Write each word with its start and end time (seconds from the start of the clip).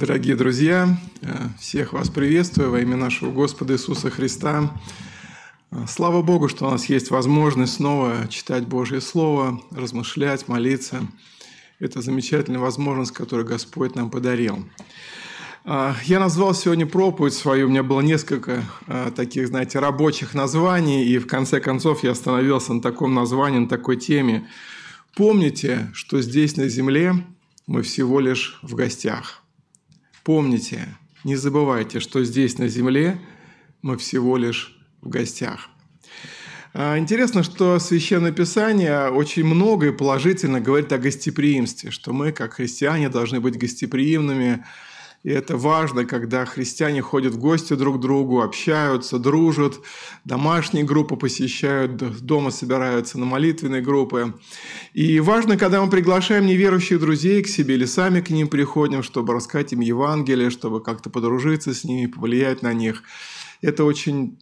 Дорогие 0.00 0.34
друзья, 0.34 0.98
э, 1.20 1.48
всех 1.58 1.92
вас 1.92 2.08
приветствую 2.08 2.70
во 2.70 2.80
имя 2.80 2.96
нашего 2.96 3.30
Господа 3.30 3.74
Иисуса 3.74 4.08
Христа. 4.08 4.72
Э, 5.70 5.84
слава 5.86 6.22
Богу, 6.22 6.48
что 6.48 6.66
у 6.66 6.70
нас 6.70 6.86
есть 6.86 7.10
возможность 7.10 7.74
снова 7.74 8.26
читать 8.30 8.66
Божье 8.66 9.02
Слово, 9.02 9.60
размышлять, 9.70 10.48
молиться. 10.48 11.02
Это 11.80 12.00
замечательная 12.00 12.60
возможность, 12.60 13.12
которую 13.12 13.46
Господь 13.46 13.94
нам 13.94 14.08
подарил. 14.08 14.64
Э, 15.66 15.92
я 16.06 16.18
назвал 16.18 16.54
сегодня 16.54 16.86
проповедь 16.86 17.34
свою, 17.34 17.66
у 17.66 17.70
меня 17.70 17.82
было 17.82 18.00
несколько 18.00 18.62
таких, 19.14 19.48
знаете, 19.48 19.80
рабочих 19.80 20.32
названий, 20.32 21.04
и 21.04 21.18
в 21.18 21.26
конце 21.26 21.60
концов 21.60 22.04
я 22.04 22.12
остановился 22.12 22.72
на 22.72 22.80
таком 22.80 23.12
названии, 23.12 23.58
на 23.58 23.68
такой 23.68 23.98
теме. 23.98 24.48
Помните, 25.14 25.90
что 25.92 26.22
здесь 26.22 26.56
на 26.56 26.68
земле 26.68 27.22
мы 27.66 27.82
всего 27.82 28.18
лишь 28.18 28.58
в 28.62 28.74
гостях. 28.74 29.39
Помните, 30.24 30.86
не 31.24 31.36
забывайте, 31.36 32.00
что 32.00 32.24
здесь 32.24 32.58
на 32.58 32.68
Земле 32.68 33.18
мы 33.82 33.96
всего 33.96 34.36
лишь 34.36 34.76
в 35.00 35.08
гостях. 35.08 35.68
А, 36.72 36.98
интересно, 36.98 37.42
что 37.42 37.78
Священное 37.78 38.30
Писание 38.30 39.08
очень 39.08 39.44
много 39.44 39.88
и 39.88 39.92
положительно 39.92 40.60
говорит 40.60 40.92
о 40.92 40.98
гостеприимстве, 40.98 41.90
что 41.90 42.12
мы, 42.12 42.32
как 42.32 42.54
христиане, 42.54 43.08
должны 43.08 43.40
быть 43.40 43.58
гостеприимными, 43.58 44.64
и 45.22 45.30
это 45.30 45.58
важно, 45.58 46.06
когда 46.06 46.46
христиане 46.46 47.02
ходят 47.02 47.34
в 47.34 47.38
гости 47.38 47.74
друг 47.74 47.98
к 47.98 48.00
другу, 48.00 48.40
общаются, 48.40 49.18
дружат, 49.18 49.78
домашние 50.24 50.84
группы 50.84 51.16
посещают, 51.16 51.96
дома 52.24 52.50
собираются 52.50 53.18
на 53.18 53.26
молитвенные 53.26 53.82
группы. 53.82 54.34
И 54.94 55.20
важно, 55.20 55.58
когда 55.58 55.84
мы 55.84 55.90
приглашаем 55.90 56.46
неверующих 56.46 57.00
друзей 57.00 57.42
к 57.42 57.48
себе 57.48 57.74
или 57.74 57.84
сами 57.84 58.22
к 58.22 58.30
ним 58.30 58.48
приходим, 58.48 59.02
чтобы 59.02 59.34
рассказать 59.34 59.74
им 59.74 59.80
Евангелие, 59.80 60.48
чтобы 60.48 60.82
как-то 60.82 61.10
подружиться 61.10 61.74
с 61.74 61.84
ними, 61.84 62.06
повлиять 62.06 62.62
на 62.62 62.72
них. 62.72 63.02
Это 63.60 63.84
очень 63.84 64.38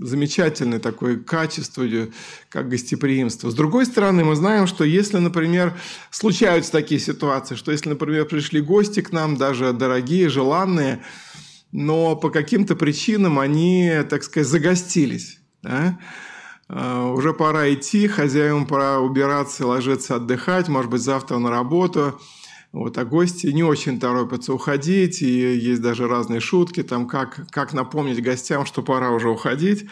замечательное 0.00 0.78
такое 0.78 1.16
качество, 1.16 1.84
как 2.48 2.68
гостеприимство. 2.68 3.50
С 3.50 3.54
другой 3.54 3.86
стороны, 3.86 4.24
мы 4.24 4.36
знаем, 4.36 4.66
что 4.66 4.84
если, 4.84 5.18
например, 5.18 5.74
случаются 6.10 6.72
такие 6.72 7.00
ситуации, 7.00 7.54
что 7.54 7.72
если, 7.72 7.90
например, 7.90 8.26
пришли 8.26 8.60
гости 8.60 9.00
к 9.00 9.12
нам, 9.12 9.36
даже 9.36 9.72
дорогие, 9.72 10.28
желанные, 10.28 11.02
но 11.72 12.16
по 12.16 12.30
каким-то 12.30 12.76
причинам 12.76 13.38
они, 13.38 13.92
так 14.08 14.24
сказать, 14.24 14.48
загостились, 14.48 15.38
да? 15.62 15.98
А, 16.68 17.06
уже 17.10 17.32
пора 17.32 17.72
идти, 17.72 18.06
хозяевам 18.06 18.66
пора 18.66 19.00
убираться, 19.00 19.66
ложиться, 19.66 20.16
отдыхать, 20.16 20.68
может 20.68 20.90
быть, 20.90 21.02
завтра 21.02 21.38
на 21.38 21.50
работу– 21.50 22.20
вот, 22.72 22.96
а 22.98 23.04
гости 23.04 23.48
не 23.48 23.64
очень 23.64 23.98
торопятся 23.98 24.54
уходить, 24.54 25.22
и 25.22 25.56
есть 25.56 25.82
даже 25.82 26.06
разные 26.06 26.40
шутки, 26.40 26.82
там, 26.82 27.08
как, 27.08 27.50
как 27.50 27.72
напомнить 27.72 28.22
гостям, 28.22 28.64
что 28.64 28.82
пора 28.82 29.10
уже 29.10 29.28
уходить. 29.28 29.86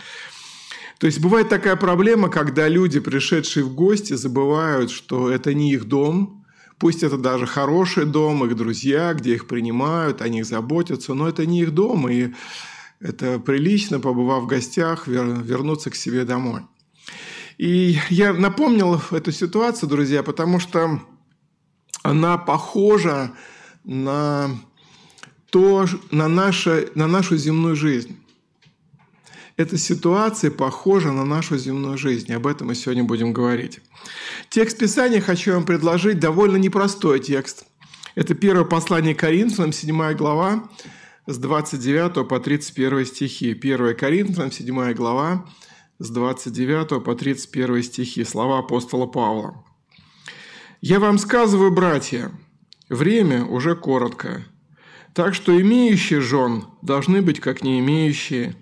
То 0.98 1.06
есть 1.06 1.20
бывает 1.20 1.48
такая 1.48 1.76
проблема, 1.76 2.28
когда 2.28 2.68
люди, 2.68 3.00
пришедшие 3.00 3.64
в 3.64 3.74
гости, 3.74 4.14
забывают, 4.14 4.90
что 4.90 5.30
это 5.30 5.54
не 5.54 5.72
их 5.72 5.84
дом, 5.84 6.44
пусть 6.78 7.02
это 7.02 7.18
даже 7.18 7.46
хороший 7.46 8.04
дом, 8.04 8.44
их 8.44 8.56
друзья, 8.56 9.12
где 9.14 9.34
их 9.34 9.46
принимают, 9.48 10.22
о 10.22 10.28
них 10.28 10.44
заботятся, 10.44 11.14
но 11.14 11.28
это 11.28 11.46
не 11.46 11.62
их 11.62 11.72
дом, 11.72 12.08
и 12.08 12.32
это 13.00 13.38
прилично, 13.38 14.00
побывав 14.00 14.44
в 14.44 14.46
гостях, 14.46 15.06
вернуться 15.06 15.90
к 15.90 15.94
себе 15.96 16.24
домой. 16.24 16.62
И 17.58 17.98
я 18.08 18.32
напомнил 18.32 19.00
эту 19.10 19.32
ситуацию, 19.32 19.88
друзья, 19.88 20.22
потому 20.22 20.60
что 20.60 21.00
она 22.02 22.38
похожа 22.38 23.32
на, 23.84 24.50
то, 25.50 25.86
на, 26.10 26.28
наше, 26.28 26.90
на 26.94 27.06
нашу 27.06 27.36
земную 27.36 27.76
жизнь. 27.76 28.18
Эта 29.56 29.76
ситуация 29.76 30.52
похожа 30.52 31.10
на 31.10 31.24
нашу 31.24 31.58
земную 31.58 31.98
жизнь. 31.98 32.32
Об 32.32 32.46
этом 32.46 32.68
мы 32.68 32.76
сегодня 32.76 33.02
будем 33.02 33.32
говорить. 33.32 33.80
Текст 34.50 34.78
Писания 34.78 35.20
хочу 35.20 35.52
вам 35.52 35.64
предложить 35.64 36.20
довольно 36.20 36.56
непростой 36.56 37.18
текст. 37.18 37.66
Это 38.14 38.34
первое 38.34 38.64
послание 38.64 39.16
Коринфянам, 39.16 39.72
7 39.72 40.14
глава, 40.14 40.68
с 41.26 41.38
29 41.38 42.28
по 42.28 42.38
31 42.38 43.04
стихи. 43.04 43.50
1 43.50 43.96
Коринфянам, 43.96 44.52
7 44.52 44.92
глава, 44.94 45.44
с 45.98 46.08
29 46.08 47.02
по 47.02 47.14
31 47.16 47.82
стихи. 47.82 48.24
Слова 48.24 48.60
апостола 48.60 49.06
Павла. 49.06 49.64
Я 50.80 51.00
вам 51.00 51.18
сказываю, 51.18 51.72
братья, 51.72 52.30
время 52.88 53.44
уже 53.44 53.74
коротко, 53.74 54.44
так 55.12 55.34
что 55.34 55.60
имеющие 55.60 56.20
жен 56.20 56.66
должны 56.82 57.20
быть 57.20 57.40
как 57.40 57.64
не 57.64 57.80
имеющие, 57.80 58.54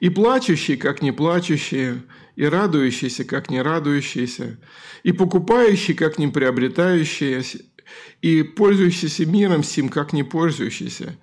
и 0.00 0.08
плачущие, 0.08 0.76
как 0.76 1.02
не 1.02 1.12
плачущие, 1.12 2.02
и 2.34 2.44
радующиеся, 2.46 3.22
как 3.22 3.48
не 3.48 3.62
радующиеся, 3.62 4.58
и 5.04 5.12
покупающие, 5.12 5.96
как 5.96 6.18
не 6.18 6.26
приобретающие, 6.26 7.44
и 8.22 8.42
пользующиеся 8.42 9.24
миром 9.24 9.62
сим, 9.62 9.88
как 9.88 10.12
не 10.12 10.24
пользующиеся, 10.24 11.16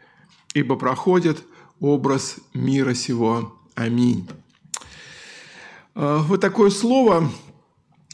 ибо 0.54 0.78
проходит 0.78 1.44
образ 1.82 2.38
мира 2.54 2.94
сего. 2.94 3.60
Аминь. 3.76 4.26
А, 5.96 6.20
вот 6.20 6.40
такое 6.40 6.70
слово 6.70 7.30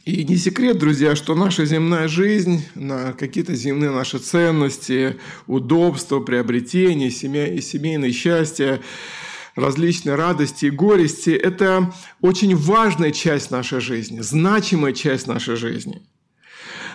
и 0.06 0.24
не 0.24 0.38
секрет, 0.38 0.78
друзья, 0.78 1.16
что 1.16 1.34
наша 1.34 1.66
земная 1.66 2.08
жизнь, 2.08 2.64
на 2.76 3.14
какие-то 3.14 3.56
земные 3.56 3.90
наши 3.90 4.20
ценности, 4.20 5.18
удобства, 5.48 6.20
приобретения, 6.20 7.10
семья 7.10 7.52
и 7.52 7.60
семейное 7.60 8.12
счастье, 8.12 8.82
различные 9.56 10.14
радости 10.14 10.66
и 10.66 10.70
горести– 10.70 11.30
это 11.32 11.92
очень 12.22 12.56
важная 12.56 13.12
часть 13.12 13.50
нашей 13.50 13.82
жизни, 13.82 14.22
значимая 14.22 14.94
часть 14.94 15.26
нашей 15.26 15.56
жизни. 15.56 16.04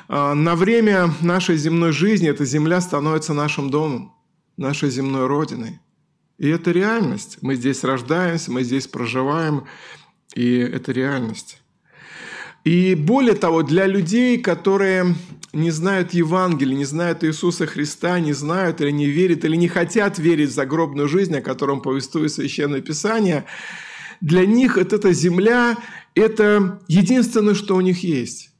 А, 0.07 0.35
на 0.35 0.55
время 0.55 1.13
нашей 1.21 1.57
земной 1.57 1.91
жизни 1.91 2.29
эта 2.29 2.45
земля 2.45 2.81
становится 2.81 3.35
нашим 3.35 3.71
домом, 3.71 4.15
нашей 4.57 4.89
земной 4.89 5.27
родиной. 5.27 5.81
И 6.39 6.49
это 6.49 6.71
реальность. 6.71 7.39
Мы 7.41 7.57
здесь 7.57 7.83
рождаемся, 7.83 8.53
мы 8.53 8.63
здесь 8.63 8.87
проживаем, 8.87 9.67
и 10.37 10.59
это 10.59 10.93
реальность. 10.93 11.60
И 12.65 12.95
более 12.95 13.35
того, 13.35 13.63
для 13.63 13.87
людей, 13.87 14.39
которые 14.39 15.15
не 15.53 15.71
знают 15.71 16.13
Евангелия, 16.13 16.77
не 16.77 16.85
знают 16.85 17.25
Иисуса 17.25 17.67
Христа, 17.67 18.21
не 18.21 18.33
знают 18.33 18.81
или 18.81 18.91
не 18.91 19.07
верят, 19.07 19.45
или 19.45 19.57
не 19.57 19.69
хотят 19.69 20.19
верить 20.19 20.51
в 20.51 20.55
загробную 20.55 21.09
жизнь, 21.09 21.37
о 21.37 21.43
котором 21.43 21.81
повествует 21.81 22.33
Священное 22.33 22.81
Писание, 22.81 23.47
для 24.21 24.45
них 24.45 24.77
вот 24.77 24.93
эта 24.93 25.13
земля– 25.13 25.77
это 26.15 26.81
единственное, 26.89 27.55
что 27.55 27.77
у 27.77 27.81
них 27.81 28.03
есть. 28.05 28.51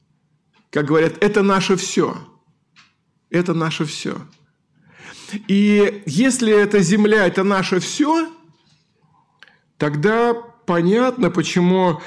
Как 0.71 0.85
говорят, 0.85 1.13
это 1.21 1.43
наше 1.43 1.75
все. 1.75 2.17
Это 3.29 3.53
наше 3.53 3.85
все. 3.85 4.17
И 5.47 6.01
если 6.05 6.51
эта 6.51 6.79
земля– 6.79 7.25
это 7.27 7.43
наше 7.43 7.79
все, 7.79 8.27
тогда 9.77 10.33
понятно, 10.33 11.29
почему 11.29 12.01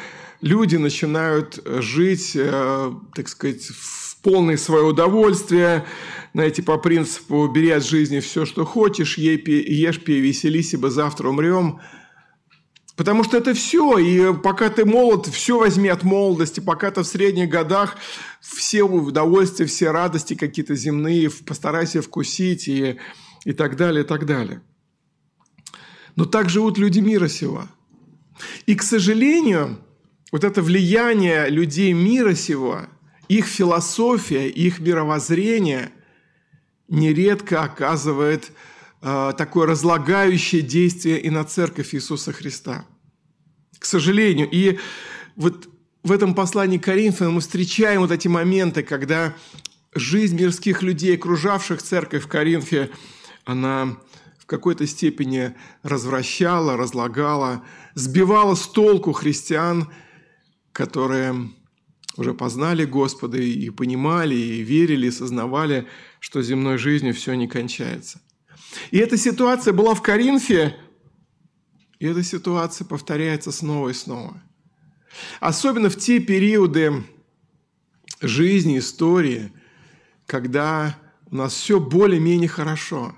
люди 0.44 0.76
начинают 0.76 1.58
э, 1.64 1.80
жить, 1.80 2.32
э, 2.34 2.92
так 3.14 3.28
сказать, 3.28 3.64
в 3.64 4.20
полное 4.20 4.58
свое 4.58 4.84
удовольствие, 4.84 5.86
знаете, 6.34 6.62
по 6.62 6.76
принципу 6.76 7.48
«бери 7.48 7.70
от 7.70 7.84
жизни 7.84 8.20
все, 8.20 8.44
что 8.44 8.66
хочешь, 8.66 9.16
ешь, 9.16 9.42
пей, 9.42 10.20
веселись, 10.20 10.74
ибо 10.74 10.90
завтра 10.90 11.30
умрем». 11.30 11.80
Потому 12.94 13.24
что 13.24 13.38
это 13.38 13.54
все, 13.54 13.98
и 13.98 14.34
пока 14.34 14.68
ты 14.68 14.84
молод, 14.84 15.26
все 15.26 15.58
возьми 15.58 15.88
от 15.88 16.04
молодости, 16.04 16.60
пока 16.60 16.90
ты 16.90 17.00
в 17.00 17.06
средних 17.06 17.48
годах, 17.48 17.96
все 18.40 18.82
удовольствия, 18.82 19.66
все 19.66 19.90
радости 19.90 20.34
какие-то 20.34 20.76
земные, 20.76 21.30
постарайся 21.30 22.02
вкусить 22.02 22.68
и, 22.68 22.98
и 23.44 23.52
так 23.52 23.76
далее, 23.76 24.04
и 24.04 24.06
так 24.06 24.26
далее. 24.26 24.62
Но 26.16 26.26
так 26.26 26.50
живут 26.50 26.78
люди 26.78 27.00
мира 27.00 27.28
сего. 27.28 27.66
И, 28.66 28.74
к 28.76 28.82
сожалению, 28.82 29.80
вот 30.34 30.42
это 30.42 30.62
влияние 30.62 31.48
людей 31.48 31.92
мира 31.92 32.34
сего, 32.34 32.88
их 33.28 33.46
философия, 33.46 34.48
их 34.48 34.80
мировоззрение 34.80 35.92
нередко 36.88 37.62
оказывает 37.62 38.50
э, 39.00 39.32
такое 39.38 39.68
разлагающее 39.68 40.60
действие 40.60 41.20
и 41.20 41.30
на 41.30 41.44
церковь 41.44 41.94
Иисуса 41.94 42.32
Христа. 42.32 42.84
К 43.78 43.84
сожалению. 43.84 44.48
И 44.50 44.80
вот 45.36 45.68
в 46.02 46.10
этом 46.10 46.34
послании 46.34 46.78
к 46.78 46.84
Коринфянам 46.84 47.34
мы 47.34 47.40
встречаем 47.40 48.00
вот 48.00 48.10
эти 48.10 48.26
моменты, 48.26 48.82
когда 48.82 49.36
жизнь 49.94 50.36
мирских 50.36 50.82
людей, 50.82 51.14
окружавших 51.14 51.80
церковь 51.80 52.24
в 52.24 52.26
Коринфе, 52.26 52.90
она 53.44 53.98
в 54.40 54.46
какой-то 54.46 54.84
степени 54.88 55.54
развращала, 55.84 56.76
разлагала, 56.76 57.62
сбивала 57.94 58.56
с 58.56 58.66
толку 58.66 59.12
христиан– 59.12 59.88
которые 60.74 61.50
уже 62.16 62.34
познали 62.34 62.84
Господа 62.84 63.38
и 63.38 63.70
понимали, 63.70 64.34
и 64.34 64.60
верили, 64.60 65.06
и 65.06 65.12
сознавали, 65.12 65.86
что 66.20 66.42
земной 66.42 66.78
жизнью 66.78 67.14
все 67.14 67.34
не 67.34 67.48
кончается. 67.48 68.20
И 68.90 68.98
эта 68.98 69.16
ситуация 69.16 69.72
была 69.72 69.94
в 69.94 70.02
Коринфе, 70.02 70.76
и 72.00 72.06
эта 72.06 72.22
ситуация 72.22 72.84
повторяется 72.84 73.52
снова 73.52 73.90
и 73.90 73.94
снова. 73.94 74.42
Особенно 75.40 75.88
в 75.88 75.96
те 75.96 76.18
периоды 76.18 77.04
жизни, 78.20 78.78
истории, 78.78 79.52
когда 80.26 80.98
у 81.30 81.36
нас 81.36 81.54
все 81.54 81.78
более-менее 81.78 82.48
хорошо, 82.48 83.14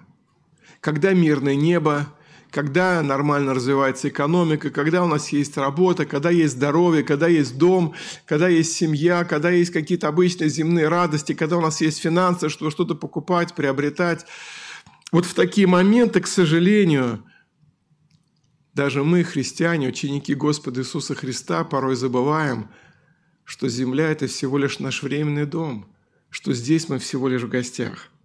когда 0.80 1.14
мирное 1.14 1.54
небо, 1.54 2.12
когда 2.56 3.02
нормально 3.02 3.52
развивается 3.52 4.08
экономика, 4.08 4.70
когда 4.70 5.04
у 5.04 5.06
нас 5.06 5.28
есть 5.28 5.58
работа, 5.58 6.06
когда 6.06 6.30
есть 6.30 6.54
здоровье, 6.54 7.04
когда 7.04 7.28
есть 7.28 7.58
дом, 7.58 7.94
когда 8.24 8.48
есть 8.48 8.72
семья, 8.72 9.24
когда 9.24 9.50
есть 9.50 9.70
какие-то 9.70 10.08
обычные 10.08 10.48
земные 10.48 10.88
радости, 10.88 11.34
когда 11.34 11.58
у 11.58 11.60
нас 11.60 11.82
есть 11.82 11.98
финансы, 11.98 12.48
чтобы 12.48 12.70
что-то 12.70 12.94
покупать, 12.94 13.54
приобретать. 13.54 14.24
Вот 15.12 15.26
в 15.26 15.34
такие 15.34 15.66
моменты, 15.66 16.22
к 16.22 16.26
сожалению, 16.26 17.22
даже 18.72 19.04
мы, 19.04 19.22
христиане, 19.22 19.88
ученики 19.88 20.34
Господа 20.34 20.80
Иисуса 20.80 21.14
Христа, 21.14 21.62
порой 21.62 21.94
забываем, 21.94 22.70
что 23.44 23.68
земля– 23.68 24.08
это 24.10 24.28
всего 24.28 24.56
лишь 24.56 24.78
наш 24.78 25.02
временный 25.02 25.44
дом, 25.44 25.94
что 26.30 26.54
здесь 26.54 26.88
мы 26.88 26.98
всего 27.00 27.28
лишь 27.28 27.42
в 27.42 27.50
гостях– 27.50 28.08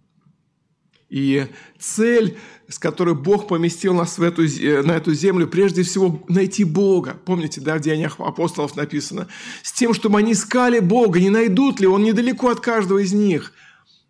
и 1.12 1.46
цель, 1.78 2.38
с 2.68 2.78
которой 2.78 3.14
Бог 3.14 3.46
поместил 3.46 3.92
нас 3.92 4.16
в 4.16 4.22
эту, 4.22 4.44
на 4.82 4.92
эту 4.92 5.12
землю, 5.12 5.46
прежде 5.46 5.82
всего 5.82 6.24
найти 6.26 6.64
Бога. 6.64 7.20
Помните, 7.26 7.60
да, 7.60 7.76
в 7.76 7.80
Деяниях 7.82 8.18
апостолов 8.18 8.76
написано? 8.76 9.28
С 9.62 9.74
тем, 9.74 9.92
чтобы 9.92 10.18
они 10.18 10.32
искали 10.32 10.78
Бога, 10.78 11.20
не 11.20 11.28
найдут 11.28 11.80
ли, 11.80 11.86
Он 11.86 12.02
недалеко 12.02 12.48
от 12.48 12.60
каждого 12.60 12.98
из 12.98 13.12
них. 13.12 13.52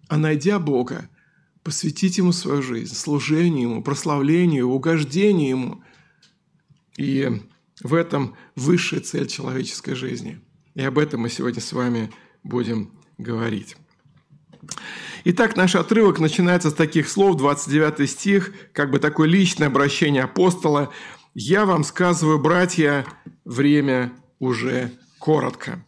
А 0.07 0.17
найдя 0.17 0.61
Бога, 0.61 1.11
посвятить 1.65 2.19
Ему 2.19 2.31
свою 2.31 2.63
жизнь, 2.63 2.95
служению 2.95 3.71
Ему, 3.71 3.83
прославлению, 3.83 4.69
угождению 4.69 5.49
Ему. 5.49 5.85
И 6.97 7.29
в 7.83 7.95
этом 7.95 8.37
высшая 8.55 9.01
цель 9.01 9.27
человеческой 9.27 9.97
жизни. 9.97 10.39
И 10.77 10.83
об 10.83 10.99
этом 10.99 11.23
мы 11.23 11.31
сегодня 11.31 11.61
с 11.61 11.73
вами 11.73 12.13
будем 12.45 12.93
говорить. 13.19 13.77
Итак, 15.25 15.57
наш 15.57 15.77
отрывок 15.77 16.19
начинается 16.19 16.71
с 16.71 16.75
таких 16.75 17.09
слов, 17.09 17.37
29 17.37 18.11
стих, 18.11 18.53
как 18.73 18.91
бы 18.91 18.99
такое 18.99 19.29
личное 19.29 19.69
обращение 19.69 20.25
апостола. 20.25 20.91
«Я 21.33 21.65
вам 21.65 21.85
сказываю, 21.85 22.41
братья, 22.41 23.07
время 23.45 24.13
уже 24.41 24.91
коротко». 25.21 25.85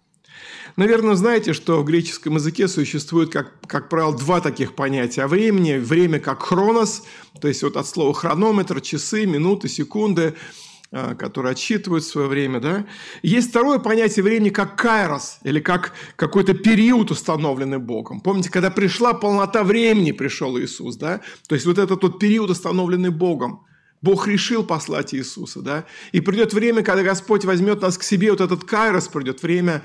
Наверное, 0.76 1.16
знаете, 1.16 1.52
что 1.52 1.80
в 1.80 1.84
греческом 1.84 2.36
языке 2.36 2.68
существует, 2.68 3.32
как, 3.32 3.52
как 3.66 3.88
правило, 3.88 4.16
два 4.16 4.40
таких 4.40 4.74
понятия 4.74 5.26
времени. 5.26 5.78
Время 5.78 6.20
как 6.20 6.42
хронос, 6.42 7.02
то 7.40 7.48
есть 7.48 7.62
вот 7.64 7.76
от 7.76 7.86
слова 7.88 8.14
хронометр, 8.14 8.80
часы, 8.80 9.26
минуты, 9.26 9.68
секунды– 9.68 10.34
которые 10.94 11.52
отсчитывают 11.52 12.04
свое 12.04 12.28
время. 12.28 12.60
Да? 12.60 12.86
Есть 13.22 13.50
второе 13.50 13.78
понятие 13.78 14.22
времени 14.22 14.50
как 14.50 14.76
кайрос, 14.76 15.38
или 15.42 15.60
как 15.60 15.92
какой-то 16.16 16.54
период, 16.54 17.10
установленный 17.10 17.78
Богом. 17.78 18.20
Помните, 18.20 18.50
когда 18.50 18.70
пришла 18.70 19.12
полнота 19.12 19.64
времени, 19.64 20.12
пришел 20.12 20.58
Иисус. 20.58 20.96
Да? 20.96 21.20
То 21.48 21.54
есть 21.56 21.66
вот 21.66 21.78
этот 21.78 22.00
тот 22.00 22.18
период, 22.18 22.50
установленный 22.50 23.10
Богом. 23.10 23.66
Бог 24.02 24.28
решил 24.28 24.64
послать 24.64 25.14
Иисуса. 25.14 25.62
Да? 25.62 25.84
И 26.12 26.20
придет 26.20 26.52
время, 26.52 26.82
когда 26.82 27.02
Господь 27.02 27.44
возьмет 27.44 27.80
нас 27.80 27.98
к 27.98 28.02
себе, 28.02 28.30
вот 28.30 28.40
этот 28.40 28.64
кайрос 28.64 29.08
придет 29.08 29.42
время, 29.42 29.82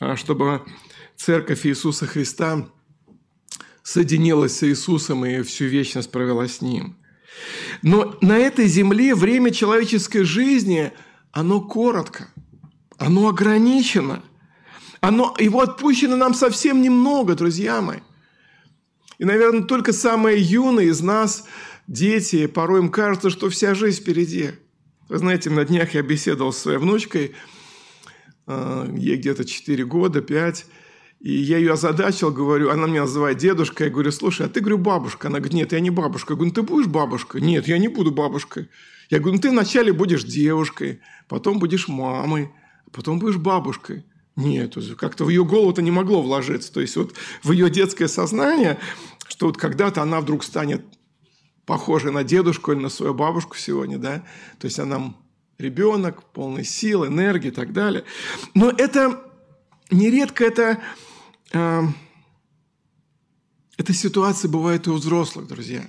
а, 0.00 0.16
чтобы 0.16 0.62
церковь 1.16 1.66
Иисуса 1.66 2.06
Христа 2.06 2.68
соединилась 3.82 4.56
с 4.56 4.62
Иисусом 4.62 5.26
и 5.26 5.42
всю 5.42 5.66
вечность 5.66 6.10
провела 6.10 6.48
с 6.48 6.62
Ним– 6.62 6.96
но 7.82 8.16
на 8.20 8.38
этой 8.38 8.66
земле 8.66 9.14
время 9.14 9.50
человеческой 9.50 10.24
жизни, 10.24 10.92
оно 11.32 11.60
коротко, 11.60 12.28
оно 12.98 13.28
ограничено. 13.28 14.22
Оно, 15.00 15.34
его 15.38 15.60
отпущено 15.60 16.16
нам 16.16 16.34
совсем 16.34 16.82
немного, 16.82 17.34
друзья 17.34 17.80
мои. 17.80 18.00
И, 19.18 19.24
наверное, 19.24 19.62
только 19.62 19.92
самые 19.92 20.40
юные 20.40 20.88
из 20.88 21.00
нас, 21.00 21.44
дети, 21.86 22.46
порой 22.46 22.80
им 22.80 22.90
кажется, 22.90 23.30
что 23.30 23.48
вся 23.50 23.74
жизнь 23.74 24.00
впереди. 24.00 24.50
Вы 25.08 25.18
знаете, 25.18 25.50
на 25.50 25.64
днях 25.64 25.94
я 25.94 26.02
беседовал 26.02 26.52
с 26.52 26.58
своей 26.58 26.78
внучкой, 26.78 27.34
а, 28.46 28.88
ей 28.96 29.16
где-то 29.16 29.44
4 29.44 29.84
года, 29.84 30.20
5, 30.20 30.66
и 31.20 31.32
я 31.32 31.58
ее 31.58 31.72
озадачил, 31.72 32.30
говорю, 32.30 32.70
она 32.70 32.86
меня 32.86 33.02
называет 33.02 33.38
дедушкой. 33.38 33.88
Я 33.88 33.92
говорю, 33.92 34.12
слушай, 34.12 34.46
а 34.46 34.48
ты, 34.48 34.60
говорю, 34.60 34.78
бабушка. 34.78 35.28
Она 35.28 35.38
говорит, 35.38 35.54
нет, 35.54 35.72
я 35.72 35.80
не 35.80 35.90
бабушка. 35.90 36.32
Я 36.32 36.36
говорю, 36.36 36.50
ну 36.50 36.54
ты 36.54 36.62
будешь 36.62 36.86
бабушкой? 36.86 37.40
Нет, 37.40 37.66
я 37.66 37.78
не 37.78 37.88
буду 37.88 38.12
бабушкой. 38.12 38.68
Я 39.10 39.18
говорю, 39.18 39.36
ну 39.36 39.40
ты 39.40 39.50
вначале 39.50 39.92
будешь 39.92 40.22
девушкой, 40.22 41.00
потом 41.28 41.58
будешь 41.58 41.88
мамой, 41.88 42.52
потом 42.92 43.18
будешь 43.18 43.36
бабушкой. 43.36 44.04
Нет, 44.36 44.74
как-то 44.96 45.24
в 45.24 45.30
ее 45.30 45.44
голову-то 45.44 45.82
не 45.82 45.90
могло 45.90 46.22
вложиться. 46.22 46.72
То 46.72 46.80
есть 46.80 46.96
вот 46.96 47.14
в 47.42 47.50
ее 47.50 47.68
детское 47.68 48.06
сознание, 48.06 48.78
что 49.26 49.46
вот 49.46 49.56
когда-то 49.56 50.02
она 50.02 50.20
вдруг 50.20 50.44
станет 50.44 50.84
похожей 51.66 52.12
на 52.12 52.22
дедушку 52.22 52.70
или 52.70 52.78
на 52.78 52.88
свою 52.88 53.12
бабушку 53.12 53.56
сегодня, 53.56 53.98
да, 53.98 54.24
то 54.58 54.66
есть 54.66 54.78
она 54.78 55.14
ребенок, 55.58 56.22
полный 56.32 56.64
сил, 56.64 57.04
энергии 57.04 57.48
и 57.48 57.50
так 57.50 57.72
далее. 57.72 58.04
Но 58.54 58.70
это 58.70 59.20
нередко 59.90 60.44
это 60.44 60.78
эта 61.50 61.92
ситуация 63.92 64.50
бывает 64.50 64.86
и 64.86 64.90
у 64.90 64.94
взрослых, 64.94 65.46
друзья. 65.46 65.88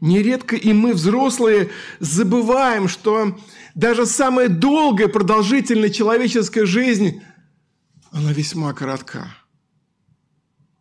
Нередко 0.00 0.56
и 0.56 0.72
мы, 0.72 0.94
взрослые, 0.94 1.70
забываем, 1.98 2.88
что 2.88 3.38
даже 3.74 4.06
самая 4.06 4.48
долгая, 4.48 5.08
продолжительная 5.08 5.90
человеческая 5.90 6.64
жизнь, 6.64 7.22
она 8.10 8.32
весьма 8.32 8.72
коротка. 8.72 9.34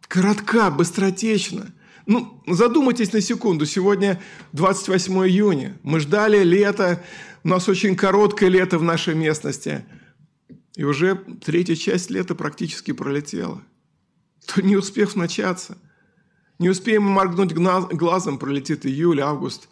Коротка, 0.07 0.71
быстротечна. 0.71 1.71
Ну, 2.05 2.41
задумайтесь 2.47 3.13
на 3.13 3.21
секунду. 3.21 3.65
Сегодня 3.65 4.21
28 4.53 5.13
июня. 5.27 5.77
Мы 5.83 5.99
ждали 5.99 6.43
лета. 6.43 7.03
У 7.43 7.49
нас 7.49 7.67
очень 7.69 7.95
короткое 7.95 8.49
лето 8.49 8.79
в 8.79 8.83
нашей 8.83 9.15
местности– 9.15 9.85
и 10.79 10.83
уже 10.85 11.15
третья 11.43 11.75
часть 11.75 12.09
лета 12.09 12.35
практически 12.35 12.93
пролетела. 12.93 13.61
То 14.45 14.61
не 14.61 14.77
успев 14.77 15.17
начаться, 15.17 15.77
не 16.57 16.69
успеем 16.69 17.03
моргнуть 17.03 17.51
глазом, 17.51 18.39
пролетит 18.39 18.85
июль, 18.85 19.19
август, 19.19 19.67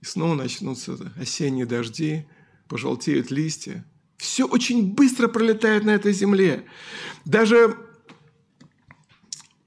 и 0.00 0.06
снова 0.06 0.34
начнутся 0.34 0.96
осенние 1.20 1.66
дожди, 1.66 2.26
пожелтеют 2.66 3.30
листья. 3.30 3.84
Все 4.16 4.46
очень 4.46 4.94
быстро 4.94 5.28
пролетает 5.28 5.84
на 5.84 5.90
этой 5.90 6.14
земле. 6.14 6.64
Даже 7.26 7.76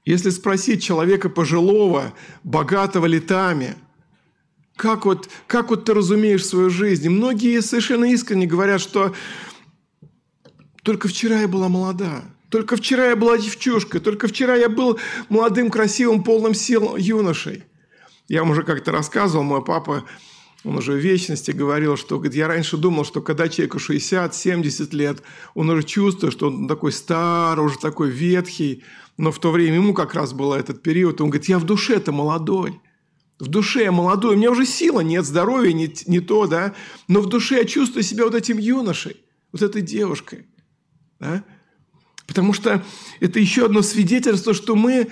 если 0.04 0.32
спросить 0.32 0.82
человека 0.82 1.30
пожилого, 1.30 2.12
богатого 2.44 3.06
летами, 3.06 3.76
как 4.78 5.06
вот, 5.06 5.30
как 5.46 5.70
вот 5.70 5.86
ты 5.86 5.94
разумеешь 5.94 6.44
свою 6.44 6.72
жизнь? 6.72 7.06
И 7.06 7.10
многие 7.10 7.62
совершенно 7.62 8.06
искренне 8.06 8.48
говорят, 8.48 8.82
что 8.82 9.14
только 10.84 11.08
вчера 11.08 11.42
я 11.42 11.48
была 11.48 11.70
молода. 11.70 12.24
Только 12.50 12.76
вчера 12.76 13.10
я 13.10 13.16
была 13.16 13.38
девчушкой. 13.38 14.02
Только 14.02 14.28
вчера 14.28 14.56
я 14.56 14.68
был 14.68 15.00
молодым, 15.30 15.70
красивым, 15.70 16.24
полным 16.24 16.54
сил 16.54 16.98
юношей. 16.98 17.64
Я 18.28 18.42
вам 18.42 18.52
уже 18.52 18.64
как-то 18.64 18.92
рассказывал, 18.92 19.44
мой 19.44 19.64
папа, 19.64 20.06
он 20.64 20.78
уже 20.78 20.94
в 20.94 20.98
вечности 20.98 21.52
говорил, 21.52 21.98
что 21.98 22.18
говорит, 22.18 22.36
я 22.36 22.48
раньше 22.48 22.78
думал, 22.78 23.04
что 23.04 23.22
когда 23.22 23.50
человеку 23.50 23.78
60-70 23.78 24.96
лет, 24.96 25.24
он 25.56 25.70
уже 25.70 25.84
чувствует, 25.84 26.34
что 26.34 26.48
он 26.48 26.68
такой 26.68 26.92
старый, 26.92 27.66
уже 27.66 27.80
такой 27.80 28.10
ветхий. 28.10 28.84
Но 29.18 29.32
в 29.32 29.40
то 29.40 29.52
время 29.52 29.76
ему 29.76 29.94
как 29.94 30.14
раз 30.14 30.34
был 30.34 30.54
этот 30.54 30.84
период. 30.84 31.20
Он 31.20 31.30
говорит, 31.30 31.50
я 31.50 31.58
в 31.58 31.66
душе-то 31.66 32.12
молодой. 32.12 32.80
В 33.40 33.48
душе 33.48 33.84
я 33.84 33.92
молодой. 33.92 34.36
У 34.36 34.38
меня 34.38 34.52
уже 34.52 34.66
сила 34.66 35.00
нет, 35.00 35.26
здоровья 35.26 35.74
не, 35.74 35.92
не 36.06 36.20
то, 36.20 36.46
да. 36.46 36.76
Но 37.08 37.22
в 37.22 37.28
душе 37.28 37.58
я 37.58 37.66
чувствую 37.66 38.04
себя 38.04 38.26
вот 38.26 38.36
этим 38.36 38.60
юношей, 38.60 39.18
вот 39.52 39.64
этой 39.64 39.82
девушкой. 39.82 40.46
Да? 41.22 41.44
Потому 42.26 42.52
что 42.52 42.84
это 43.20 43.40
еще 43.40 43.66
одно 43.66 43.82
свидетельство, 43.82 44.54
что 44.54 44.76
мы, 44.76 45.10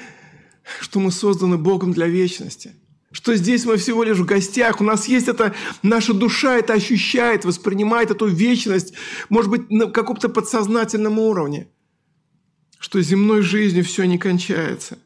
что 0.81 0.99
мы 0.99 1.11
созданы 1.11 1.57
Богом 1.57 1.93
для 1.93 2.07
вечности. 2.07 2.73
Что 3.11 3.35
здесь 3.35 3.65
мы 3.65 3.77
всего 3.77 4.03
лишь 4.03 4.17
в 4.17 4.25
гостях, 4.25 4.81
у 4.81 4.83
нас 4.83 5.07
есть 5.07 5.27
это, 5.27 5.55
наша 5.81 6.13
душа 6.13 6.57
это 6.57 6.73
ощущает, 6.73 7.45
воспринимает 7.45 8.11
эту 8.11 8.27
вечность, 8.27 8.93
может 9.29 9.49
быть, 9.49 9.69
на 9.69 9.87
каком-то 9.87 10.29
подсознательном 10.29 11.17
уровне. 11.19 11.67
Что 12.79 13.01
земной 13.01 13.41
жизнью 13.41 13.83
все 13.83 14.05
не 14.05 14.17
кончается. 14.17 14.99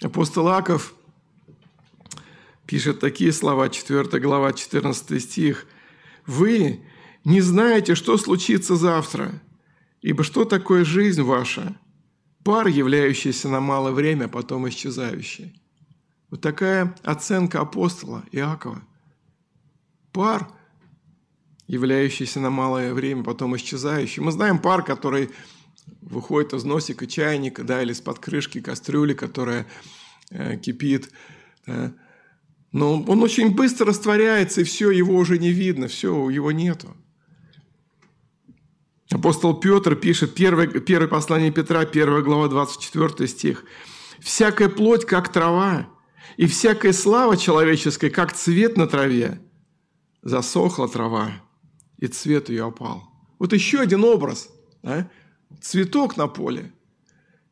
Апостол 0.00 0.48
Аков 0.48 0.94
пишет 2.66 3.00
такие 3.00 3.32
слова, 3.32 3.68
4 3.68 4.20
глава, 4.20 4.52
14 4.52 5.22
стих. 5.22 5.66
«Вы, 6.26 6.80
не 7.24 7.40
знаете, 7.40 7.94
что 7.94 8.18
случится 8.18 8.76
завтра, 8.76 9.40
ибо 10.00 10.24
что 10.24 10.44
такое 10.44 10.84
жизнь 10.84 11.22
ваша? 11.22 11.76
Пар, 12.44 12.66
являющийся 12.66 13.48
на 13.48 13.60
малое 13.60 13.92
время, 13.92 14.26
потом 14.28 14.68
исчезающий. 14.68 15.60
Вот 16.30 16.40
такая 16.40 16.94
оценка 17.04 17.60
апостола 17.60 18.24
Иакова. 18.32 18.82
Пар, 20.12 20.48
являющийся 21.68 22.40
на 22.40 22.50
малое 22.50 22.92
время, 22.92 23.22
потом 23.22 23.54
исчезающий. 23.56 24.22
Мы 24.22 24.32
знаем 24.32 24.58
пар, 24.58 24.84
который 24.84 25.30
выходит 26.00 26.52
из 26.52 26.64
носика 26.64 27.06
чайника, 27.06 27.62
да, 27.62 27.82
или 27.82 27.92
из-под 27.92 28.18
крышки 28.18 28.60
кастрюли, 28.60 29.14
которая 29.14 29.66
э, 30.30 30.56
кипит. 30.56 31.10
Да. 31.66 31.92
Но 32.72 33.02
он 33.02 33.22
очень 33.22 33.54
быстро 33.54 33.86
растворяется, 33.86 34.62
и 34.62 34.64
все, 34.64 34.90
его 34.90 35.14
уже 35.16 35.38
не 35.38 35.50
видно, 35.50 35.86
все, 35.86 36.28
его 36.30 36.50
нету. 36.50 36.96
Апостол 39.12 39.54
Петр 39.54 39.94
пишет, 39.94 40.34
первое, 40.34 40.66
первое 40.66 41.08
послание 41.08 41.50
Петра, 41.50 41.80
1 41.80 42.22
глава, 42.22 42.48
24 42.48 43.28
стих. 43.28 43.64
«Всякая 44.20 44.68
плоть, 44.68 45.04
как 45.04 45.30
трава, 45.30 45.88
и 46.36 46.46
всякая 46.46 46.92
слава 46.92 47.36
человеческая, 47.36 48.10
как 48.10 48.32
цвет 48.32 48.76
на 48.76 48.86
траве. 48.86 49.40
Засохла 50.22 50.88
трава, 50.88 51.32
и 51.98 52.06
цвет 52.06 52.48
ее 52.48 52.66
опал». 52.66 53.04
Вот 53.38 53.52
еще 53.52 53.80
один 53.80 54.04
образ. 54.04 54.48
Да? 54.82 55.10
Цветок 55.60 56.16
на 56.16 56.28
поле. 56.28 56.72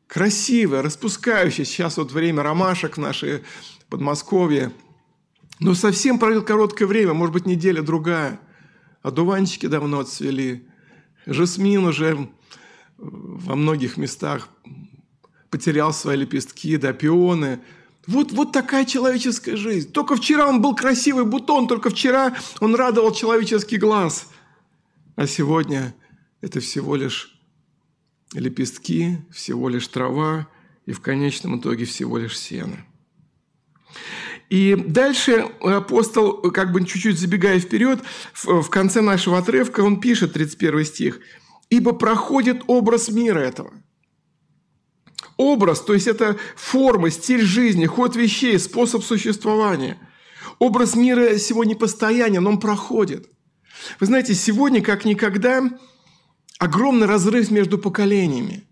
Красивый, 0.07 0.81
распускающий. 0.81 1.65
Сейчас 1.65 1.97
вот 1.97 2.11
время 2.11 2.43
ромашек 2.43 2.95
в 2.95 2.99
нашей 2.99 3.43
Подмосковье. 3.89 4.71
Но 5.59 5.75
совсем 5.75 6.17
пройдет 6.17 6.45
короткое 6.45 6.85
время, 6.85 7.13
может 7.13 7.33
быть, 7.33 7.45
неделя-другая. 7.45 8.39
А 9.01 9.11
дуванчики 9.11 9.67
давно 9.67 9.99
отцвели. 9.99 10.65
Жасмин 11.33 11.85
уже 11.85 12.29
во 12.97 13.55
многих 13.55 13.97
местах 13.97 14.49
потерял 15.49 15.93
свои 15.93 16.17
лепестки, 16.17 16.77
да, 16.77 16.93
пионы. 16.93 17.59
Вот, 18.07 18.31
вот 18.31 18.51
такая 18.51 18.85
человеческая 18.85 19.57
жизнь. 19.57 19.91
Только 19.91 20.15
вчера 20.15 20.47
он 20.47 20.61
был 20.61 20.75
красивый 20.75 21.25
бутон, 21.25 21.67
только 21.67 21.89
вчера 21.89 22.35
он 22.59 22.75
радовал 22.75 23.13
человеческий 23.13 23.77
глаз. 23.77 24.29
А 25.15 25.27
сегодня 25.27 25.93
это 26.41 26.59
всего 26.59 26.95
лишь 26.95 27.39
лепестки, 28.33 29.17
всего 29.31 29.69
лишь 29.69 29.87
трава 29.87 30.47
и 30.85 30.93
в 30.93 31.01
конечном 31.01 31.59
итоге 31.59 31.85
всего 31.85 32.17
лишь 32.17 32.39
сено. 32.39 32.77
И 34.51 34.75
дальше 34.75 35.49
апостол, 35.61 36.33
как 36.51 36.73
бы 36.73 36.85
чуть-чуть 36.85 37.17
забегая 37.17 37.57
вперед, 37.57 38.01
в 38.33 38.67
конце 38.67 38.99
нашего 38.99 39.37
отрывка 39.37 39.79
он 39.79 40.01
пишет, 40.01 40.33
31 40.33 40.83
стих, 40.83 41.21
«Ибо 41.69 41.93
проходит 41.93 42.63
образ 42.67 43.07
мира 43.07 43.39
этого». 43.39 43.71
Образ, 45.37 45.79
то 45.79 45.93
есть 45.93 46.07
это 46.07 46.35
форма, 46.57 47.11
стиль 47.11 47.43
жизни, 47.43 47.85
ход 47.85 48.17
вещей, 48.17 48.59
способ 48.59 49.05
существования. 49.05 49.97
Образ 50.59 50.95
мира 50.97 51.37
сегодня 51.37 51.77
постоянен, 51.77 52.45
он 52.45 52.59
проходит. 52.59 53.29
Вы 54.01 54.07
знаете, 54.07 54.33
сегодня, 54.33 54.81
как 54.81 55.05
никогда, 55.05 55.63
огромный 56.59 57.07
разрыв 57.07 57.51
между 57.51 57.77
поколениями– 57.77 58.67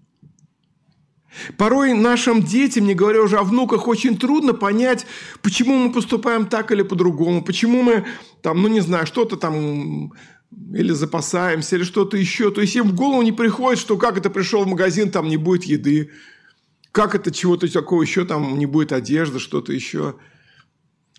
Порой 1.58 1.93
нашим 1.93 2.43
детям, 2.43 2.86
не 2.86 2.93
говоря 2.93 3.22
уже 3.22 3.38
о 3.38 3.43
внуках, 3.43 3.88
очень 3.88 4.17
трудно 4.17 4.53
понять, 4.53 5.05
почему 5.41 5.77
мы 5.77 5.91
поступаем 5.91 6.46
так 6.46 6.72
или 6.72 6.81
по-другому, 6.81 7.43
почему 7.43 7.81
мы 7.81 8.05
там, 8.41 8.62
ну 8.62 8.67
не 8.67 8.81
знаю, 8.81 9.05
что-то 9.05 9.38
там 9.38 10.13
или 10.74 10.91
запасаемся, 10.91 11.75
или 11.75 11.84
что-то 11.84 12.17
еще. 12.17 12.51
То 12.51 12.62
есть 12.62 12.75
им 12.75 12.89
в 12.89 12.96
голову 12.96 13.22
не 13.22 13.31
приходит, 13.31 13.79
что 13.79 13.98
как 13.98 14.17
это 14.17 14.29
пришел 14.29 14.63
в 14.63 14.67
магазин, 14.67 15.12
там 15.12 15.27
не 15.27 15.38
будет 15.38 15.63
еды, 15.63 16.12
как 16.91 17.15
это 17.15 17.31
чего-то 17.31 17.72
такого 17.72 18.01
еще, 18.01 18.25
там 18.25 18.58
не 18.58 18.65
будет 18.65 18.91
одежды, 18.91 19.39
что-то 19.39 19.74
еще. 19.74 20.15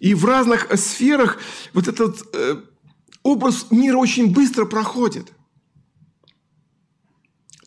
И 0.01 0.15
в 0.15 0.25
разных 0.25 0.69
сферах 0.77 1.39
вот 1.75 1.87
этот 1.87 2.23
э, 2.35 2.57
образ 3.23 3.67
мира 3.71 3.99
очень 3.99 4.33
быстро 4.33 4.65
проходит– 4.65 5.33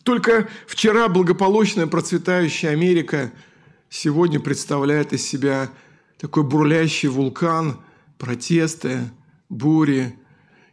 только 0.04 0.48
вчера 0.66 1.08
благополучная 1.08 1.86
процветающая 1.86 2.70
Америка 2.70 3.32
сегодня 3.88 4.38
представляет 4.38 5.12
из 5.12 5.26
себя 5.26 5.70
такой 6.18 6.44
бурлящий 6.44 7.08
вулкан, 7.08 7.80
протесты, 8.18 9.10
бури, 9.48 10.16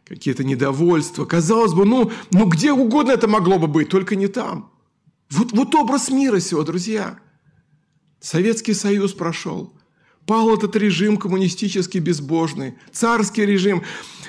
какие-то 0.04 0.44
недовольства. 0.44 1.24
Казалось 1.24 1.72
бы, 1.72 1.86
ну, 1.86 2.12
ну 2.30 2.46
где 2.46 2.72
угодно 2.72 3.12
это 3.12 3.26
могло 3.26 3.58
бы 3.58 3.66
быть, 3.66 3.88
только 3.88 4.16
не 4.16 4.28
там. 4.28 4.70
Вот, 5.30 5.52
вот 5.52 5.74
образ 5.74 6.10
мира 6.10 6.38
сего, 6.38 6.62
друзья. 6.62 7.18
Советский 8.20 8.74
Союз 8.74 9.14
прошел. 9.14 9.72
Пал 10.26 10.54
этот 10.54 10.76
режим 10.76 11.16
коммунистический, 11.16 11.98
безбожный, 12.00 12.74
царский 12.92 13.46
режим. 13.46 13.82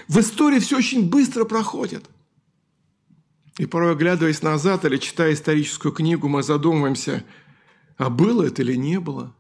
В 0.07 0.19
истории 0.19 0.59
все 0.59 0.77
очень 0.77 1.09
быстро 1.09 1.43
проходит. 1.43 2.05
И 3.57 3.65
порой, 3.65 3.91
оглядываясь 3.91 4.41
назад 4.41 4.85
или 4.85 4.97
читая 4.97 5.33
историческую 5.33 5.91
книгу, 5.91 6.27
мы 6.27 6.41
задумываемся, 6.41 7.23
а 7.97 8.09
было 8.09 8.43
это 8.43 8.63
или 8.63 8.75
не 8.75 8.99
было? 8.99 9.35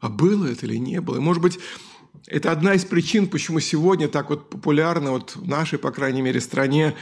А 0.00 0.08
было 0.08 0.46
это 0.46 0.66
или 0.66 0.76
не 0.76 1.00
было? 1.00 1.16
И, 1.16 1.20
может 1.20 1.42
быть, 1.42 1.58
это 2.26 2.50
одна 2.50 2.74
из 2.74 2.84
причин, 2.84 3.28
почему 3.28 3.60
сегодня 3.60 4.08
так 4.08 4.30
вот 4.30 4.48
популярно 4.50 5.12
вот 5.12 5.36
в 5.36 5.46
нашей, 5.46 5.78
по 5.78 5.90
крайней 5.90 6.22
мере, 6.22 6.40
стране 6.40 6.94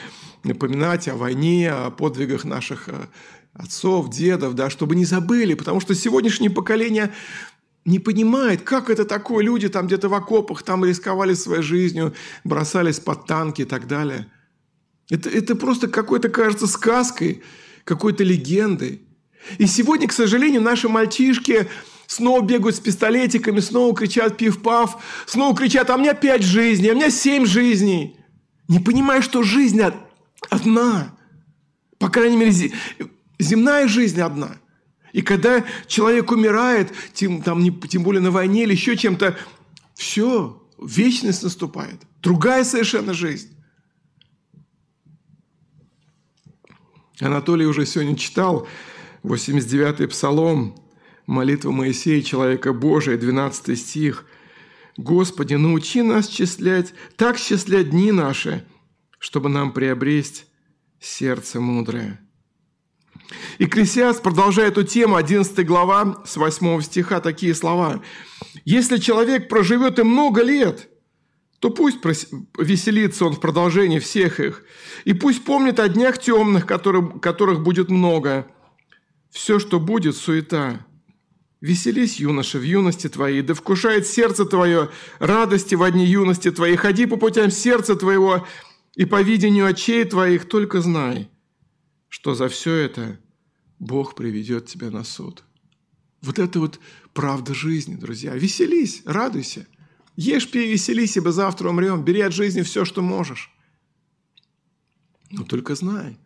напоминать 0.43 1.09
о 1.09 1.17
войне, 1.17 1.71
о 1.71 1.91
подвигах 1.91 2.45
наших 2.45 2.89
э, 2.89 3.07
отцов, 3.55 4.11
дедов, 4.11 4.55
да, 4.55 4.71
чтобы 4.71 4.97
не 4.97 5.05
забыли, 5.05 5.55
потому 5.55 5.81
что 5.81 5.95
сегодняшнее 5.95 6.51
поколение 6.51 7.13
не 7.85 7.99
понимает, 7.99 8.63
как 8.63 8.91
это 8.91 9.05
такое. 9.05 9.45
Люди 9.45 9.69
там 9.69 9.87
где-то 9.87 10.09
в 10.09 10.15
окопах 10.15 10.63
там 10.63 10.85
рисковали 10.85 11.35
своей 11.35 11.63
жизнью, 11.63 12.15
бросались 12.43 12.99
под 12.99 13.27
танки 13.27 13.63
и 13.63 13.67
так 13.67 13.87
далее. 13.87 14.27
Это, 15.11 15.29
это 15.29 15.55
просто 15.55 15.89
какой-то, 15.89 16.29
кажется, 16.29 16.67
сказкой, 16.67 17.43
какой-то 17.85 18.25
легендой. 18.25 19.03
И 19.59 19.67
сегодня, 19.67 20.09
к 20.09 20.13
сожалению, 20.13 20.63
наши 20.63 20.89
мальчишки 20.89 21.69
снова 22.07 22.43
бегают 22.43 22.77
с 22.77 22.81
пистолетиками, 22.81 23.61
снова 23.61 23.95
кричат 23.95 24.37
пив-пав, 24.37 25.03
снова 25.27 25.57
кричат, 25.57 25.91
а 25.91 25.97
у 25.97 25.99
меня 25.99 26.15
пять 26.15 26.43
жизней, 26.43 26.89
а 26.89 26.93
у 26.93 26.97
меня 26.97 27.11
семь 27.11 27.47
жизней. 27.47 28.17
Не 28.69 28.79
понимая, 28.79 29.21
что 29.21 29.43
жизнь 29.43 29.81
одна. 30.49 31.15
По 31.99 32.09
крайней 32.09 32.37
мере, 32.37 32.73
земная 33.39 33.89
жизнь 33.89 34.21
одна. 34.21 34.57
И 35.13 35.23
когда 35.23 35.65
человек 35.87 36.33
умирает, 36.33 36.93
тем, 37.13 37.43
там, 37.43 37.63
не, 37.63 37.71
тем 37.71 38.03
более 38.03 38.21
на 38.21 38.31
войне 38.31 38.65
или 38.65 38.73
еще 38.73 38.97
чем-то, 38.97 39.37
все, 39.95 40.61
вечность 40.83 41.43
наступает. 41.43 42.01
Другая 42.21 42.65
совершенно 42.65 43.15
жизнь. 43.15 43.54
Анатолий 47.21 47.67
уже 47.67 47.87
сегодня 47.87 48.17
читал 48.17 48.67
89-й 49.23 50.09
псалом, 50.09 50.77
молитва 51.27 51.71
Моисея, 51.71 52.23
человека 52.23 52.73
Божия, 52.73 53.17
12 53.17 53.79
стих. 53.79 54.27
«Господи, 54.97 55.55
научи 55.55 56.03
нас 56.03 56.29
счислять, 56.29 56.93
так 57.17 57.39
счислять 57.39 57.91
дни 57.91 58.13
наши, 58.13 58.65
чтобы 59.19 59.49
нам 59.49 59.73
приобресть 59.73 60.47
сердце 61.01 61.61
мудрое». 61.61 62.21
Экклесиаст, 63.59 64.23
продолжая 64.23 64.69
эту 64.69 64.83
тему, 64.83 65.17
11 65.17 65.65
глава, 65.67 66.23
с 66.27 66.37
8 66.37 66.81
стиха, 66.83 67.21
такие 67.21 67.55
слова. 67.55 68.03
«Если 68.65 68.99
человек 68.99 69.49
проживет 69.49 69.99
и 69.99 70.03
много 70.03 70.43
лет, 70.43 70.89
то 71.61 71.71
пусть 71.71 71.99
веселится 72.59 73.25
он 73.25 73.35
в 73.35 73.41
продолжении 73.41 73.99
всех 73.99 74.41
их, 74.41 74.65
и 75.05 75.15
пусть 75.15 75.45
помнит 75.45 75.81
о 75.81 75.89
днях 75.89 76.19
темных, 76.19 76.67
которых, 76.67 77.21
которых 77.21 77.63
будет 77.63 77.91
много. 77.91 78.47
Все, 79.31 79.59
что 79.59 79.81
будет, 79.81 80.17
суета. 80.17 80.87
Веселись, 81.61 82.21
юноша, 82.21 82.59
в 82.59 82.63
юности 82.63 83.09
твоей, 83.09 83.41
да 83.43 83.55
вкушает 83.55 84.07
сердце 84.07 84.45
твое 84.45 84.91
радости 85.19 85.75
в 85.75 85.83
одни 85.83 86.05
юности 86.05 86.51
твоей. 86.51 86.77
Ходи 86.77 87.07
по 87.07 87.17
путям 87.17 87.51
сердца 87.51 87.97
твоего, 87.97 88.47
и 88.95 89.07
по 89.07 89.23
видению 89.23 89.67
очей 89.67 90.05
твоих 90.05 90.47
только 90.47 90.83
знай, 90.83 91.31
что 92.09 92.35
за 92.35 92.49
все 92.49 92.75
это 92.75 93.19
Бог 93.79 94.15
приведет 94.15 94.67
тебя 94.67 94.91
на 94.91 95.05
суд. 95.05 95.43
Вот 96.21 96.39
это 96.39 96.61
вот 96.61 96.79
правда 97.15 97.55
жизни, 97.55 97.97
друзья. 97.97 98.35
Веселись, 98.35 99.03
радуйся– 99.07 99.67
Ешь, 100.17 100.51
пей, 100.51 100.71
веселись, 100.71 101.17
ибо 101.17 101.33
завтра 101.33 101.69
умрем. 101.69 102.05
Бери 102.05 102.21
от 102.21 102.33
жизни 102.33 102.63
все, 102.63 102.85
что 102.85 103.03
можешь. 103.03 103.51
Но 105.31 105.43
только 105.43 105.75
знай, 105.75 106.17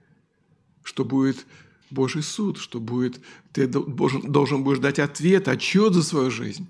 что 0.83 1.05
будет 1.05 1.47
Божий 1.91 2.23
суд, 2.23 2.59
что 2.59 2.81
будет, 2.81 3.21
ты 3.53 3.67
должен, 3.67 4.21
должен 4.31 4.63
будешь 4.63 4.81
дать 4.81 4.99
ответ, 4.99 5.49
отчет 5.49 5.95
за 5.95 6.03
свою 6.03 6.31
жизнь. 6.31 6.67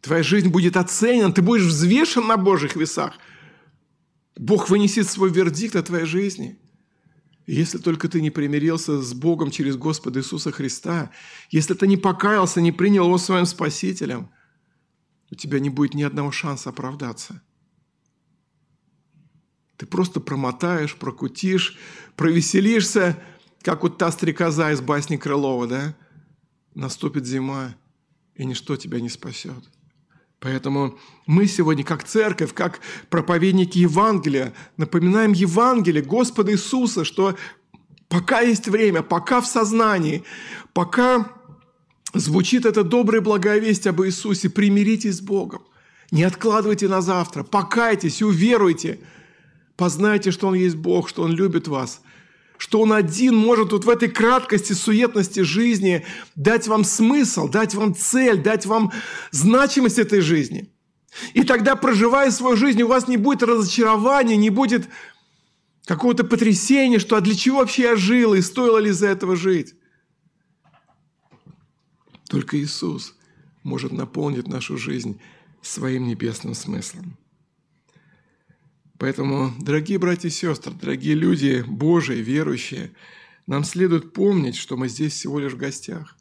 Твоя 0.00 0.24
жизнь 0.24 0.48
будет 0.48 0.76
оценена, 0.76 1.32
ты 1.32 1.40
будешь 1.40 1.64
взвешен 1.64 2.26
на 2.26 2.36
Божьих 2.36 2.74
весах. 2.74 3.14
Бог 4.36 4.68
вынесет 4.68 5.08
свой 5.08 5.30
вердикт 5.30 5.76
о 5.76 5.82
твоей 5.82 6.06
жизни. 6.06 6.58
если 7.46 7.78
только 7.78 8.08
ты 8.08 8.20
не 8.20 8.30
примирился 8.30 9.00
с 9.00 9.14
Богом 9.14 9.50
через 9.52 9.76
Господа 9.76 10.18
Иисуса 10.18 10.50
Христа, 10.50 11.12
если 11.50 11.74
ты 11.74 11.86
не 11.86 11.96
покаялся, 11.96 12.60
не 12.60 12.72
принял 12.72 13.04
Его 13.04 13.18
своим 13.18 13.46
Спасителем– 13.46 14.30
у 15.34 15.36
тебя 15.36 15.58
не 15.58 15.68
будет 15.68 15.94
ни 15.94 16.04
одного 16.04 16.30
шанса 16.30 16.70
оправдаться. 16.70 17.42
Ты 19.76 19.84
просто 19.84 20.20
промотаешь, 20.20 20.94
прокутишь, 20.94 21.76
провеселишься, 22.14 23.20
как 23.62 23.82
вот 23.82 23.98
та 23.98 24.12
стрекоза 24.12 24.70
из 24.70 24.80
басни 24.80 25.16
Крылова, 25.16 25.66
да? 25.66 25.96
Наступит 26.74 27.26
зима, 27.26 27.74
и 28.36 28.44
ничто 28.44 28.76
тебя 28.76 29.00
не 29.00 29.08
спасет. 29.08 29.64
Поэтому 30.38 30.98
мы 31.26 31.46
сегодня, 31.46 31.82
как 31.82 32.04
церковь, 32.04 32.54
как 32.54 32.78
проповедники 33.10 33.78
Евангелия, 33.78 34.54
напоминаем 34.76 35.32
Евангелие 35.32 36.04
Господа 36.04 36.52
Иисуса, 36.52 37.04
что 37.04 37.36
пока 38.08 38.40
есть 38.40 38.68
время, 38.68 39.02
пока 39.02 39.40
в 39.40 39.46
сознании, 39.48 40.22
пока 40.74 41.32
звучит 42.14 42.64
эта 42.64 42.84
добрая 42.84 43.20
благая 43.20 43.58
весть 43.58 43.86
об 43.86 44.02
Иисусе, 44.02 44.48
примиритесь 44.48 45.16
с 45.16 45.20
Богом. 45.20 45.62
Не 46.10 46.22
откладывайте 46.24 46.88
на 46.88 47.00
завтра, 47.00 47.42
покайтесь, 47.42 48.22
уверуйте, 48.22 49.00
познайте, 49.76 50.30
что 50.30 50.48
Он 50.48 50.54
есть 50.54 50.76
Бог, 50.76 51.08
что 51.08 51.22
Он 51.22 51.32
любит 51.32 51.68
вас– 51.68 52.00
что 52.56 52.80
Он 52.80 52.92
один 52.92 53.36
может 53.36 53.72
вот 53.72 53.84
в 53.84 53.88
этой 53.88 54.08
краткости, 54.08 54.72
суетности 54.72 55.40
жизни 55.40 56.04
дать 56.36 56.68
вам 56.68 56.84
смысл, 56.84 57.48
дать 57.48 57.74
вам 57.74 57.94
цель, 57.94 58.38
дать 58.38 58.66
вам 58.66 58.92
значимость 59.30 59.98
этой 59.98 60.20
жизни. 60.20 60.70
И 61.32 61.42
тогда, 61.42 61.76
проживая 61.76 62.30
свою 62.30 62.56
жизнь, 62.56 62.82
у 62.82 62.88
вас 62.88 63.06
не 63.06 63.16
будет 63.16 63.42
разочарования, 63.42 64.36
не 64.36 64.50
будет 64.50 64.88
какого-то 65.84 66.24
потрясения, 66.24 66.98
что 66.98 67.16
а 67.16 67.20
для 67.20 67.34
чего 67.34 67.58
вообще 67.58 67.82
я 67.82 67.96
жил 67.96 68.34
и 68.34 68.40
стоило 68.40 68.78
ли 68.78 68.90
за 68.90 69.08
этого 69.08 69.36
жить. 69.36 69.74
Только 72.28 72.58
Иисус 72.58 73.14
может 73.62 73.92
наполнить 73.92 74.48
нашу 74.48 74.76
жизнь 74.76 75.20
своим 75.62 76.06
небесным 76.06 76.54
смыслом. 76.54 77.16
Поэтому, 78.98 79.52
дорогие 79.58 79.98
братья 79.98 80.28
и 80.28 80.30
сестры, 80.30 80.72
дорогие 80.72 81.14
люди, 81.14 81.64
Божии, 81.66 82.16
верующие, 82.16 82.92
нам 83.46 83.64
следует 83.64 84.12
помнить, 84.12 84.56
что 84.56 84.76
мы 84.76 84.88
здесь 84.88 85.12
всего 85.12 85.38
лишь 85.38 85.52
в 85.52 85.58
гостях, 85.58 86.16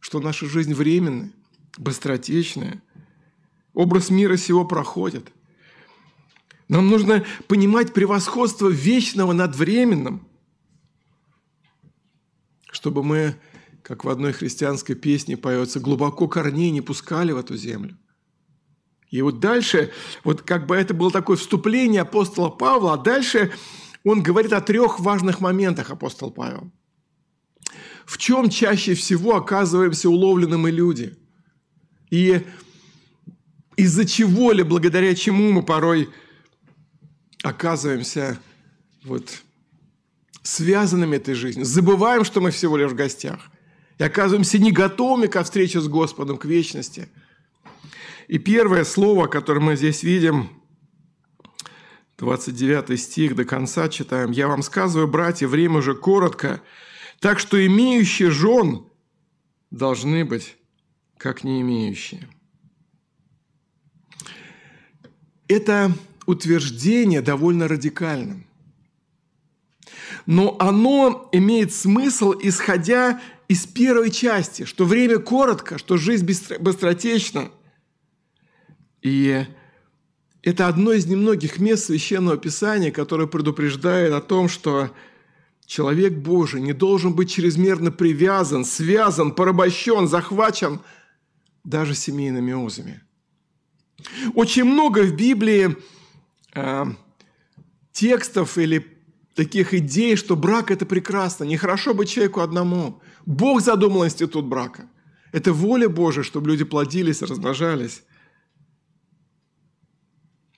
что 0.00 0.20
наша 0.20 0.46
жизнь 0.46 0.74
временная, 0.74 1.32
быстротечная, 1.76 2.82
образ 3.72 4.10
мира 4.10 4.36
сего 4.36 4.64
проходит. 4.64 5.32
Нам 6.68 6.88
нужно 6.88 7.24
понимать 7.48 7.92
превосходство 7.92 8.68
вечного 8.68 9.32
над 9.32 9.54
временным, 9.56 10.26
чтобы 12.70 13.02
мы, 13.02 13.36
как 13.84 14.02
в 14.02 14.08
одной 14.08 14.32
христианской 14.32 14.94
песне 14.94 15.36
поется, 15.36 15.78
глубоко 15.78 16.26
корней 16.26 16.70
не 16.70 16.80
пускали 16.80 17.32
в 17.32 17.36
эту 17.36 17.54
землю. 17.54 17.98
И 19.10 19.20
вот 19.20 19.40
дальше, 19.40 19.92
вот 20.24 20.40
как 20.40 20.66
бы 20.66 20.74
это 20.74 20.94
было 20.94 21.12
такое 21.12 21.36
вступление 21.36 22.00
апостола 22.00 22.48
Павла, 22.48 22.94
а 22.94 22.96
дальше 22.96 23.52
он 24.02 24.22
говорит 24.22 24.54
о 24.54 24.62
трех 24.62 25.00
важных 25.00 25.40
моментах, 25.40 25.90
апостол 25.90 26.30
Павел. 26.30 26.72
В 28.06 28.16
чем 28.16 28.48
чаще 28.48 28.94
всего 28.94 29.36
оказываемся 29.36 30.08
уловлены 30.08 30.56
люди? 30.70 31.16
И 32.10 32.42
из-за 33.76 34.06
чего 34.06 34.52
ли, 34.52 34.62
благодаря 34.62 35.14
чему 35.14 35.52
мы 35.52 35.62
порой 35.62 36.08
оказываемся 37.42 38.38
вот 39.04 39.42
связанными 40.42 41.16
этой 41.16 41.34
жизнью, 41.34 41.66
забываем, 41.66 42.24
что 42.24 42.40
мы 42.40 42.50
всего 42.50 42.78
лишь 42.78 42.90
в 42.90 42.94
гостях, 42.94 43.50
и 43.98 44.02
оказываемся 44.02 44.58
не 44.58 44.72
готовыми 44.72 45.26
ко 45.26 45.44
встрече 45.44 45.80
с 45.80 45.88
Господом, 45.88 46.36
к 46.36 46.44
вечности– 46.44 47.08
и 48.28 48.38
первое 48.38 48.84
слово, 48.84 49.26
которое 49.26 49.60
мы 49.60 49.76
здесь 49.76 50.02
видим, 50.02 50.48
29 52.18 52.98
стих 53.00 53.34
до 53.34 53.44
конца 53.44 53.88
читаем. 53.88 54.30
«Я 54.30 54.48
вам 54.48 54.62
сказываю, 54.62 55.08
братья, 55.08 55.46
время 55.46 55.78
уже 55.78 55.94
коротко, 55.94 56.62
так 57.20 57.38
что 57.38 57.64
имеющие 57.64 58.30
жен 58.30 58.86
должны 59.70 60.24
быть, 60.24 60.56
как 61.18 61.44
не 61.44 61.60
имеющие». 61.60 62.28
Это 65.48 65.92
утверждение 66.24 67.20
довольно 67.20 67.68
радикальным. 67.68 68.46
Но 70.24 70.56
оно 70.58 71.28
имеет 71.32 71.74
смысл, 71.74 72.32
исходя 72.40 73.20
из 73.48 73.66
первой 73.66 74.10
части, 74.10 74.64
что 74.64 74.84
время 74.84 75.18
коротко, 75.18 75.78
что 75.78 75.96
жизнь 75.96 76.26
быстротечна– 76.60 77.50
и 79.04 79.46
это 80.42 80.66
одно 80.66 80.92
из 80.92 81.06
немногих 81.06 81.58
мест 81.58 81.84
Священного 81.84 82.38
Писания, 82.38 82.90
которое 82.90 83.28
предупреждает 83.28 84.14
о 84.14 84.22
том, 84.22 84.48
что 84.48 84.90
человек 85.66 86.14
Божий 86.14 86.62
не 86.62 86.72
должен 86.72 87.12
быть 87.12 87.30
чрезмерно 87.30 87.92
привязан, 87.92 88.64
связан, 88.64 89.32
порабощен, 89.32 90.08
захвачен 90.08 90.80
даже 91.64 91.94
семейными 91.94 92.54
узами. 92.54 93.02
Очень 94.34 94.64
много 94.64 95.00
в 95.02 95.14
Библии 95.14 95.76
э, 96.54 96.84
текстов 97.92 98.56
или 98.56 98.86
таких 99.34 99.74
идей, 99.74 100.16
что 100.16 100.34
брак– 100.34 100.70
это 100.70 100.86
прекрасно, 100.86 101.44
нехорошо 101.44 101.92
быть 101.92 102.08
человеку 102.08 102.40
одному. 102.40 103.02
Бог 103.26 103.60
задумал 103.62 104.04
институт 104.04 104.46
брака. 104.46 104.88
Это 105.32 105.52
воля 105.52 105.88
Божия, 105.88 106.22
чтобы 106.22 106.50
люди 106.50 106.64
плодились, 106.64 107.22
размножались. 107.22 108.02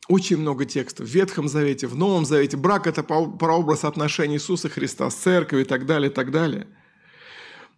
Очень 0.08 0.36
много 0.36 0.64
текстов 0.64 1.08
в 1.08 1.10
Ветхом 1.10 1.48
Завете, 1.48 1.86
в 1.86 1.96
Новом 1.96 2.24
Завете. 2.24 2.56
Брак– 2.56 2.86
это 2.88 3.02
прообраз 3.02 3.84
отношений 3.84 4.36
Иисуса 4.36 4.68
Христа 4.68 5.10
с 5.10 5.14
церковью 5.14 5.64
и 5.64 5.68
так 5.68 5.86
далее, 5.86 6.10
и 6.10 6.12
так 6.12 6.30
далее. 6.30 6.68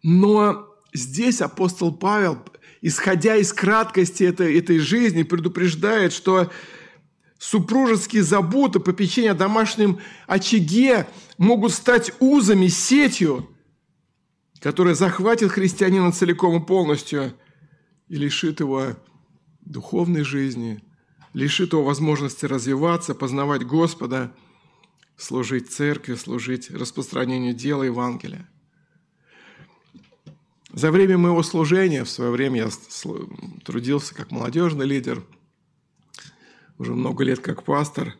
Но 0.02 0.74
здесь 0.92 1.40
апостол 1.40 1.92
Павел, 1.92 2.38
исходя 2.82 3.36
из 3.36 3.52
краткости 3.52 4.24
этой, 4.24 4.58
этой 4.58 4.78
жизни, 4.78 5.22
предупреждает, 5.22 6.12
что 6.12 6.50
супружеские 7.38 8.22
заботы, 8.22 8.80
попечения 8.80 9.30
о 9.30 9.34
домашнем 9.34 10.00
очаге 10.26 11.06
могут 11.38 11.72
стать 11.72 12.12
узами, 12.18 12.66
сетью, 12.66 13.48
которая 14.60 14.94
захватит 14.94 15.52
христианина 15.52 16.12
целиком 16.12 16.62
и 16.62 16.66
полностью 16.66 17.34
и 18.08 18.16
лишит 18.16 18.60
его 18.60 18.96
духовной 19.60 20.22
жизни– 20.22 20.82
лишит 21.32 21.72
его 21.72 21.84
возможности 21.84 22.46
развиваться, 22.46 23.14
познавать 23.14 23.66
Господа, 23.66 24.34
служить 25.16 25.70
церкви, 25.70 26.14
служить 26.14 26.70
распространению 26.70 27.54
дела 27.54 27.84
Евангелия. 27.84 28.48
За 30.72 30.90
время 30.90 31.18
моего 31.18 31.42
служения, 31.42 32.04
в 32.04 32.10
свое 32.10 32.30
время 32.30 32.64
я 32.64 32.68
трудился 33.64 34.14
как 34.14 34.30
молодежный 34.30 34.86
лидер, 34.86 35.24
уже 36.78 36.94
много 36.94 37.24
лет 37.24 37.40
как 37.40 37.64
пастор. 37.64 38.14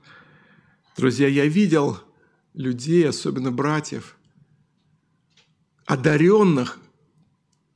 Друзья, 0.96 1.28
я 1.28 1.46
видел 1.46 1.98
людей, 2.54 3.08
особенно 3.08 3.52
братьев, 3.52 4.17
одаренных 5.88 6.78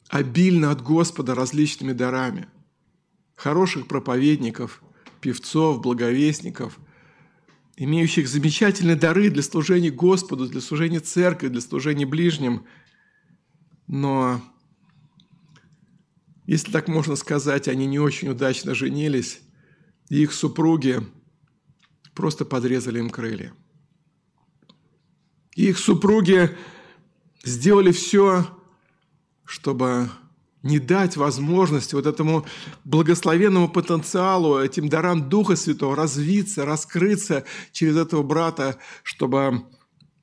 обильно 0.09 0.71
от 0.71 0.83
Господа 0.83 1.35
различными 1.35 1.93
дарами, 1.93 2.47
хороших 3.35 3.89
проповедников– 3.89 4.83
певцов, 5.23 5.81
благовестников, 5.81 6.79
имеющих 7.77 8.29
замечательные 8.29 8.97
дары 8.97 9.31
для 9.31 9.43
служения 9.43 9.91
Господу, 9.91 10.47
для 10.47 10.61
служения 10.61 11.01
церкви, 11.01 11.49
для 11.49 11.63
служения 11.63 12.05
ближним. 12.05 12.67
Но, 13.87 14.43
если 16.45 16.71
так 16.71 16.89
можно 16.89 17.17
сказать, 17.17 17.69
они 17.69 17.87
не 17.87 17.99
очень 17.99 18.29
удачно 18.29 18.75
женились, 18.75 19.41
и 20.11 20.23
их 20.23 20.35
супруги 20.35 21.01
просто 22.15 22.45
подрезали 22.45 22.99
им 22.99 23.09
крылья. 23.09 23.55
И 25.55 25.69
их 25.69 25.79
супруги 25.79 26.51
сделали 27.45 27.93
все, 27.93 28.47
чтобы 29.45 30.11
не 30.63 30.79
дать 30.79 31.17
возможности 31.17 31.95
вот 31.95 32.07
этому 32.07 32.47
благословенному 32.85 33.69
потенциалу, 33.69 34.61
этим 34.61 34.89
дарам 34.89 35.29
Духа 35.29 35.57
Святого 35.57 35.97
развиться, 35.97 36.65
раскрыться 36.65 37.45
через 37.73 37.97
этого 37.97 38.23
брата, 38.23 38.79
чтобы 39.03 39.65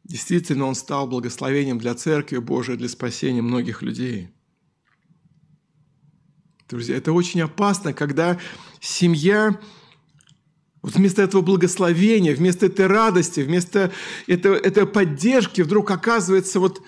действительно 0.06 0.66
он 0.66 0.76
стал 0.76 1.08
благословением 1.08 1.78
для 1.78 1.94
Церкви 1.94 2.38
Божией, 2.38 2.78
для 2.78 2.88
спасения 2.88 3.42
многих 3.42 3.82
людей. 3.82 4.30
Друзья, 6.70 6.96
это 6.96 7.12
очень 7.12 7.42
опасно, 7.42 7.94
когда 7.94 8.40
семья 8.80 9.60
вот 10.82 10.96
вместо 10.96 11.22
этого 11.22 11.42
благословения, 11.42 12.34
вместо 12.34 12.68
этой 12.68 12.88
радости, 12.88 13.42
вместо 13.42 13.92
этого, 14.28 14.56
этой 14.56 14.86
поддержки 14.86 15.62
вдруг 15.62 15.92
оказывается 15.92 16.60
вот 16.60 16.82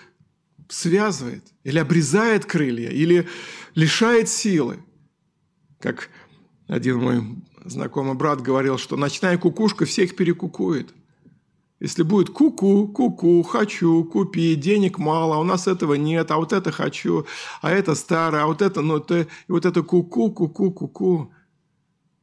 связывает, 0.71 1.43
или 1.63 1.77
обрезает 1.77 2.45
крылья, 2.45 2.89
или 2.89 3.27
лишает 3.75 4.29
силы. 4.29 4.79
Как 5.79 6.09
Один 6.67 6.99
мой 6.99 7.23
знакомый 7.65 8.15
брат 8.15 8.41
говорил, 8.41 8.77
что 8.77 8.95
ночная 8.95 9.37
кукушка 9.37 9.85
всех 9.85 10.15
перекукует. 10.15 10.93
Если 11.79 12.03
будет 12.03 12.29
ку-ку, 12.29 12.87
ку-ку, 12.87 13.41
хочу, 13.41 14.03
купи, 14.03 14.55
денег 14.55 14.99
мало, 14.99 15.37
у 15.37 15.43
нас 15.43 15.67
этого 15.67 15.95
нет, 15.95 16.29
а 16.29 16.37
вот 16.37 16.53
это 16.53 16.71
хочу, 16.71 17.25
а 17.61 17.71
это 17.71 17.95
старое, 17.95 18.43
а 18.43 18.45
вот 18.45 18.61
это, 18.61 18.81
ну, 18.81 18.97
это, 18.97 19.21
и 19.21 19.51
вот 19.51 19.65
это 19.65 19.81
ку-ку, 19.81 20.31
ку-ку, 20.31 20.71
ку-ку, 20.71 21.33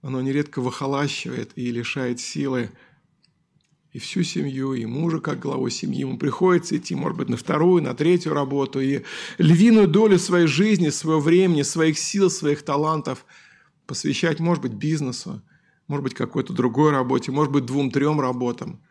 оно 0.00 0.20
нередко 0.20 0.60
выхолащивает 0.60 1.50
и 1.56 1.72
лишает 1.72 2.20
силы 2.20 2.70
и 3.98 4.00
всю 4.00 4.22
семью, 4.22 4.74
и 4.74 4.86
мужа 4.86 5.20
как 5.20 5.40
главу 5.40 5.68
семьи. 5.68 6.00
Ему 6.00 6.16
приходится 6.16 6.76
идти, 6.76 6.94
может 6.94 7.18
быть, 7.18 7.28
на 7.28 7.36
вторую, 7.36 7.82
на 7.82 7.94
третью 7.94 8.32
работу, 8.32 8.80
и 8.80 9.02
львиную 9.38 9.88
долю 9.88 10.18
своей 10.18 10.46
жизни, 10.46 10.88
своего 10.88 11.20
времени, 11.20 11.62
своих 11.62 11.98
сил, 11.98 12.30
своих 12.30 12.62
талантов 12.62 13.26
посвящать, 13.86 14.38
может 14.38 14.62
быть, 14.62 14.72
бизнесу, 14.72 15.42
может 15.88 16.04
быть, 16.04 16.14
какой-то 16.14 16.52
другой 16.52 16.92
работе, 16.92 17.32
может 17.32 17.52
быть, 17.52 17.66
двум-трем 17.66 18.20
работам– 18.20 18.80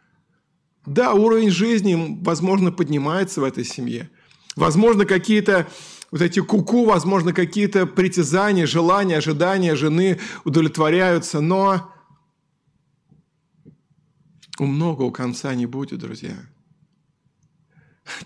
да, 0.88 1.14
уровень 1.14 1.52
жизни, 1.52 2.18
возможно, 2.22 2.72
поднимается 2.72 3.42
в 3.42 3.44
этой 3.44 3.66
семье. 3.66 4.10
Возможно, 4.56 5.06
какие-то 5.06 5.68
вот 6.12 6.22
эти 6.22 6.40
куку, 6.40 6.86
-ку, 6.86 6.88
возможно, 6.88 7.34
какие-то 7.34 7.86
притязания, 7.86 8.66
желания, 8.66 9.18
ожидания 9.18 9.76
жены 9.76 10.18
удовлетворяются, 10.46 11.42
но 11.42 11.92
у 14.60 14.66
многого 14.66 15.12
конца 15.12 15.54
не 15.56 15.66
будет, 15.66 16.00
друзья. 16.00 16.36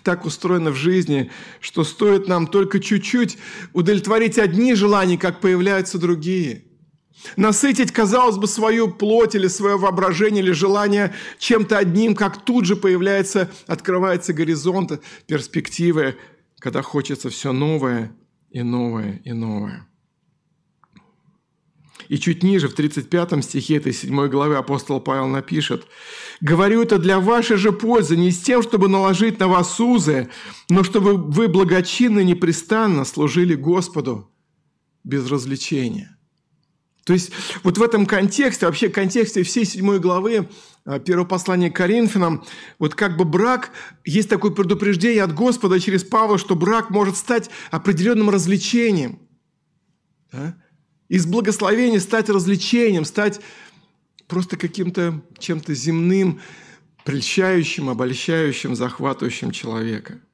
Так 0.02 0.24
устроено 0.24 0.70
в 0.70 0.76
жизни, 0.76 1.30
что 1.60 1.82
стоит 1.82 2.28
нам 2.28 2.46
только 2.46 2.78
чуть-чуть 2.78 3.38
удовлетворить 3.72 4.38
одни 4.38 4.74
желания, 4.74 5.18
как 5.18 5.40
появляются 5.40 5.98
другие– 5.98 6.64
Насытить, 7.36 7.92
казалось 7.92 8.36
бы, 8.36 8.46
свою 8.46 8.90
плоть 8.92 9.34
или 9.34 9.46
свое 9.46 9.76
воображение 9.76 10.42
или 10.42 10.52
желание 10.52 11.14
чем-то 11.38 11.78
одним, 11.78 12.14
как 12.14 12.44
тут 12.44 12.64
же 12.64 12.76
появляется, 12.76 13.50
открывается 13.66 14.32
горизонт, 14.32 15.00
перспективы, 15.26 16.16
когда 16.58 16.82
хочется 16.82 17.30
все 17.30 17.52
новое 17.52 18.12
и 18.50 18.62
новое 18.62 19.20
и 19.24 19.32
новое. 19.32 19.88
И 22.08 22.18
чуть 22.18 22.42
ниже, 22.42 22.68
в 22.68 22.74
35 22.74 23.44
стихе 23.44 23.76
этой 23.76 23.92
7 23.92 24.28
главы 24.28 24.56
апостол 24.56 25.00
Павел 25.00 25.28
напишет, 25.28 25.86
«Говорю 26.40 26.82
это 26.82 26.98
для 26.98 27.20
вашей 27.20 27.56
же 27.56 27.72
пользы, 27.72 28.16
не 28.16 28.30
с 28.30 28.40
тем, 28.40 28.62
чтобы 28.62 28.88
наложить 28.88 29.38
на 29.38 29.48
вас 29.48 29.78
узы, 29.80 30.28
но 30.68 30.84
чтобы 30.84 31.16
вы 31.16 31.48
благочинно 31.48 32.20
и 32.20 32.24
непрестанно 32.24 33.04
служили 33.04 33.54
Господу 33.54 34.30
без 35.04 35.30
развлечения». 35.30 36.16
То 37.04 37.12
есть 37.12 37.32
вот 37.64 37.78
в 37.78 37.82
этом 37.82 38.06
контексте, 38.06 38.66
вообще 38.66 38.88
контексте 38.88 39.42
всей 39.42 39.64
седьмой 39.64 39.98
главы 39.98 40.48
а, 40.84 41.00
первого 41.00 41.26
послания 41.26 41.70
к 41.70 41.76
Коринфянам, 41.76 42.44
вот 42.78 42.94
как 42.94 43.16
бы 43.16 43.24
брак, 43.24 43.72
есть 44.04 44.28
такое 44.28 44.52
предупреждение 44.52 45.24
от 45.24 45.34
Господа 45.34 45.80
через 45.80 46.04
Павла, 46.04 46.38
что 46.38 46.54
брак 46.54 46.90
может 46.90 47.16
стать 47.16 47.50
определенным 47.72 48.30
развлечением. 48.30 49.18
Да? 50.30 50.56
Из 51.12 51.26
благословения 51.26 52.00
стать 52.00 52.30
развлечением, 52.30 53.04
стать 53.04 53.40
просто 54.26 54.56
каким-то 54.56 55.22
чем-то 55.38 55.74
земным, 55.74 56.40
прельщающим, 57.04 57.90
обольщающим, 57.90 58.74
захватывающим 58.74 59.50
человека– 59.50 60.20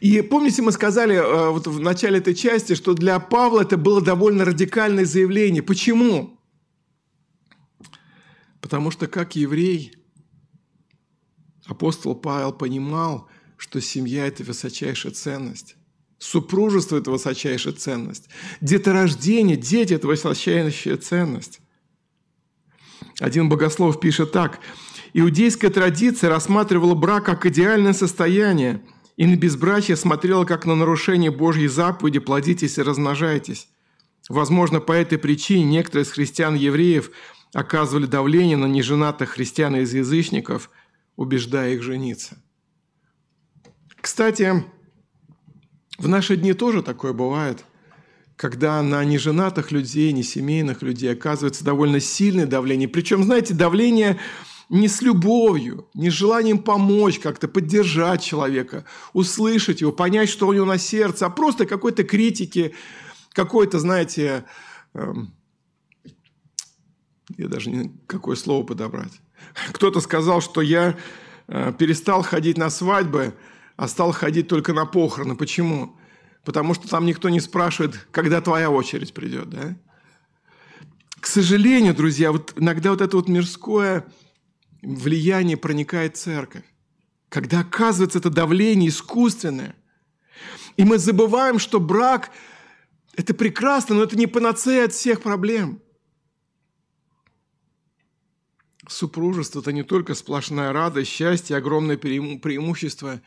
и 0.00 0.20
помните, 0.22 0.62
мы 0.62 0.72
сказали 0.72 1.16
э, 1.16 1.50
вот 1.50 1.66
в 1.66 1.80
начале 1.80 2.18
этой 2.18 2.34
части, 2.34 2.74
что 2.74 2.94
для 2.94 3.18
Павла 3.18 3.62
это 3.62 3.76
было 3.76 4.00
довольно 4.00 4.44
радикальное 4.44 5.04
заявление. 5.04 5.62
Почему? 5.62 6.38
Потому 8.60 8.90
что 8.90 9.06
как 9.06 9.34
еврей, 9.34 9.94
апостол 11.66 12.14
Павел 12.14 12.52
понимал, 12.52 13.28
что 13.56 13.80
семья– 13.80 14.26
это 14.28 14.44
высочайшая 14.44 15.12
ценность. 15.12 15.77
Супружество– 16.18 16.96
это 16.98 17.10
высочайшая 17.10 17.72
ценность. 17.72 18.28
Деторождение, 18.60 19.56
дети– 19.56 19.92
это 19.94 20.06
высочайшая 20.06 20.96
ценность. 20.96 21.60
Один 23.20 23.48
богослов 23.48 24.00
пишет 24.00 24.32
так. 24.32 24.60
«Иудейская 25.14 25.70
традиция 25.70 26.28
рассматривала 26.28 26.94
брак 26.94 27.24
как 27.24 27.46
идеальное 27.46 27.92
состояние– 27.92 28.82
и 29.18 29.26
на 29.26 29.34
безбрачие 29.34 29.96
смотрела 29.96 30.44
как 30.44 30.64
на 30.64 30.76
нарушение 30.76 31.32
Божьей 31.32 31.66
заповеди 31.66 32.20
«плодитесь 32.20 32.78
и 32.78 32.82
размножайтесь». 32.82 33.68
Возможно, 34.28 34.78
по 34.78 34.92
этой 34.92 35.18
причине 35.18 35.64
некоторые 35.64 36.04
из 36.04 36.12
христиан-евреев 36.12 37.10
оказывали 37.52 38.06
давление 38.06 38.56
на 38.56 38.66
неженатых 38.66 39.30
христиан 39.30 39.74
из 39.74 39.92
язычников, 39.92 40.70
убеждая 41.16 41.74
их 41.74 41.82
жениться. 41.82 42.40
Кстати, 44.00 44.64
в 45.98 46.08
наши 46.08 46.36
дни 46.36 46.52
тоже 46.54 46.82
такое 46.82 47.12
бывает, 47.12 47.64
когда 48.36 48.80
на 48.82 49.04
неженатых 49.04 49.72
людей, 49.72 50.12
несемейных 50.12 50.82
людей 50.82 51.12
оказывается 51.12 51.64
довольно 51.64 51.98
сильное 51.98 52.46
давление. 52.46 52.88
Причем, 52.88 53.24
знаете, 53.24 53.52
давление 53.52 54.18
не 54.68 54.86
с 54.86 55.02
любовью, 55.02 55.88
не 55.94 56.10
с 56.10 56.12
желанием 56.12 56.58
помочь 56.58 57.18
как-то, 57.18 57.48
поддержать 57.48 58.22
человека, 58.22 58.84
услышать 59.12 59.80
его, 59.80 59.90
понять, 59.90 60.28
что 60.28 60.46
у 60.46 60.52
него 60.52 60.66
на 60.66 60.78
сердце, 60.78 61.26
а 61.26 61.30
просто 61.30 61.66
какой-то 61.66 62.04
критики, 62.04 62.74
какой-то, 63.32 63.80
знаете, 63.80 64.44
эм, 64.94 65.34
я 67.36 67.48
даже 67.48 67.70
не 67.70 67.92
какое 68.06 68.36
слово 68.36 68.64
подобрать. 68.64 69.20
Кто-то 69.72 70.00
сказал, 70.00 70.40
что 70.40 70.60
я 70.60 70.96
э, 71.48 71.72
перестал 71.76 72.22
ходить 72.22 72.56
на 72.56 72.70
свадьбы, 72.70 73.34
а 73.78 73.86
стал 73.86 74.10
ходить 74.10 74.48
только 74.48 74.72
на 74.72 74.86
похороны. 74.86 75.36
Почему? 75.36 75.96
Потому 76.44 76.74
что 76.74 76.88
там 76.88 77.06
никто 77.06 77.28
не 77.28 77.38
спрашивает, 77.38 78.08
когда 78.10 78.40
твоя 78.40 78.70
очередь 78.70 79.14
придет, 79.14 79.48
да? 79.50 79.76
К 81.20 81.26
сожалению, 81.26 81.94
друзья, 81.94 82.32
вот 82.32 82.54
иногда 82.56 82.90
вот 82.90 83.00
это 83.00 83.16
вот 83.16 83.28
мирское 83.28 84.04
влияние 84.82 85.56
проникает 85.56 86.16
церковь. 86.16 86.64
Когда 87.28 87.60
оказывается 87.60 88.18
это 88.18 88.30
давление 88.30 88.88
искусственное. 88.88 89.76
И 90.76 90.82
мы 90.82 90.98
забываем, 90.98 91.60
что 91.60 91.78
брак– 91.78 92.32
это 93.14 93.32
прекрасно, 93.32 93.94
но 93.94 94.02
это 94.02 94.16
не 94.16 94.26
панацея 94.26 94.86
от 94.86 94.92
всех 94.92 95.22
проблем. 95.22 95.80
Супружество– 98.88 99.60
это 99.60 99.72
не 99.72 99.84
только 99.84 100.16
сплошная 100.16 100.72
радость, 100.72 101.10
счастье, 101.12 101.56
огромное 101.56 101.96
преимущество 101.96 103.20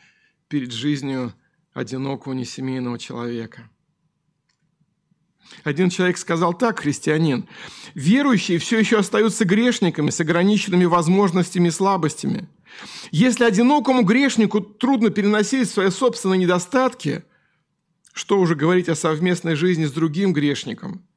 перед 0.52 0.70
жизнью 0.70 1.32
одинокого 1.72 2.34
несемейного 2.34 2.98
человека– 2.98 3.70
один 5.64 5.90
человек 5.90 6.16
сказал 6.16 6.54
так, 6.54 6.80
христианин, 6.80 7.46
верующие 7.94 8.58
все 8.58 8.78
еще 8.78 8.98
остаются 8.98 9.44
грешниками 9.44 10.10
с 10.10 10.20
ограниченными 10.20 10.86
возможностями 10.86 11.68
и 11.68 11.70
слабостями. 11.70 12.48
Если 13.10 13.44
одинокому 13.44 14.02
грешнику 14.02 14.60
трудно 14.60 15.10
переносить 15.10 15.68
свои 15.68 15.90
собственные 15.90 16.38
недостатки, 16.38 17.24
что 18.14 18.38
уже 18.38 18.54
говорить 18.54 18.88
о 18.88 18.94
совместной 18.94 19.54
жизни 19.54 19.84
с 19.84 19.92
другим 19.92 20.32
грешником– 20.32 21.06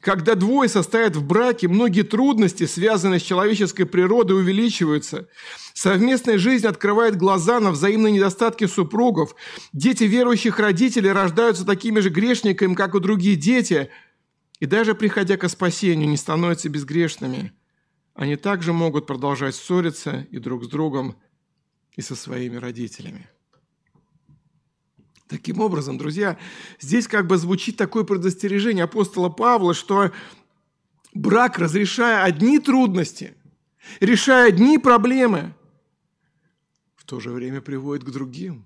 когда 0.00 0.34
двое 0.34 0.68
состоят 0.68 1.16
в 1.16 1.24
браке, 1.24 1.68
многие 1.68 2.02
трудности, 2.02 2.66
связанные 2.66 3.20
с 3.20 3.24
человеческой 3.24 3.84
природой, 3.84 4.38
увеличиваются. 4.38 5.28
Совместная 5.74 6.38
жизнь 6.38 6.66
открывает 6.66 7.16
глаза 7.16 7.60
на 7.60 7.70
взаимные 7.70 8.12
недостатки 8.12 8.66
супругов. 8.66 9.34
Дети 9.72 10.04
верующих 10.04 10.58
родителей 10.58 11.12
рождаются 11.12 11.64
такими 11.64 12.00
же 12.00 12.10
грешниками, 12.10 12.74
как 12.74 12.94
и 12.94 13.00
другие 13.00 13.36
дети, 13.36 13.90
и 14.60 14.66
даже 14.66 14.94
приходя 14.94 15.36
к 15.36 15.48
спасению, 15.48 16.08
не 16.08 16.16
становятся 16.16 16.68
безгрешными. 16.68 17.52
Они 18.14 18.36
также 18.36 18.72
могут 18.72 19.06
продолжать 19.06 19.54
ссориться 19.54 20.26
и 20.30 20.38
друг 20.38 20.64
с 20.64 20.68
другом, 20.68 21.16
и 21.94 22.02
со 22.02 22.16
своими 22.16 22.56
родителями. 22.56 23.28
Таким 25.28 25.60
образом, 25.60 25.98
друзья, 25.98 26.38
здесь 26.80 27.06
как 27.06 27.26
бы 27.26 27.36
звучит 27.36 27.76
такое 27.76 28.04
предостережение 28.04 28.84
апостола 28.84 29.28
Павла, 29.28 29.74
что 29.74 30.10
брак, 31.12 31.58
разрешая 31.58 32.22
одни 32.24 32.58
трудности, 32.58 33.34
решая 34.00 34.48
одни 34.48 34.78
проблемы, 34.78 35.54
в 36.96 37.04
то 37.04 37.20
же 37.20 37.30
время 37.30 37.60
приводит 37.60 38.04
к 38.04 38.10
другим. 38.10 38.64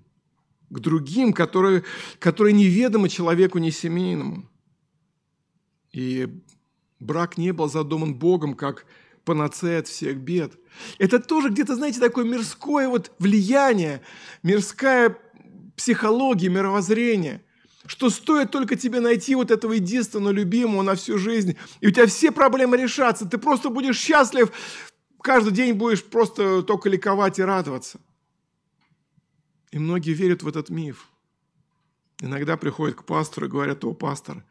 К 0.69 0.79
другим, 0.79 1.33
которые, 1.33 1.83
которые 2.19 2.53
неведомы 2.53 3.09
человеку 3.09 3.59
несемейному. 3.59 4.49
И 5.91 6.41
брак 6.99 7.37
не 7.37 7.51
был 7.51 7.69
задуман 7.69 8.15
Богом 8.15 8.55
как 8.55 8.85
панацея 9.25 9.79
от 9.79 9.87
всех 9.87 10.17
бед. 10.17 10.57
Это 10.97 11.19
тоже 11.19 11.49
где-то, 11.49 11.75
знаете, 11.75 11.99
такое 11.99 12.25
мирское 12.25 12.87
вот 12.87 13.11
влияние, 13.19 14.01
мирская 14.41 15.17
психологии, 15.75 16.47
мировоззрения. 16.47 17.43
что 17.85 18.09
стоит 18.09 18.51
только 18.51 18.75
тебе 18.77 19.01
найти 19.01 19.35
вот 19.35 19.51
этого 19.51 19.73
единственного 19.73 20.31
любимого 20.31 20.83
на 20.83 20.95
всю 20.95 21.17
жизнь, 21.17 21.57
и 21.81 21.87
у 21.87 21.91
тебя 21.91 22.07
все 22.07 22.31
проблемы 22.31 22.77
решатся, 22.77 23.27
ты 23.27 23.37
просто 23.37 23.69
будешь 23.69 23.97
счастлив, 23.97 24.51
каждый 25.21 25.53
день 25.53 25.73
будешь 25.73 26.03
просто 26.03 26.61
только 26.61 26.89
ликовать 26.89 27.39
и 27.39 27.43
радоваться. 27.43 27.99
И 29.71 29.79
многие 29.79 30.13
верят 30.13 30.43
в 30.43 30.47
этот 30.47 30.69
миф. 30.69 31.09
Иногда 32.21 32.55
приходят 32.55 32.95
к 32.95 33.03
пастору 33.03 33.47
и 33.47 33.49
говорят, 33.49 33.83
о, 33.83 33.93
пастор, 33.93 34.45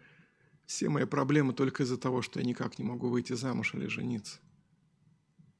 все 0.66 0.88
мои 0.88 1.04
проблемы 1.04 1.52
только 1.52 1.84
из-за 1.84 1.96
того, 1.96 2.22
что 2.22 2.40
я 2.40 2.44
никак 2.44 2.78
не 2.78 2.84
могу 2.84 3.08
выйти 3.08 3.34
замуж 3.34 3.74
или 3.74 3.86
жениться. 3.86 4.40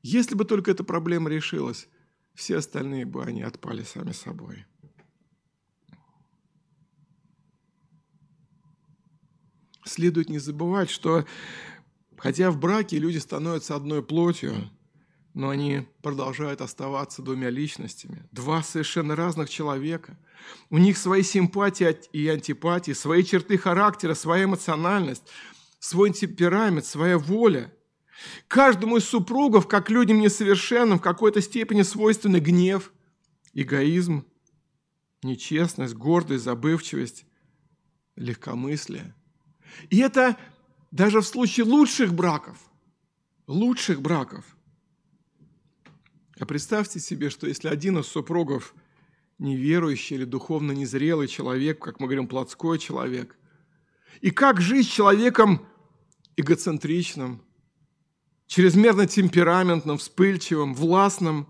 Если 0.03 0.35
бы 0.35 0.44
только 0.44 0.72
эта 0.72 0.85
проблема 0.85 1.31
решилась, 1.31 1.88
все 2.35 2.57
остальные 2.57 3.07
бы 3.07 3.22
они 3.22 3.42
отпали 3.42 3.83
сами 3.83 4.12
собой. 4.12 4.66
Следует 9.85 10.29
не 10.29 10.38
забывать, 10.38 10.90
что 10.90 11.25
хотя 12.16 12.51
в 12.51 12.59
браке 12.59 12.99
люди 12.99 13.18
становятся 13.18 13.75
одной 13.75 14.03
плотью, 14.03 14.71
но 15.35 15.49
они 15.49 15.87
продолжают 16.03 16.61
оставаться 16.61 17.23
двумя 17.23 17.51
личностями. 17.51 18.29
Два 18.33 18.62
совершенно 18.62 19.16
разных 19.16 19.49
человека. 19.49 20.16
У 20.71 20.79
них 20.79 20.99
свои 20.99 21.23
симпатии 21.23 21.97
и 22.12 22.29
антипатии, 22.29 22.92
свои 22.92 23.25
черты 23.25 23.57
характера, 23.57 24.14
своя 24.14 24.45
эмоциональность, 24.45 25.23
свой 25.79 26.11
темперамент, 26.12 26.85
своя 26.85 27.18
воля. 27.18 27.73
Каждому 28.47 28.99
из 28.99 29.05
супругов, 29.05 29.66
как 29.66 29.90
людям 29.90 30.21
несовершенным, 30.21 30.99
в 30.99 31.03
какой-то 31.03 31.40
степени 31.40 31.83
свойственны 31.83 32.38
гнев, 32.38 32.92
эгоизм, 33.55 34.27
нечестность, 35.23 35.95
гордость, 35.95 36.45
забывчивость, 36.45 37.25
легкомыслие. 38.16 39.14
И 39.90 39.98
это 39.98 40.37
даже 40.90 41.20
в 41.20 41.26
случае 41.26 41.66
лучших 41.66 42.12
браков, 42.14 42.58
лучших 43.46 44.00
браков– 44.00 44.44
а 46.42 46.44
представьте 46.44 46.98
себе, 46.98 47.30
что 47.30 47.46
если 47.46 47.68
один 47.68 47.98
из 47.98 48.06
супругов 48.06 48.74
неверующий 49.38 50.16
или 50.16 50.24
духовно 50.24 50.72
незрелый 50.72 51.28
человек, 51.28 51.78
как 51.78 52.00
мы 52.00 52.08
говорим, 52.08 52.26
плотской 52.26 52.80
человек, 52.80 53.37
и 54.20 54.32
как 54.32 54.61
жить 54.61 54.90
человеком 54.90 55.64
эгоцентричным, 56.37 57.44
чрезмерно 58.48 59.06
темпераментным, 59.06 59.98
вспыльчивым, 59.98 60.74
властным, 60.74 61.46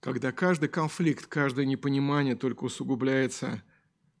когда 0.00 0.30
каждый 0.30 0.68
конфликт, 0.68 1.24
каждое 1.24 1.64
непонимание 1.64 2.36
только 2.36 2.64
усугубляется, 2.64 3.62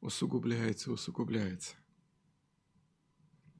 усугубляется, 0.00 0.90
усугубляется. 0.90 1.74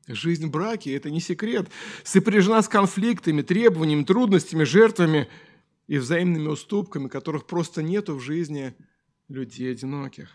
Жизнь 0.09 0.47
в 0.47 0.51
браке– 0.51 0.95
это 0.97 1.11
не 1.11 1.21
секрет. 1.21 1.69
Сопряжена 2.03 2.63
с 2.63 2.69
конфликтами, 2.69 3.43
требованиями, 3.43 4.05
трудностями, 4.05 4.65
жертвами 4.65 5.29
и 5.87 5.99
взаимными 5.99 6.49
уступками, 6.49 7.09
которых 7.09 7.47
просто 7.47 7.83
нету 7.83 8.17
в 8.17 8.21
жизни 8.21 8.75
людей 9.29 9.71
одиноких. 9.71 10.31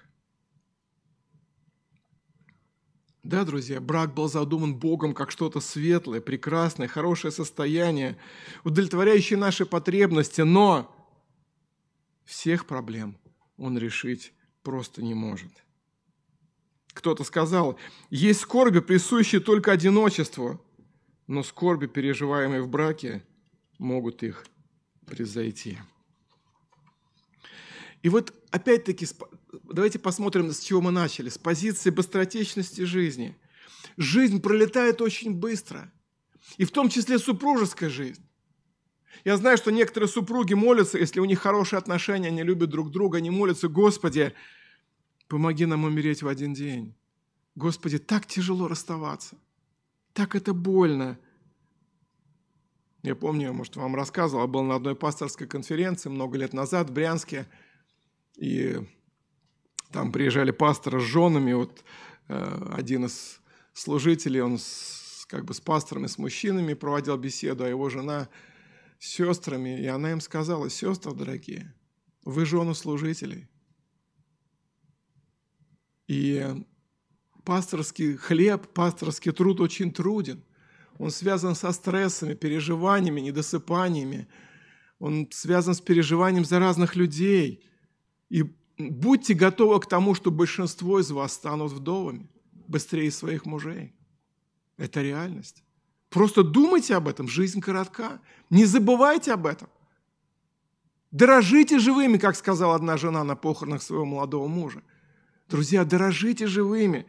Да, 3.24 3.44
друзья, 3.44 3.82
брак 3.82 4.14
был 4.14 4.30
задуман 4.30 4.74
Богом 4.74 5.14
как 5.14 5.32
что-то 5.32 5.60
светлое, 5.60 6.22
прекрасное, 6.22 6.88
хорошее 6.88 7.34
состояние, 7.34 8.18
удовлетворяющее 8.64 9.38
наши 9.38 9.66
потребности, 9.66 10.42
но 10.42 10.96
всех 12.24 12.66
проблем 12.66 13.18
он 13.58 13.78
решить 13.78 14.32
просто 14.64 15.02
не 15.02 15.14
может– 15.14 15.52
кто-то 16.98 17.24
сказал, 17.24 17.78
есть 18.10 18.42
скорби, 18.42 18.80
присущие 18.80 19.40
только 19.40 19.72
одиночеству, 19.72 20.62
но 21.28 21.44
скорби, 21.44 21.88
переживаемые 21.88 22.62
в 22.62 22.68
браке, 22.68 23.24
могут 23.78 24.24
их 24.24 24.46
превзойти. 25.06 25.78
И 28.04 28.10
вот 28.10 28.34
опять-таки, 28.52 29.08
давайте 29.64 30.00
посмотрим, 30.00 30.52
с 30.52 30.60
чего 30.60 30.82
мы 30.82 30.92
начали. 30.92 31.30
С 31.30 31.38
позиции 31.38 31.90
быстротечности 31.90 32.82
жизни. 32.82 33.36
Жизнь 33.98 34.42
пролетает 34.42 35.02
очень 35.02 35.34
быстро. 35.34 35.92
И 36.58 36.66
в 36.66 36.72
том 36.72 36.90
числе 36.90 37.20
супружеская 37.20 37.90
жизнь. 37.90 38.24
Я 39.26 39.36
знаю, 39.38 39.58
что 39.58 39.72
некоторые 39.72 40.08
супруги 40.08 40.54
молятся, 40.54 40.98
если 40.98 41.20
у 41.20 41.26
них 41.26 41.40
хорошие 41.40 41.78
отношения, 41.80 42.28
они 42.28 42.44
любят 42.44 42.70
друг 42.70 42.92
друга, 42.92 43.18
они 43.18 43.30
молятся, 43.30 43.68
Господи, 43.68 44.34
Помоги 45.28 45.66
нам 45.66 45.84
умереть 45.84 46.24
в 46.24 46.28
один 46.28 46.54
день. 46.54 46.96
Господи, 47.56 47.98
так 47.98 48.26
тяжело 48.26 48.68
расставаться. 48.68 49.36
Так 50.14 50.36
это 50.36 50.54
больно. 50.54 51.20
Я 53.04 53.16
помню, 53.16 53.54
может, 53.54 53.76
вам 53.76 53.96
рассказывал, 53.96 54.48
был 54.48 54.64
на 54.64 54.76
одной 54.76 54.96
пасторской 54.96 55.48
конференции 55.48 56.10
много 56.10 56.38
лет 56.38 56.54
назад 56.54 56.90
в 56.90 56.94
Брянске, 56.94 57.46
и 58.36 58.80
там 59.92 60.12
приезжали 60.12 60.52
пасторы 60.52 61.00
с 61.00 61.04
женами, 61.04 61.54
вот 61.54 61.84
э, 62.28 62.72
один 62.74 63.06
из 63.06 63.40
служителей, 63.74 64.42
он 64.42 64.58
с, 64.58 65.26
как 65.28 65.46
бы 65.46 65.54
с 65.54 65.60
пасторами, 65.62 66.08
с 66.08 66.18
мужчинами 66.18 66.74
проводил 66.74 67.18
беседу, 67.18 67.64
а 67.64 67.70
его 67.70 67.90
жена 67.90 68.30
с 69.00 69.08
сестрами, 69.08 69.80
и 69.82 69.86
она 69.86 70.12
им 70.12 70.22
сказала, 70.22 70.70
сестры 70.70 71.14
дорогие, 71.14 71.74
вы 72.24 72.46
жены 72.46 72.74
служителей– 72.74 73.48
и 76.08 76.64
пасторский 77.44 78.16
хлеб, 78.16 78.68
пасторский 78.74 79.32
труд 79.32 79.62
очень 79.62 79.92
труден. 79.92 80.44
Он 80.98 81.12
связан 81.12 81.56
со 81.56 81.72
стрессами, 81.72 82.34
переживаниями, 82.34 83.22
недосыпаниями. 83.22 84.28
Он 85.00 85.28
связан 85.32 85.76
с 85.76 85.82
переживанием 85.82 86.44
за 86.44 86.60
разных 86.60 86.96
людей. 86.96 87.64
И 88.30 88.44
будьте 88.78 89.34
готовы 89.34 89.80
к 89.80 89.88
тому, 89.88 90.16
что 90.16 90.32
большинство 90.32 91.00
из 91.00 91.12
вас 91.12 91.34
станут 91.34 91.72
вдовами 91.72 92.30
быстрее 92.68 93.12
своих 93.12 93.46
мужей. 93.46 93.94
Это 94.78 95.02
реальность. 95.02 95.64
Просто 96.10 96.44
думайте 96.44 96.96
об 96.96 97.08
этом, 97.08 97.28
жизнь 97.28 97.62
коротка. 97.62 98.22
Не 98.50 98.66
забывайте 98.66 99.34
об 99.34 99.46
этом. 99.46 99.70
Дорожите 101.12 101.80
живыми, 101.80 102.18
как 102.18 102.36
сказала 102.36 102.76
одна 102.76 102.98
жена 102.98 103.24
на 103.24 103.36
похоронах 103.36 103.82
своего 103.82 104.06
молодого 104.06 104.48
мужа. 104.48 104.84
Друзья, 105.50 105.86
дорожите 105.86 106.46
живыми. 106.46 107.06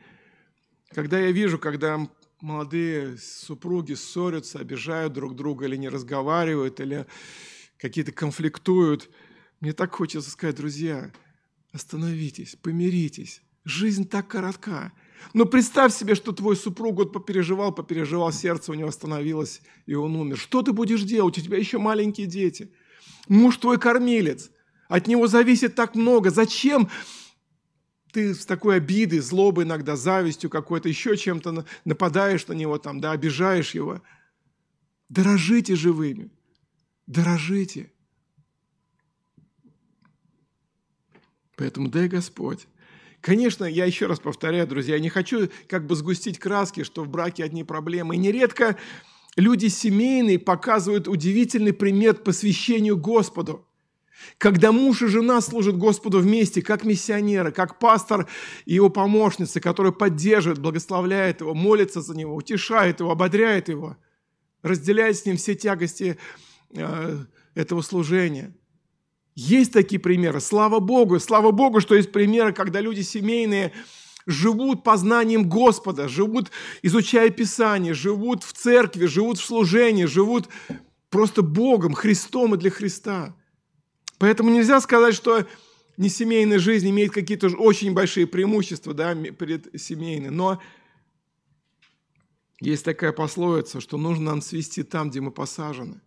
Когда 0.91 1.19
я 1.19 1.33
вижу, 1.33 1.59
когда 1.59 2.09
молодые 2.41 3.19
супруги 3.19 3.95
ссорятся, 3.95 4.61
обижают 4.61 5.13
друг 5.13 5.35
друга 5.35 5.67
или 5.67 5.75
не 5.75 5.89
разговаривают, 5.89 6.79
или 6.79 7.07
какие-то 7.79 8.13
конфликтуют, 8.13 9.11
мне 9.59 9.73
так 9.73 9.93
хочется 9.93 10.31
сказать, 10.31 10.55
друзья, 10.55 11.11
остановитесь, 11.73 12.55
помиритесь. 12.63 13.43
Жизнь 13.65 14.09
так 14.09 14.29
коротка. 14.29 14.93
Но 15.35 15.45
представь 15.45 15.93
себе, 15.93 16.15
что 16.15 16.31
твой 16.31 16.55
супруг 16.55 16.95
вот 16.95 17.13
попереживал, 17.13 17.73
попереживал, 17.73 18.31
сердце 18.31 18.71
у 18.71 18.75
него 18.77 18.89
остановилось, 18.89 19.63
и 19.87 19.95
он 19.95 20.15
умер. 20.15 20.39
Что 20.39 20.63
ты 20.63 20.73
будешь 20.73 21.03
делать? 21.03 21.37
У 21.37 21.41
тебя 21.41 21.59
еще 21.59 21.79
маленькие 21.79 22.29
дети. 22.29 22.73
Муж 23.27 23.57
твой 23.57 23.81
кормилец. 23.81 24.53
От 24.89 25.09
него 25.09 25.27
зависит 25.27 25.75
так 25.75 25.97
много. 25.97 26.31
Зачем 26.31 26.89
ты 28.13 28.35
с 28.35 28.47
такой 28.47 28.77
обидой, 28.77 29.21
злобой 29.21 29.65
иногда, 29.65 29.97
завистью 29.97 30.51
какой-то, 30.51 30.89
еще 30.89 31.17
чем-то 31.17 31.65
нападаешь 31.85 32.47
на 32.47 32.53
него, 32.53 32.79
там, 32.79 33.01
да, 33.01 33.13
обижаешь 33.13 33.75
его. 33.75 34.03
Дорожите 35.09 35.75
живыми. 35.77 36.31
Дорожите. 37.07 37.91
Поэтому 41.57 41.89
дай 41.89 42.09
Господь. 42.09 42.67
Конечно, 43.21 43.65
я 43.65 43.85
еще 43.85 44.07
раз 44.07 44.21
повторяю, 44.21 44.67
друзья, 44.67 44.95
я 44.95 45.01
не 45.01 45.09
хочу 45.09 45.51
как 45.67 45.87
бы 45.87 45.97
сгустить 45.97 46.39
краски, 46.39 46.85
что 46.85 47.03
в 47.03 47.09
браке 47.09 47.45
одни 47.45 47.65
проблемы. 47.65 48.15
И 48.15 48.19
нередко 48.19 48.79
люди 49.37 49.67
семейные 49.67 50.39
показывают 50.39 51.09
удивительный 51.09 51.73
пример 51.73 52.15
посвящению 52.15 52.97
Господу. 52.97 53.68
Когда 54.37 54.73
муж 54.73 55.03
и 55.03 55.07
жена 55.07 55.41
служат 55.41 55.77
Господу 55.77 56.19
вместе, 56.21 56.63
как 56.63 56.85
миссионеры, 56.85 57.53
как 57.53 57.79
пастор 57.79 58.29
и 58.67 58.75
его 58.75 58.89
помощницы, 58.89 59.61
которые 59.61 59.93
поддерживают, 59.93 60.61
благословляют 60.61 61.41
его, 61.41 61.55
молятся 61.55 62.01
за 62.03 62.17
него, 62.17 62.35
утешают 62.35 63.01
его, 63.01 63.11
ободряют 63.11 63.69
его, 63.69 63.97
разделяют 64.63 65.17
с 65.17 65.25
ним 65.25 65.37
все 65.37 65.55
тягости 65.55 66.19
э, 66.75 67.19
этого 67.55 67.83
служения. 67.83 68.55
Есть 69.35 69.73
такие 69.73 70.01
примеры. 70.01 70.41
Слава 70.41 70.81
Богу, 70.81 71.21
слава 71.21 71.53
Богу, 71.53 71.81
что 71.81 71.95
есть 71.95 72.11
примеры, 72.11 72.53
когда 72.53 72.81
люди 72.81 73.03
семейные 73.03 73.73
живут 74.27 74.83
познанием 74.83 75.49
Господа, 75.49 76.09
живут, 76.09 76.51
изучая 76.83 77.31
Писание, 77.31 77.95
живут 77.95 78.43
в 78.43 78.53
церкви, 78.53 79.07
живут 79.07 79.39
в 79.39 79.45
служении, 79.45 80.05
живут 80.05 80.49
просто 81.09 81.43
Богом, 81.43 81.95
Христом 81.95 82.55
и 82.55 82.59
для 82.59 82.71
Христа– 82.71 83.35
Поэтому 84.19 84.51
нельзя 84.51 84.81
сказать, 84.81 85.15
что 85.15 85.47
несемейная 85.97 86.59
жизнь 86.59 86.89
имеет 86.91 87.13
какие-то 87.13 87.49
очень 87.49 87.95
большие 87.95 88.27
преимущества 88.27 88.95
да, 88.95 89.15
перед 89.15 89.81
семейной, 89.81 90.31
но 90.31 90.61
есть 92.61 92.85
такая 92.85 93.13
пословица, 93.13 93.81
что 93.81 93.97
нужно 93.97 94.33
нам 94.33 94.43
свести 94.43 94.83
там, 94.83 95.11
где 95.11 95.21
мы 95.21 95.31
посажены. 95.31 96.01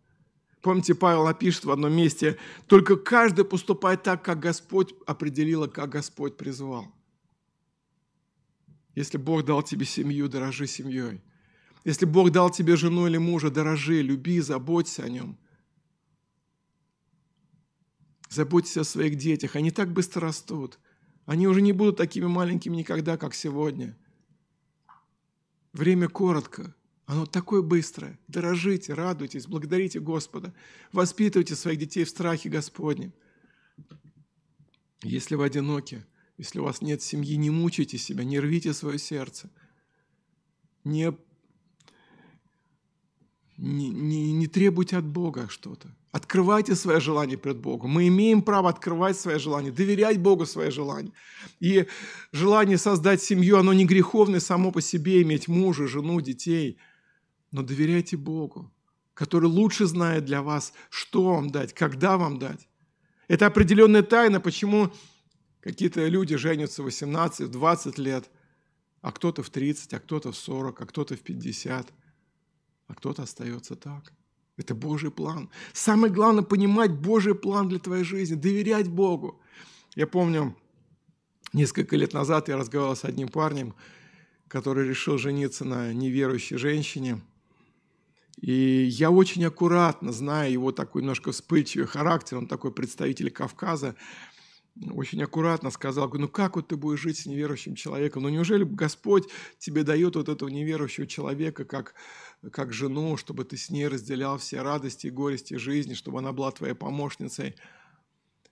Помните, 0.62 0.94
Павел 0.94 1.26
напишет 1.26 1.66
в 1.66 1.72
одном 1.72 1.94
месте, 1.94 2.38
только 2.68 2.96
каждый 2.96 3.46
поступает 3.46 4.04
так, 4.04 4.24
как 4.24 4.40
Господь 4.40 4.94
определил, 5.08 5.68
как 5.68 5.90
Господь 5.90 6.38
призвал. 6.38 6.94
Если 8.94 9.18
Бог 9.18 9.46
дал 9.46 9.64
тебе 9.64 9.86
семью, 9.86 10.28
дорожи 10.28 10.68
семьей. 10.68 11.22
Если 11.84 12.06
Бог 12.06 12.32
дал 12.32 12.52
тебе 12.52 12.76
жену 12.76 13.08
или 13.08 13.18
мужа, 13.18 13.50
дорожи, 13.50 14.02
люби, 14.02 14.40
заботься 14.40 15.04
о 15.04 15.10
нем. 15.10 15.38
Заботься 18.32 18.82
о 18.82 18.86
своих 18.86 19.18
детях. 19.18 19.58
Они 19.58 19.72
так 19.72 19.92
быстро 19.92 20.22
растут. 20.22 20.80
Они 21.26 21.48
уже 21.48 21.62
не 21.62 21.74
будут 21.74 21.98
такими 21.98 22.28
маленькими 22.28 22.78
никогда, 22.78 23.18
как 23.18 23.34
сегодня. 23.34 23.98
Время 25.74 26.08
коротко. 26.08 26.74
Оно 27.06 27.26
такое 27.26 27.62
быстрое. 27.62 28.18
Дорожите, 28.30 28.94
радуйтесь, 28.94 29.48
благодарите 29.48 30.00
Господа. 30.00 30.54
Воспитывайте 30.94 31.56
своих 31.56 31.78
детей 31.80 32.06
в 32.06 32.10
страхе 32.10 32.48
Господнем. 32.48 33.12
Если 35.04 35.36
вы 35.36 35.44
одиноки, 35.44 36.06
если 36.38 36.60
у 36.60 36.64
вас 36.64 36.82
нет 36.82 37.02
семьи, 37.02 37.36
не 37.36 37.50
мучайте 37.50 37.98
себя, 37.98 38.24
не 38.24 38.40
рвите 38.40 38.72
свое 38.72 38.98
сердце. 38.98 39.50
Не, 40.86 41.18
не, 43.62 43.90
не, 43.90 44.34
не 44.34 44.48
требуйте 44.48 44.98
от 44.98 45.06
Бога 45.06 45.48
что-то. 45.50 45.88
Открывайте 46.12 46.76
свое 46.76 47.00
желание 47.00 47.38
перед 47.38 47.58
Богом. 47.58 47.92
Мы 47.92 48.08
имеем 48.08 48.42
право 48.42 48.70
открывать 48.70 49.18
свое 49.18 49.40
желание, 49.40 49.72
доверять 49.72 50.20
Богу 50.20 50.46
свое 50.46 50.72
желание. 50.72 51.14
И 51.60 51.88
желание 52.34 52.78
создать 52.78 53.22
семью, 53.22 53.58
оно 53.58 53.74
не 53.74 53.86
греховное 53.86 54.40
само 54.40 54.72
по 54.72 54.82
себе, 54.82 55.22
иметь 55.22 55.48
мужа, 55.48 55.88
жену, 55.88 56.20
детей– 56.22 56.78
но 57.52 57.64
доверяйте 57.64 58.18
Богу, 58.18 58.72
который 59.14 59.50
лучше 59.50 59.86
знает 59.86 60.26
для 60.26 60.42
вас, 60.42 60.74
что 60.90 61.36
вам 61.36 61.50
дать, 61.50 61.74
когда 61.74 62.18
вам 62.18 62.40
дать. 62.40 62.68
Это 63.28 63.46
определенная 63.46 64.04
тайна, 64.04 64.40
почему 64.40 64.92
какие-то 65.60 66.06
люди 66.08 66.36
женятся 66.38 66.82
в 66.82 66.86
18, 66.86 67.48
в 67.48 67.52
20 67.52 67.98
лет, 67.98 68.30
а 69.02 69.12
кто-то 69.12 69.44
в 69.44 69.50
30, 69.50 69.94
а 69.94 70.00
кто-то 70.00 70.32
в 70.32 70.38
40, 70.38 70.82
а 70.82 70.86
кто-то 70.86 71.16
в 71.16 71.22
50, 71.22 71.94
а 72.92 72.94
кто-то 72.94 73.24
остается 73.24 73.76
так. 73.76 74.12
Это 74.58 74.76
Божий 74.76 75.12
план. 75.12 75.50
Самое 75.74 76.14
главное– 76.14 76.44
понимать 76.54 76.92
Божий 76.92 77.34
план 77.34 77.70
для 77.70 77.80
твоей 77.80 78.04
жизни, 78.04 78.36
доверять 78.36 78.90
Богу. 78.90 79.40
Я 79.96 80.08
помню, 80.08 80.56
несколько 81.54 81.96
лет 81.96 82.14
назад 82.14 82.50
я 82.50 82.58
разговаривал 82.58 82.96
с 82.96 83.06
одним 83.06 83.30
парнем, 83.30 83.74
который 84.48 84.88
решил 84.88 85.18
жениться 85.18 85.66
на 85.66 85.94
неверующей 85.94 86.58
женщине– 86.58 87.22
и 88.42 88.86
я 88.90 89.12
очень 89.12 89.46
аккуратно, 89.46 90.12
зная 90.12 90.50
его 90.50 90.72
такой 90.72 91.04
немножко 91.04 91.32
вспыльчивый 91.32 91.86
характер, 91.86 92.38
он 92.38 92.48
такой 92.48 92.72
представитель 92.72 93.30
Кавказа, 93.30 93.96
очень 94.92 95.22
аккуратно 95.22 95.70
сказал, 95.70 96.10
ну 96.14 96.28
как 96.28 96.56
вот 96.56 96.70
ты 96.70 96.76
будешь 96.76 97.02
жить 97.02 97.18
с 97.18 97.26
неверующим 97.26 97.76
человеком? 97.76 98.24
Ну 98.24 98.30
неужели 98.30 98.64
Господь 98.64 99.28
тебе 99.60 99.84
дает 99.84 100.16
вот 100.16 100.30
этого 100.30 100.50
неверующего 100.50 101.06
человека 101.06 101.66
как, 101.66 101.94
как 102.50 102.74
жену, 102.74 103.18
чтобы 103.18 103.44
ты 103.44 103.56
с 103.56 103.70
ней 103.70 103.88
разделял 103.88 104.38
все 104.40 104.62
радости 104.62 105.08
и 105.08 105.12
горести 105.12 105.56
жизни, 105.56 105.94
чтобы 105.94 106.20
она 106.20 106.32
была 106.32 106.52
твоей 106.52 106.74
помощницей? 106.74 107.56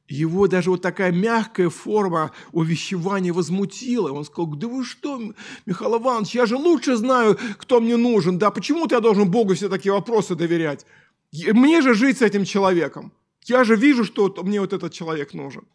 Его 0.07 0.47
даже 0.47 0.71
вот 0.71 0.81
такая 0.81 1.11
мягкая 1.11 1.69
форма 1.69 2.31
увещевания 2.51 3.31
возмутила. 3.31 4.11
Он 4.11 4.25
сказал, 4.25 4.47
да 4.55 4.67
вы 4.67 4.83
что, 4.83 5.21
Михаил 5.65 5.99
Иванович, 5.99 6.35
я 6.35 6.45
же 6.45 6.55
лучше 6.55 6.95
знаю, 6.97 7.37
кто 7.57 7.79
мне 7.79 7.95
нужен. 7.95 8.39
Да 8.39 8.49
почему-то 8.49 8.95
я 8.95 9.01
должен 9.01 9.29
Богу 9.29 9.53
все 9.53 9.69
такие 9.69 9.91
вопросы 9.91 10.35
доверять. 10.35 10.85
Мне 11.31 11.81
же 11.81 11.93
жить 11.93 12.17
с 12.19 12.21
этим 12.23 12.43
человеком. 12.43 13.13
Я 13.45 13.63
же 13.63 13.75
вижу, 13.75 14.03
что 14.03 14.35
мне 14.43 14.59
вот 14.59 14.73
этот 14.73 14.93
человек 14.93 15.33
нужен. 15.33 15.67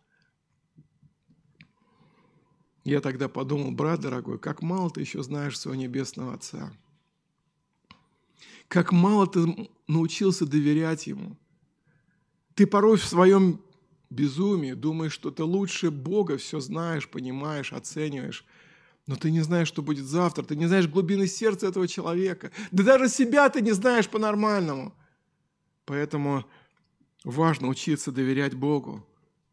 Я 2.85 3.01
тогда 3.01 3.29
подумал, 3.29 3.71
брат 3.71 4.01
дорогой, 4.01 4.39
как 4.39 4.63
мало 4.63 4.91
ты 4.91 5.01
еще 5.01 5.23
знаешь 5.23 5.59
своего 5.59 5.81
небесного 5.81 6.35
Отца. 6.35 6.73
Как 8.69 8.93
мало 8.93 9.27
ты 9.27 9.69
научился 9.87 10.47
доверять 10.47 11.07
Ему. 11.07 11.37
Ты 12.55 12.67
порой 12.67 12.97
в 12.97 13.05
своем 13.05 13.61
безумие, 14.11 14.75
думаешь, 14.75 15.13
что 15.13 15.31
ты 15.31 15.43
лучше 15.43 15.91
Бога 15.91 16.37
все 16.39 16.61
знаешь, 16.61 17.09
понимаешь, 17.09 17.73
оцениваешь. 17.73 18.45
Но 19.07 19.17
ты 19.17 19.31
не 19.31 19.41
знаешь, 19.41 19.69
что 19.69 19.83
будет 19.83 20.07
завтра, 20.07 20.45
ты 20.45 20.57
не 20.57 20.67
знаешь 20.67 20.89
глубины 20.89 21.27
сердца 21.27 21.67
этого 21.67 21.87
человека. 21.87 22.53
Да 22.71 22.85
даже 22.85 23.09
себя 23.09 23.49
ты 23.51 23.61
не 23.61 23.73
знаешь 23.73 24.09
по-нормальному. 24.09 24.95
Поэтому 25.85 26.47
важно 27.25 27.69
учиться 27.69 28.13
доверять 28.13 28.55
Богу, 28.55 29.07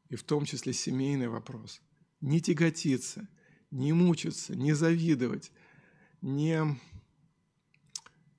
и 0.10 0.16
в 0.16 0.24
том 0.24 0.46
числе 0.46 0.74
семейный 0.74 1.28
вопрос. 1.28 1.82
Не 2.22 2.40
тяготиться, 2.40 3.28
не 3.72 3.94
мучиться, 3.94 4.56
не 4.56 4.74
завидовать, 4.74 5.52
не, 6.22 6.80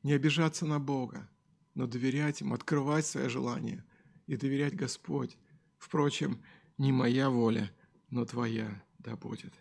не 0.02 0.12
обижаться 0.12 0.66
на 0.66 0.78
Бога, 0.78 1.28
но 1.74 1.86
доверять 1.86 2.40
Ему, 2.40 2.54
открывать 2.54 3.06
свои 3.06 3.28
желания 3.28 3.84
и 4.26 4.36
доверять 4.36 4.74
Господь. 4.74 5.36
Впрочем, 5.78 6.42
не 6.78 6.92
моя 6.92 7.30
воля, 7.30 7.70
но 8.10 8.24
Твоя 8.24 8.82
да 8.98 9.16
будет. 9.16 9.52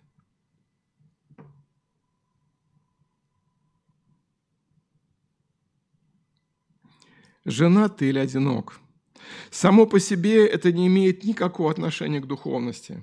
Женат 7.43 7.97
ты 7.97 8.09
или 8.09 8.19
одинок? 8.19 8.79
Само 9.49 9.85
по 9.87 9.99
себе 9.99 10.45
это 10.45 10.71
не 10.71 10.87
имеет 10.87 11.23
никакого 11.23 11.71
отношения 11.71 12.19
к 12.19 12.27
духовности. 12.27 13.01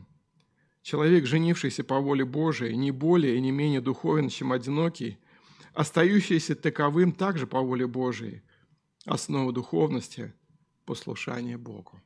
Человек, 0.82 1.26
женившийся 1.26 1.82
по 1.82 2.00
воле 2.00 2.24
Божией, 2.24 2.76
не 2.76 2.92
более 2.92 3.36
и 3.36 3.40
не 3.40 3.50
менее 3.50 3.80
духовен, 3.80 4.28
чем 4.28 4.52
одинокий, 4.52 5.18
остающийся 5.74 6.54
таковым 6.54 7.12
также 7.12 7.46
по 7.46 7.60
воле 7.60 7.86
Божией. 7.86 8.42
Основа 9.04 9.52
духовности– 9.52 10.34
послушание 10.84 11.56
Богу. 11.56 12.00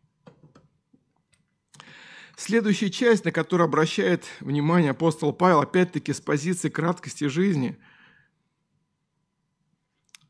Следующая 2.37 2.91
часть, 2.91 3.25
на 3.25 3.33
которую 3.33 3.67
обращает 3.67 4.25
внимание 4.41 4.91
апостол 4.91 5.33
Павел, 5.33 5.61
опять-таки 5.61 6.13
с 6.13 6.21
позиции 6.21 6.69
краткости 6.69 7.29
жизни, 7.29 7.79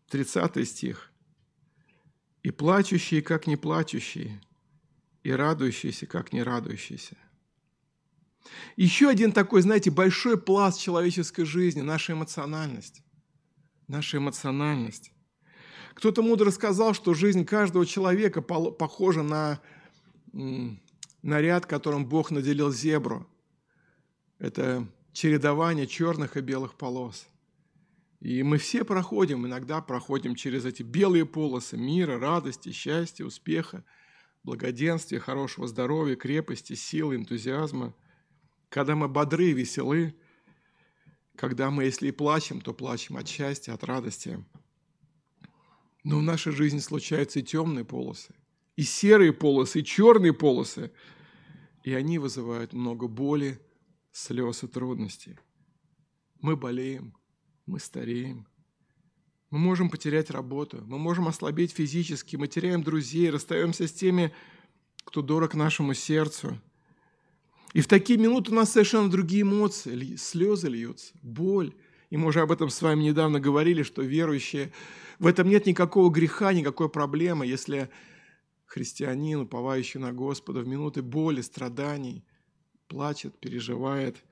30 0.08 0.68
стих. 0.68 1.10
«И 2.42 2.50
плачущие, 2.50 3.22
как 3.22 3.46
не 3.46 3.56
плачущие, 3.56 4.42
и 5.22 5.30
радующиеся, 5.30 6.06
как 6.06 6.32
не 6.32 6.42
радующиеся». 6.42 7.16
Еще 8.76 9.08
один 9.08 9.32
такой, 9.32 9.62
знаете, 9.62 9.90
большой 9.90 10.40
пласт 10.40 10.80
человеческой 10.80 11.44
жизни– 11.44 11.80
наша 11.82 12.12
эмоциональность. 12.12 13.02
Наша 13.88 14.18
эмоциональность. 14.18 15.12
Кто-то 15.94 16.22
мудро 16.22 16.50
сказал, 16.50 16.94
что 16.94 17.14
жизнь 17.14 17.44
каждого 17.44 17.84
человека 17.84 18.40
похожа 18.40 19.22
на 19.22 19.60
наряд, 21.22 21.66
которым 21.66 22.06
Бог 22.06 22.30
наделил 22.30 22.72
зебру. 22.72 23.26
Это 24.38 24.88
чередование 25.12 25.86
черных 25.86 26.36
и 26.36 26.40
белых 26.40 26.74
полос. 26.74 27.28
И 28.20 28.42
мы 28.42 28.58
все 28.58 28.84
проходим, 28.84 29.46
иногда 29.46 29.80
проходим 29.80 30.34
через 30.34 30.64
эти 30.64 30.82
белые 30.82 31.26
полосы 31.26 31.76
мира, 31.76 32.18
радости, 32.18 32.70
счастья, 32.70 33.24
успеха, 33.24 33.84
благоденствия, 34.44 35.18
хорошего 35.18 35.66
здоровья, 35.66 36.16
крепости, 36.16 36.74
силы, 36.74 37.16
энтузиазма. 37.16 37.94
Когда 38.68 38.94
мы 38.94 39.08
бодры, 39.08 39.52
веселы, 39.52 40.14
когда 41.42 41.72
мы, 41.72 41.82
если 41.82 42.06
и 42.06 42.12
плачем, 42.12 42.60
то 42.60 42.72
плачем 42.72 43.16
от 43.16 43.26
счастья, 43.26 43.72
от 43.72 43.82
радости. 43.82 44.44
Но 46.04 46.20
в 46.20 46.22
нашей 46.22 46.52
жизни 46.52 46.78
случаются 46.78 47.40
и 47.40 47.42
темные 47.42 47.84
полосы, 47.84 48.32
и 48.76 48.82
серые 48.82 49.32
полосы, 49.32 49.80
и 49.80 49.84
черные 49.84 50.32
полосы. 50.32 50.92
И 51.82 51.92
они 51.94 52.20
вызывают 52.20 52.74
много 52.74 53.08
боли, 53.08 53.60
слез 54.12 54.62
и 54.62 54.68
трудностей. 54.68 55.36
Мы 56.40 56.54
болеем, 56.54 57.12
мы 57.66 57.80
стареем. 57.80 58.46
Мы 59.50 59.58
можем 59.58 59.90
потерять 59.90 60.30
работу, 60.30 60.84
мы 60.86 60.96
можем 60.96 61.26
ослабеть 61.26 61.72
физически, 61.72 62.36
мы 62.36 62.46
теряем 62.46 62.84
друзей, 62.84 63.30
расстаемся 63.30 63.88
с 63.88 63.92
теми, 63.92 64.32
кто 65.02 65.22
дорог 65.22 65.54
нашему 65.54 65.92
сердцу. 65.94 66.60
И 67.72 67.80
в 67.80 67.88
такие 67.88 68.18
минуты 68.18 68.52
у 68.52 68.54
нас 68.54 68.72
совершенно 68.72 69.10
другие 69.10 69.42
эмоции, 69.42 70.16
слезы 70.16 70.68
льются, 70.68 71.14
боль. 71.22 71.74
И 72.10 72.16
мы 72.16 72.28
уже 72.28 72.40
об 72.40 72.52
этом 72.52 72.68
с 72.68 72.82
вами 72.82 73.04
недавно 73.04 73.40
говорили, 73.40 73.82
что 73.82 74.02
верующие, 74.02 74.72
в 75.18 75.26
этом 75.26 75.48
нет 75.48 75.66
никакого 75.66 76.10
греха, 76.10 76.52
никакой 76.52 76.90
проблемы, 76.90 77.46
если 77.46 77.88
христианин, 78.66 79.40
уповающий 79.40 80.00
на 80.00 80.12
Господа 80.12 80.60
в 80.60 80.68
минуты 80.68 81.00
боли, 81.00 81.40
страданий, 81.40 82.24
плачет, 82.88 83.38
переживает. 83.38 84.22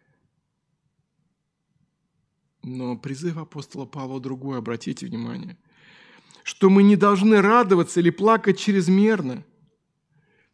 Но 2.62 2.98
призыв 2.98 3.38
апостола 3.38 3.86
Павла 3.86 4.20
другой, 4.20 4.58
обратите 4.58 5.06
внимание, 5.06 5.56
что 6.42 6.68
мы 6.68 6.82
не 6.82 6.96
должны 6.96 7.40
радоваться 7.40 8.00
или 8.00 8.10
плакать 8.10 8.58
чрезмерно. 8.58 9.44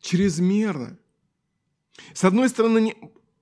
Чрезмерно. 0.01 0.99
С 2.15 2.25
одной 2.25 2.49
стороны, 2.49 2.95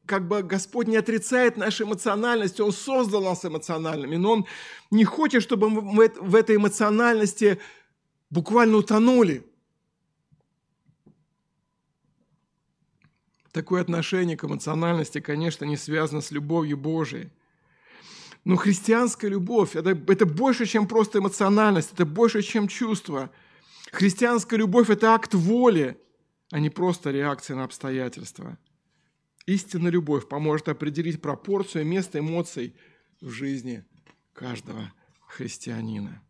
как 0.06 0.28
бы 0.28 0.42
Господь 0.42 0.86
не 0.86 0.96
отрицает 0.96 1.56
нашу 1.56 1.84
эмоциональность, 1.84 2.60
Он 2.60 2.72
создал 2.72 3.22
нас 3.22 3.44
эмоциональными, 3.44 4.16
но 4.16 4.32
Он 4.32 4.46
не 4.90 5.04
хочет, 5.04 5.42
чтобы 5.42 5.70
мы 5.70 6.08
в 6.08 6.34
этой 6.34 6.56
эмоциональности 6.56 7.60
буквально 8.30 8.78
утонули. 8.78 9.44
Такое 13.52 13.82
отношение 13.82 14.36
к 14.36 14.44
эмоциональности, 14.44 15.20
конечно, 15.20 15.64
не 15.64 15.76
связано 15.76 16.20
с 16.20 16.32
любовью 16.32 16.76
Божией. 16.76 17.30
Но 18.44 18.56
христианская 18.56 19.28
любовь 19.28 19.74
это,– 19.74 19.90
это 20.08 20.26
больше, 20.26 20.66
чем 20.66 20.86
просто 20.86 21.20
эмоциональность, 21.20 21.92
это 21.92 22.04
больше, 22.04 22.42
чем 22.42 22.68
чувство. 22.68 23.30
Христианская 23.92 24.56
любовь– 24.56 24.90
это 24.90 25.14
акт 25.14 25.34
воли, 25.34 25.96
а 26.54 26.60
не 26.60 26.70
просто 26.70 27.10
реакция 27.10 27.56
на 27.56 27.64
обстоятельства– 27.64 28.58
Истинная 29.46 29.90
любовь 29.90 30.26
поможет 30.26 30.68
определить 30.68 31.20
пропорцию 31.20 31.82
и 31.82 31.86
место 31.86 32.18
эмоций 32.18 32.74
в 33.20 33.28
жизни 33.28 33.84
каждого 34.32 34.92
христианина. 35.26 36.22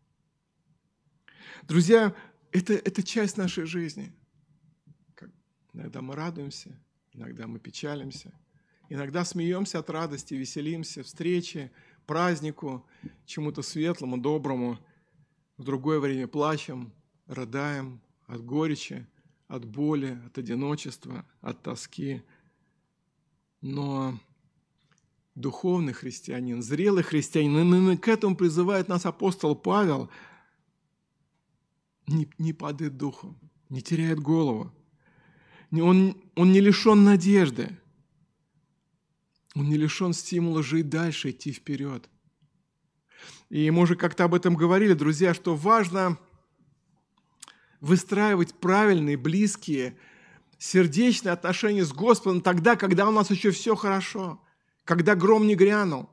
Друзья, 1.63 2.13
это, 2.51 2.73
это 2.73 3.03
часть 3.03 3.37
нашей 3.37 3.65
жизни. 3.65 4.13
Иногда 5.73 6.01
мы 6.01 6.15
радуемся, 6.15 6.77
иногда 7.13 7.47
мы 7.47 7.59
печалимся, 7.59 8.33
иногда 8.89 9.23
смеемся 9.23 9.79
от 9.79 9.89
радости, 9.89 10.33
веселимся, 10.33 11.03
встрече, 11.03 11.71
празднику, 12.05 12.85
чему-то 13.25 13.61
светлому, 13.61 14.17
доброму. 14.17 14.77
В 15.57 15.63
другое 15.63 16.01
время 16.01 16.27
плачем, 16.27 16.93
рыдаем 17.27 18.01
от 18.27 18.43
горечи, 18.43 19.07
от 19.47 19.65
боли, 19.65 20.19
от 20.25 20.37
одиночества, 20.37 21.25
от 21.41 21.61
тоски– 21.61 22.21
но 23.65 24.19
духовный 25.33 25.93
христианин, 25.93 26.61
зрелый 26.61 27.01
христианин, 27.01 27.59
именно 27.59 27.97
к 27.97 28.07
этому 28.07 28.35
призывает 28.35 28.87
нас 28.87 29.07
апостол 29.07 29.55
Павел, 29.55 30.11
не, 32.05 32.29
не 32.37 32.53
падает 32.53 32.95
духом, 32.95 33.39
не 33.69 33.81
теряет 33.81 34.19
голову. 34.19 34.71
Он, 35.71 36.15
он 36.35 36.51
не 36.51 36.59
лишен 36.59 37.03
надежды. 37.03 37.75
Он 39.55 39.67
не 39.67 39.77
лишен 39.77 40.13
стимула 40.13 40.61
жить 40.61 40.87
дальше, 40.87 41.31
идти 41.31 41.51
вперед. 41.51 42.07
И 43.49 43.71
мы 43.71 43.81
уже 43.81 43.95
как-то 43.95 44.25
об 44.25 44.35
этом 44.35 44.55
говорили, 44.55 44.93
друзья, 44.93 45.33
что 45.33 45.55
важно 45.55 46.19
выстраивать 47.81 48.53
правильные, 48.55 49.17
близкие, 49.17 49.97
сердечные 50.57 51.33
отношения 51.33 51.83
с 51.83 51.91
Господом 51.91 52.41
тогда, 52.41 52.75
когда 52.75 53.07
у 53.07 53.11
нас 53.11 53.29
еще 53.29 53.51
все 53.51 53.75
хорошо, 53.75 54.41
когда 54.83 55.15
гром 55.15 55.47
не 55.47 55.55
грянул, 55.55 56.09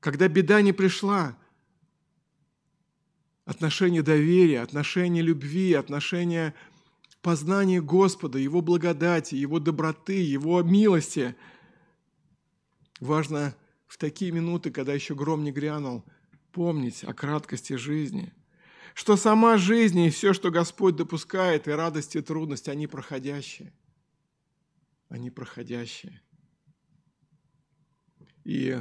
когда 0.00 0.28
беда 0.28 0.60
не 0.62 0.72
пришла. 0.72 1.36
Отношения 3.44 4.02
доверия, 4.02 4.62
отношения 4.62 5.20
любви, 5.20 5.74
отношения 5.74 6.54
познания 7.20 7.82
Господа, 7.82 8.38
Его 8.38 8.60
благодати, 8.62 9.34
Его 9.34 9.60
доброты, 9.60 10.22
Его 10.22 10.62
милости. 10.62 11.36
Важно 13.00 13.54
в 13.86 13.98
такие 13.98 14.32
минуты, 14.32 14.70
когда 14.70 14.94
еще 14.94 15.14
гром 15.14 15.44
не 15.44 15.52
грянул, 15.52 16.04
помнить 16.52 17.04
о 17.04 17.12
краткости 17.12 17.74
жизни– 17.74 18.32
что 18.94 19.16
сама 19.16 19.58
жизнь 19.58 19.98
и 19.98 20.10
все, 20.10 20.32
что 20.32 20.50
Господь 20.50 20.96
допускает, 20.96 21.68
и 21.68 21.72
радость, 21.72 22.16
и 22.16 22.22
трудность, 22.22 22.68
они 22.68 22.86
проходящие. 22.86 23.72
Они 25.08 25.30
проходящие. 25.30 26.22
И 28.44 28.80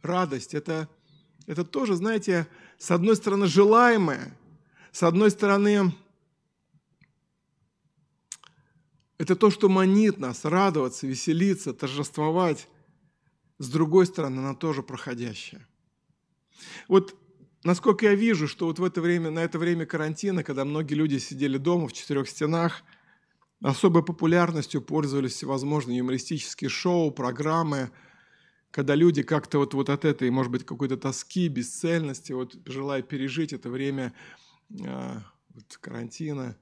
радость 0.00 0.54
это,– 0.54 0.88
это 1.46 1.64
тоже, 1.64 1.96
знаете, 1.96 2.46
с 2.78 2.90
одной 2.90 3.16
стороны 3.16 3.46
желаемое, 3.46 4.36
с 4.92 5.02
одной 5.02 5.30
стороны 5.30 5.92
это 9.18 9.36
то, 9.36 9.50
что 9.50 9.68
манит 9.68 10.18
нас 10.18 10.44
радоваться, 10.44 11.06
веселиться, 11.06 11.72
торжествовать. 11.72 12.68
С 13.58 13.70
другой 13.70 14.06
стороны, 14.06 14.40
она 14.40 14.54
тоже 14.54 14.82
проходящая. 14.82 15.66
Вот 16.88 17.16
насколько 17.64 18.06
я 18.06 18.14
вижу, 18.14 18.48
что 18.48 18.66
вот 18.66 18.78
в 18.78 18.84
это 18.84 19.00
время, 19.00 19.30
на 19.30 19.40
это 19.40 19.58
время 19.58 19.86
карантина, 19.86 20.42
когда 20.42 20.64
многие 20.64 20.94
люди 20.94 21.18
сидели 21.18 21.58
дома 21.58 21.88
в 21.88 21.92
четырех 21.92 22.28
стенах, 22.28 22.82
особой 23.62 24.04
популярностью 24.04 24.82
пользовались 24.82 25.32
всевозможные 25.32 25.98
юмористические 25.98 26.68
шоу, 26.68 27.10
программы, 27.12 27.90
когда 28.70 28.94
люди 28.94 29.22
как-то 29.22 29.58
вот, 29.58 29.74
вот 29.74 29.88
от 29.90 30.04
этой, 30.04 30.30
может 30.30 30.50
быть, 30.50 30.64
какой-то 30.64 30.96
тоски, 30.96 31.48
бесцельности, 31.48 32.32
вот 32.32 32.56
желая 32.66 33.02
пережить 33.02 33.52
это 33.52 33.68
время 33.68 34.12
э, 34.70 35.18
вот, 35.54 35.76
карантина, 35.80 36.56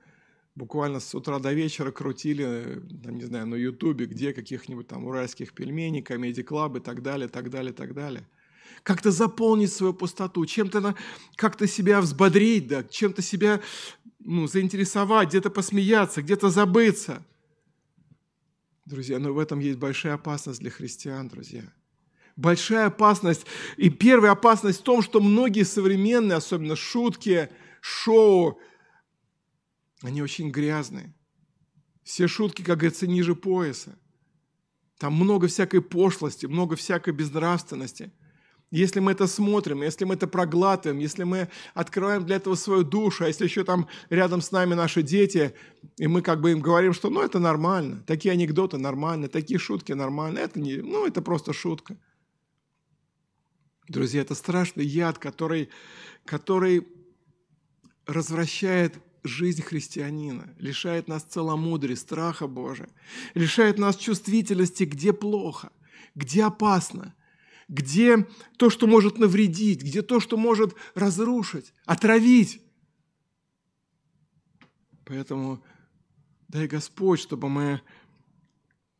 буквально 0.56 1.00
с 1.00 1.14
утра 1.14 1.38
до 1.38 1.52
вечера 1.52 1.92
крутили, 1.92 2.82
там, 3.02 3.16
не 3.16 3.24
знаю, 3.24 3.46
на 3.46 3.54
Ютубе, 3.54 4.06
где 4.06 4.34
каких-нибудь 4.34 4.88
там 4.88 5.06
уральских 5.06 5.54
пельменей, 5.54 6.02
комедий-клаб 6.02 6.76
и 6.76 6.80
так 6.80 7.02
далее, 7.02 7.28
так 7.28 7.48
далее, 7.48 7.72
так 7.72 7.94
далее– 7.94 8.28
как-то 8.82 9.10
заполнить 9.10 9.72
свою 9.72 9.94
пустоту, 9.94 10.44
чем-то 10.46 10.94
как-то 11.36 11.66
себя 11.66 12.00
взбодрить, 12.00 12.66
да, 12.66 12.84
чем-то 12.84 13.22
себя 13.22 13.60
ну, 14.18 14.46
заинтересовать, 14.46 15.28
где-то 15.28 15.50
посмеяться, 15.50 16.22
где-то 16.22 16.50
забыться. 16.50 17.24
Друзья, 18.84 19.18
но 19.18 19.32
в 19.32 19.38
этом 19.38 19.60
есть 19.60 19.78
большая 19.78 20.14
опасность 20.14 20.60
для 20.60 20.70
христиан, 20.70 21.28
друзья. 21.28 21.62
Большая 22.36 22.86
опасность. 22.86 23.46
И 23.76 23.90
первая 23.90 24.32
опасность 24.32 24.80
в 24.80 24.82
том, 24.82 25.02
что 25.02 25.20
многие 25.20 25.64
современные, 25.64 26.36
особенно 26.36 26.74
шутки, 26.74 27.50
шоу, 27.80 28.58
они 30.02 30.22
очень 30.22 30.50
грязные. 30.50 31.14
Все 32.02 32.26
шутки, 32.26 32.62
как 32.62 32.78
говорится, 32.78 33.06
ниже 33.06 33.34
пояса. 33.34 33.98
Там 34.98 35.14
много 35.14 35.48
всякой 35.48 35.82
пошлости, 35.82 36.46
много 36.46 36.76
всякой 36.76 37.12
безнравственности– 37.12 38.12
если 38.70 39.00
мы 39.00 39.12
это 39.12 39.26
смотрим, 39.26 39.82
если 39.82 40.04
мы 40.04 40.14
это 40.14 40.28
проглатываем, 40.28 41.00
если 41.00 41.24
мы 41.24 41.48
открываем 41.74 42.24
для 42.24 42.36
этого 42.36 42.54
свою 42.54 42.84
душу, 42.84 43.24
а 43.24 43.26
если 43.26 43.44
еще 43.44 43.64
там 43.64 43.88
рядом 44.10 44.40
с 44.40 44.52
нами 44.52 44.74
наши 44.74 45.02
дети, 45.02 45.54
и 45.96 46.06
мы 46.06 46.22
как 46.22 46.40
бы 46.40 46.52
им 46.52 46.60
говорим, 46.60 46.92
что 46.92 47.10
ну 47.10 47.20
это 47.20 47.40
нормально, 47.40 48.02
такие 48.06 48.32
анекдоты 48.32 48.78
нормально, 48.78 49.28
такие 49.28 49.58
шутки 49.58 49.92
нормально, 49.92 50.38
это 50.38 50.60
не, 50.60 50.76
ну 50.76 51.06
это 51.06 51.20
просто 51.20 51.52
шутка. 51.52 51.96
Друзья, 53.88 54.20
это 54.20 54.36
страшный 54.36 54.84
яд, 54.84 55.18
который, 55.18 55.68
который 56.24 56.86
развращает 58.06 58.94
жизнь 59.24 59.62
христианина, 59.62 60.54
лишает 60.58 61.08
нас 61.08 61.24
целомудрия, 61.24 61.96
страха 61.96 62.46
Божия, 62.46 62.88
лишает 63.34 63.78
нас 63.78 63.96
чувствительности, 63.96 64.84
где 64.84 65.12
плохо, 65.12 65.72
где 66.14 66.44
опасно– 66.44 67.16
где 67.70 68.26
то, 68.58 68.68
что 68.68 68.88
может 68.88 69.18
навредить, 69.18 69.82
где 69.82 70.02
то, 70.02 70.18
что 70.18 70.36
может 70.36 70.74
разрушить, 70.94 71.72
отравить. 71.86 72.60
Поэтому 75.04 75.64
дай 76.48 76.66
Господь, 76.66 77.20
чтобы 77.20 77.48
мы 77.48 77.80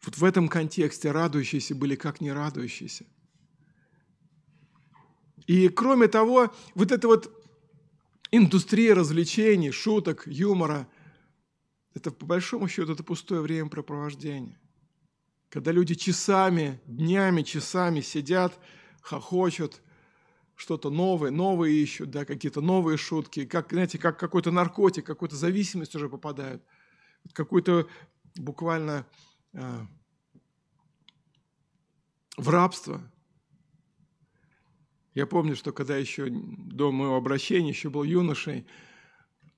вот 0.04 0.16
в 0.16 0.24
этом 0.24 0.48
контексте 0.48 1.10
радующиеся 1.10 1.74
были 1.74 1.96
как 1.96 2.20
не 2.20 2.32
радующиеся. 2.32 3.04
И 5.46 5.68
кроме 5.68 6.06
того, 6.06 6.54
вот 6.76 6.92
эта 6.92 7.08
вот 7.08 7.44
индустрия 8.30 8.94
развлечений, 8.94 9.72
шуток, 9.72 10.28
юмора, 10.28 10.88
это 11.92 12.12
по 12.12 12.24
большому 12.24 12.68
счету 12.68 12.92
это 12.92 13.02
пустое 13.02 13.40
времяпрепровождение– 13.40 14.59
когда 15.50 15.72
люди 15.72 15.94
часами, 15.94 16.80
днями, 16.86 17.42
часами 17.42 18.00
сидят, 18.00 18.58
хохочут, 19.02 19.82
что-то 20.54 20.90
новое, 20.90 21.30
новые 21.30 21.82
ищут, 21.82 22.10
да, 22.10 22.24
какие-то 22.24 22.60
новые 22.60 22.96
шутки, 22.96 23.44
как, 23.44 23.72
знаете, 23.72 23.98
как 23.98 24.18
какой-то 24.18 24.52
наркотик, 24.52 25.04
какую-то 25.04 25.34
зависимость 25.34 25.94
уже 25.96 26.08
попадают, 26.08 26.62
какую-то 27.32 27.88
буквально 28.36 29.06
э, 29.52 29.86
в 32.36 32.48
рабство. 32.48 33.00
Я 35.14 35.26
помню, 35.26 35.56
что 35.56 35.72
когда 35.72 35.96
еще 35.96 36.28
до 36.30 36.92
моего 36.92 37.16
обращения, 37.16 37.70
еще 37.70 37.90
был 37.90 38.04
юношей, 38.04 38.66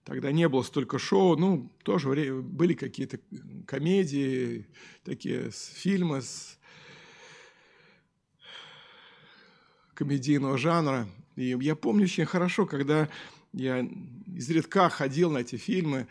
Тогда 0.05 0.32
не 0.32 0.48
было 0.48 0.62
столько 0.62 0.98
шоу, 0.98 1.36
ну, 1.36 1.70
тоже 1.84 2.09
были 2.42 2.74
какие-то 2.74 3.20
комедии, 3.66 4.66
такие 5.05 5.50
фильмы 5.53 6.22
с 6.22 6.59
комедийного 9.94 10.59
жанра. 10.59 11.09
И 11.36 11.57
я 11.61 11.76
помню 11.76 12.05
очень 12.05 12.24
хорошо, 12.24 12.66
когда 12.66 13.09
я 13.53 13.88
изредка 14.34 14.88
ходил 14.88 15.30
на 15.30 15.38
эти 15.38 15.57
фильмы 15.57 16.09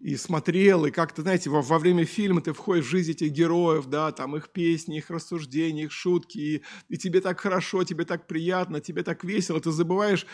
и 0.00 0.16
смотрел, 0.16 0.84
и 0.86 0.90
как-то, 0.90 1.22
знаете, 1.22 1.48
во, 1.48 1.62
во 1.62 1.78
время 1.78 2.04
фильма 2.04 2.42
ты 2.42 2.52
входишь 2.52 2.86
в 2.86 2.90
жизнь 2.90 3.12
этих 3.12 3.32
героев, 3.32 3.86
да, 3.86 4.12
там 4.12 4.36
их 4.36 4.50
песни, 4.50 4.98
их 4.98 5.10
рассуждения, 5.10 5.84
их 5.84 5.92
шутки, 5.92 6.38
и, 6.38 6.62
и 6.88 6.96
тебе 6.96 7.20
так 7.20 7.40
хорошо, 7.40 7.84
тебе 7.84 8.04
так 8.04 8.26
приятно, 8.26 8.80
тебе 8.80 9.02
так 9.02 9.24
весело, 9.24 9.60
ты 9.60 9.70
забываешь 9.70 10.26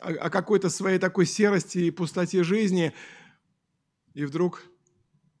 о, 0.00 0.30
какой-то 0.30 0.70
своей 0.70 0.98
такой 0.98 1.26
серости 1.26 1.78
и 1.78 1.90
пустоте 1.90 2.42
жизни, 2.44 2.92
и 4.14 4.24
вдруг 4.24 4.62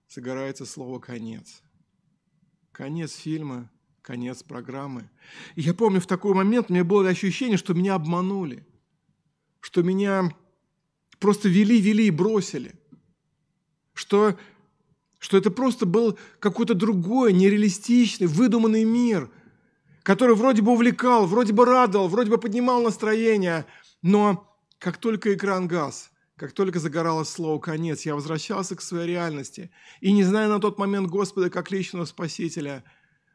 загорается 0.08 0.66
слово 0.66 0.98
«конец». 0.98 1.62
Конец 2.72 3.16
фильма, 3.16 3.70
конец 4.02 4.42
программы. 4.44 5.10
И 5.56 5.62
я 5.62 5.74
помню, 5.74 6.00
в 6.00 6.06
такой 6.06 6.32
момент 6.32 6.70
у 6.70 6.72
меня 6.72 6.84
было 6.84 7.08
ощущение, 7.08 7.56
что 7.56 7.74
меня 7.74 7.94
обманули, 7.94 8.64
что 9.60 9.82
меня 9.82 10.30
просто 11.18 11.48
вели-вели 11.48 12.06
и 12.06 12.10
бросили– 12.10 12.74
что, 13.98 14.36
что 15.18 15.36
это 15.36 15.50
просто 15.50 15.84
был 15.84 16.16
какой-то 16.38 16.74
другой, 16.74 17.32
нереалистичный, 17.32 18.28
выдуманный 18.28 18.84
мир, 18.84 19.28
который 20.04 20.36
вроде 20.36 20.62
бы 20.62 20.70
увлекал, 20.70 21.26
вроде 21.26 21.52
бы 21.52 21.64
радовал, 21.64 22.06
вроде 22.06 22.30
бы 22.30 22.38
поднимал 22.38 22.80
настроение, 22.80 23.66
но 24.00 24.47
как 24.78 24.98
только 24.98 25.34
экран 25.34 25.66
газ, 25.68 26.10
как 26.36 26.52
только 26.52 26.78
загоралось 26.78 27.28
слово 27.28 27.58
«конец», 27.58 28.06
я 28.06 28.14
возвращался 28.14 28.76
к 28.76 28.80
своей 28.80 29.08
реальности. 29.08 29.70
И 30.00 30.12
не 30.12 30.22
зная 30.22 30.48
на 30.48 30.60
тот 30.60 30.78
момент 30.78 31.08
Господа 31.08 31.50
как 31.50 31.70
личного 31.70 32.04
Спасителя, 32.04 32.84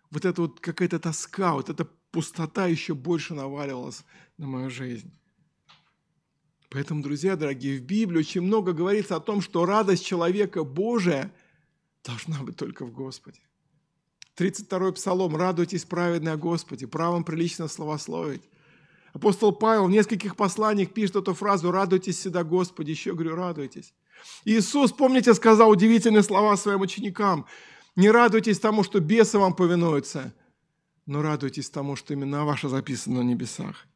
вот 0.10 0.26
эта 0.26 0.42
вот 0.42 0.60
какая-то 0.60 1.00
тоска, 1.00 1.54
вот 1.54 1.70
эта 1.70 1.86
пустота 2.12 2.68
еще 2.68 2.94
больше 2.94 3.34
наваливалась 3.34 4.06
на 4.38 4.48
мою 4.48 4.70
жизнь. 4.70 5.12
Поэтому, 6.70 7.04
друзья 7.04 7.36
дорогие, 7.36 7.80
в 7.80 7.84
Библии 7.84 8.20
очень 8.20 8.42
много 8.42 8.74
говорится 8.74 9.16
о 9.16 9.20
том, 9.20 9.42
что 9.42 9.66
радость 9.66 10.06
человека 10.06 10.64
Божия 10.64 11.32
должна 12.04 12.42
быть 12.42 12.56
только 12.56 12.86
в 12.86 12.92
Господе. 12.92 13.40
32-й 14.38 14.94
псалом 14.94 15.36
«Радуйтесь, 15.36 15.86
праведные 15.86 16.34
о 16.34 16.38
Господе, 16.38 16.88
правом 16.88 17.24
прилично 17.24 17.68
словословить». 17.68 18.42
Апостол 19.14 19.52
Павел 19.52 19.86
в 19.86 19.92
нескольких 19.92 20.36
посланиях 20.36 20.92
пишет 20.92 21.18
эту 21.18 21.36
фразу 21.36 21.72
«Радуйтесь 21.72 22.18
всегда 22.18 22.44
Господи», 22.44 22.92
еще 22.92 23.14
говорю 23.14 23.36
«Радуйтесь». 23.36 23.94
Иисус, 24.44 24.92
помните, 24.92 25.34
сказал 25.36 25.70
удивительные 25.70 26.24
слова 26.24 26.58
своим 26.58 26.82
ученикам 26.82 27.46
«Не 27.96 28.10
радуйтесь 28.10 28.60
тому, 28.60 28.84
что 28.84 29.00
бесы 29.00 29.38
вам 29.38 29.54
повинуются, 29.54 30.34
но 31.06 31.22
радуйтесь 31.22 31.70
тому, 31.70 31.96
что 31.96 32.16
имена 32.16 32.44
ваши 32.44 32.68
записаны 32.68 33.22
на 33.22 33.28
небесах» 33.28 33.88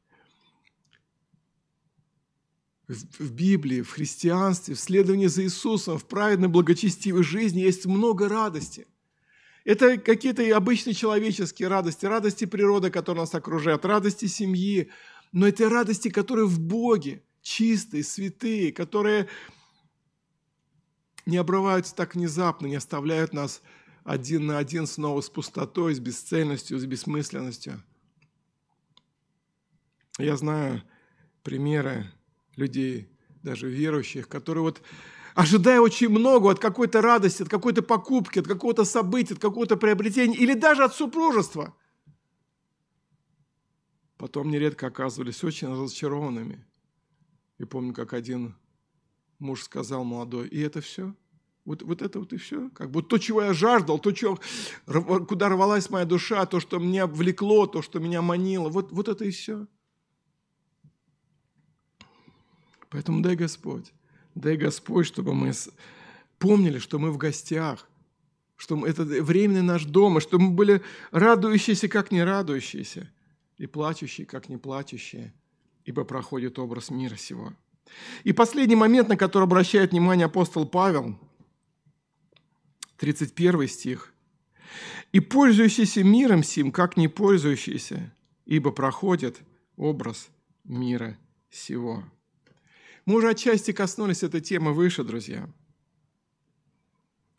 в 2.87 3.33
Библии, 3.33 3.81
в 3.81 3.91
христианстве, 3.91 4.73
в 4.73 4.79
следовании 4.79 5.27
за 5.27 5.43
Иисусом, 5.43 5.97
в 5.97 6.05
праведной 6.05 6.47
благочестивой 6.47 7.23
жизни 7.23 7.59
есть 7.59 7.85
много 7.85 8.29
радости. 8.29 8.87
Это 9.67 9.97
какие-то 9.97 10.43
обычные 10.55 10.93
человеческие 10.93 11.67
радости, 11.67 12.05
радости 12.05 12.45
природы, 12.45 12.89
которые 12.89 13.23
нас 13.23 13.35
окружают, 13.35 13.83
радости 13.83 14.25
семьи, 14.25 14.89
но 15.33 15.45
это 15.45 15.69
радости, 15.69 16.09
которые 16.09 16.45
в 16.47 16.57
Боге, 16.57 17.21
чистые, 17.41 18.05
святые, 18.05 18.71
которые 18.71 19.27
не 21.25 21.35
обрываются 21.35 21.93
так 21.93 22.15
внезапно, 22.15 22.67
не 22.67 22.77
оставляют 22.77 23.33
нас 23.33 23.61
один 24.05 24.45
на 24.45 24.57
один 24.57 24.87
снова 24.87 25.19
с 25.19 25.29
пустотой, 25.29 25.93
с 25.93 25.99
бесцельностью, 25.99 26.79
с 26.79 26.85
бессмысленностью. 26.85 27.83
Я 30.17 30.37
знаю 30.37 30.81
примеры 31.43 32.09
людей, 32.55 33.09
даже 33.43 33.67
верующих, 33.67 34.29
которые 34.29 34.61
вот 34.61 34.81
ожидая 35.37 35.79
очень 35.81 36.09
много 36.09 36.49
от 36.49 36.59
какой-то 36.59 36.99
радости, 36.99 37.43
от 37.43 37.49
какой-то 37.49 37.83
покупки, 37.83 38.39
от 38.39 38.47
какого-то 38.47 38.85
события, 38.85 39.35
от 39.35 39.39
какого-то 39.39 39.77
приобретения 39.77 40.35
или 40.35 40.55
даже 40.55 40.83
от 40.83 40.95
супружества, 40.95 41.75
потом 44.17 44.49
нередко 44.49 44.87
оказывались 44.87 45.43
очень 45.43 45.67
разочарованными. 45.67 46.65
И 47.59 47.65
помню, 47.65 47.93
как 47.93 48.13
один 48.13 48.55
муж 49.37 49.61
сказал 49.61 50.03
молодой, 50.03 50.47
и 50.47 50.59
это 50.59 50.81
все? 50.81 51.13
Вот, 51.65 51.83
вот 51.83 52.01
это 52.01 52.17
вот 52.17 52.33
и 52.33 52.37
все? 52.37 52.71
Как 52.71 52.89
бы 52.89 53.03
то, 53.03 53.19
чего 53.19 53.43
я 53.43 53.53
жаждал, 53.53 53.99
то, 53.99 54.11
чего, 54.13 54.39
куда 54.87 55.49
рвалась 55.49 55.91
моя 55.91 56.05
душа, 56.05 56.47
то, 56.47 56.59
что 56.59 56.79
меня 56.79 57.05
влекло, 57.05 57.67
то, 57.67 57.83
что 57.83 57.99
меня 57.99 58.23
манило, 58.23 58.69
вот, 58.69 58.91
вот 58.91 59.07
это 59.07 59.23
и 59.23 59.29
все. 59.29 59.67
Поэтому 62.89 63.21
дай 63.21 63.35
Господь, 63.35 63.93
дай 64.37 64.55
Господь, 64.55 65.07
чтобы 65.07 65.33
мы 65.33 65.51
помнили, 66.39 66.77
что 66.79 66.99
мы 66.99 67.11
в 67.11 67.17
гостях, 67.17 67.89
что 68.55 68.85
это 68.85 69.03
временный 69.03 69.61
наш 69.61 69.85
дом, 69.85 70.17
и 70.17 70.21
чтобы 70.21 70.45
мы 70.45 70.51
были 70.51 70.81
радующиеся, 71.11 71.87
как 71.87 72.11
не 72.11 72.23
радующиеся, 72.23 73.11
и 73.57 73.65
плачущие, 73.65 74.25
как 74.25 74.49
не 74.49 74.57
плачущие, 74.57 75.33
ибо 75.85 76.03
проходит 76.03 76.59
образ 76.59 76.89
мира 76.89 77.15
сего. 77.15 77.53
И 78.23 78.33
последний 78.33 78.75
момент, 78.75 79.09
на 79.09 79.17
который 79.17 79.43
обращает 79.43 79.91
внимание 79.91 80.25
апостол 80.25 80.67
Павел, 80.67 81.17
31 82.97 83.67
стих. 83.67 84.13
«И 85.13 85.19
пользующийся 85.19 86.03
миром 86.03 86.43
сим, 86.43 86.71
как 86.71 86.97
не 86.97 87.07
пользующийся, 87.07 88.13
ибо 88.45 88.71
проходит 88.71 89.39
образ 89.77 90.29
мира 90.65 91.17
сего». 91.49 92.03
Мы 93.07 93.19
уже 93.19 93.29
отчасти 93.29 93.71
коснулись 93.71 94.21
этой 94.21 94.41
темы 94.41 94.73
выше, 94.73 95.05
друзья. 95.05 95.49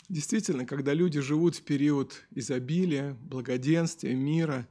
Действительно, 0.08 0.64
когда 0.64 0.94
люди 0.94 1.20
живут 1.20 1.56
в 1.56 1.62
период 1.62 2.24
изобилия, 2.30 3.18
благоденствия, 3.20 4.14
мира, 4.14 4.66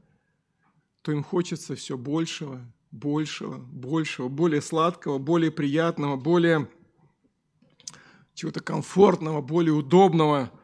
то 1.03 1.11
им 1.11 1.23
хочется 1.23 1.75
все 1.75 1.99
большего, 1.99 2.65
большего, 2.89 3.59
большего, 3.59 4.27
более 4.27 4.59
сладкого, 4.59 5.19
более 5.19 5.51
приятного, 5.51 6.15
более 6.15 6.67
чего-то 8.33 8.59
комфортного, 8.61 9.41
более 9.41 9.73
удобного– 9.73 10.51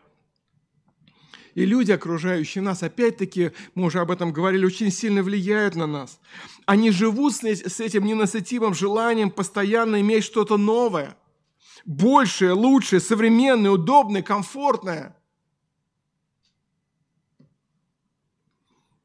и 1.56 1.66
люди, 1.66 1.91
окружающие 1.91 2.64
нас, 2.64 2.82
опять-таки, 2.82 3.51
мы 3.76 3.86
уже 3.86 3.99
об 3.99 4.10
этом 4.10 4.34
говорили, 4.34 4.66
очень 4.66 4.91
сильно 4.91 5.22
влияют 5.22 5.76
на 5.76 5.86
нас. 5.86 6.20
Они 6.66 6.89
живут 6.89 7.36
с 7.36 7.80
этим 7.80 8.06
ненасытимым 8.06 8.74
желанием 8.74 9.30
постоянно 9.30 10.01
иметь 10.01 10.24
что-то 10.24 10.58
новое, 10.58 11.16
большее, 11.86 12.54
лучшее, 12.54 12.99
современное, 12.99 13.72
удобное, 13.72 14.24
комфортное. 14.24 15.16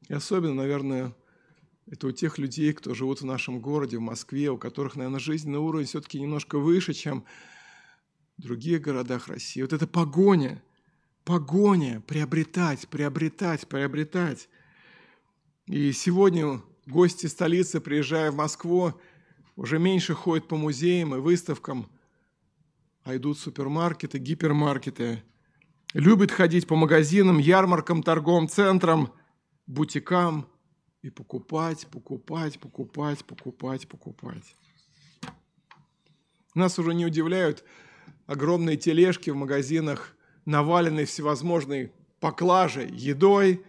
И 0.07 0.13
особенно, 0.13 0.55
наверное, 0.55 1.15
это 1.85 2.07
у 2.07 2.11
тех 2.11 2.39
людей, 2.39 2.73
кто 2.73 2.95
живут 2.95 3.21
в 3.21 3.25
нашем 3.25 3.59
городе, 3.59 3.97
в 3.97 4.01
Москве, 4.01 4.49
у 4.49 4.57
которых, 4.57 4.95
наверное, 4.95 5.19
жизненный 5.19 5.59
уровень 5.59 5.85
все-таки 5.85 6.19
немножко 6.19 6.57
выше, 6.57 6.93
чем 6.93 7.25
в 8.39 8.41
других 8.41 8.81
городах 8.81 9.27
России. 9.27 9.61
Вот 9.61 9.73
эта 9.73 9.85
погоня– 9.85 10.63
погоня, 11.29 12.01
приобретать, 12.07 12.87
приобретать, 12.87 13.67
приобретать. 13.67 14.49
И 15.67 15.91
сегодня 15.91 16.59
гости 16.87 17.27
столицы, 17.27 17.79
приезжая 17.79 18.31
в 18.31 18.35
Москву, 18.35 18.99
уже 19.55 19.77
меньше 19.77 20.15
ходят 20.15 20.47
по 20.47 20.57
музеям 20.57 21.13
и 21.13 21.19
выставкам, 21.19 21.87
а 23.03 23.15
идут 23.15 23.37
супермаркеты, 23.37 24.17
гипермаркеты. 24.17 25.21
Любят 25.93 26.31
ходить 26.31 26.65
по 26.65 26.75
магазинам, 26.75 27.37
ярмаркам, 27.37 28.01
торговым 28.01 28.49
центрам, 28.49 29.13
бутикам 29.67 30.47
и 31.03 31.11
покупать, 31.11 31.85
покупать, 31.91 32.59
покупать, 32.59 33.23
покупать, 33.23 33.87
покупать. 33.87 34.55
Нас 36.55 36.79
уже 36.79 36.95
не 36.95 37.05
удивляют 37.05 37.63
огромные 38.25 38.77
тележки 38.77 39.29
в 39.29 39.35
магазинах 39.35 40.15
наваленный 40.49 41.05
всевозможной 41.05 41.91
поклажей, 42.19 42.89
едой, 42.91 43.63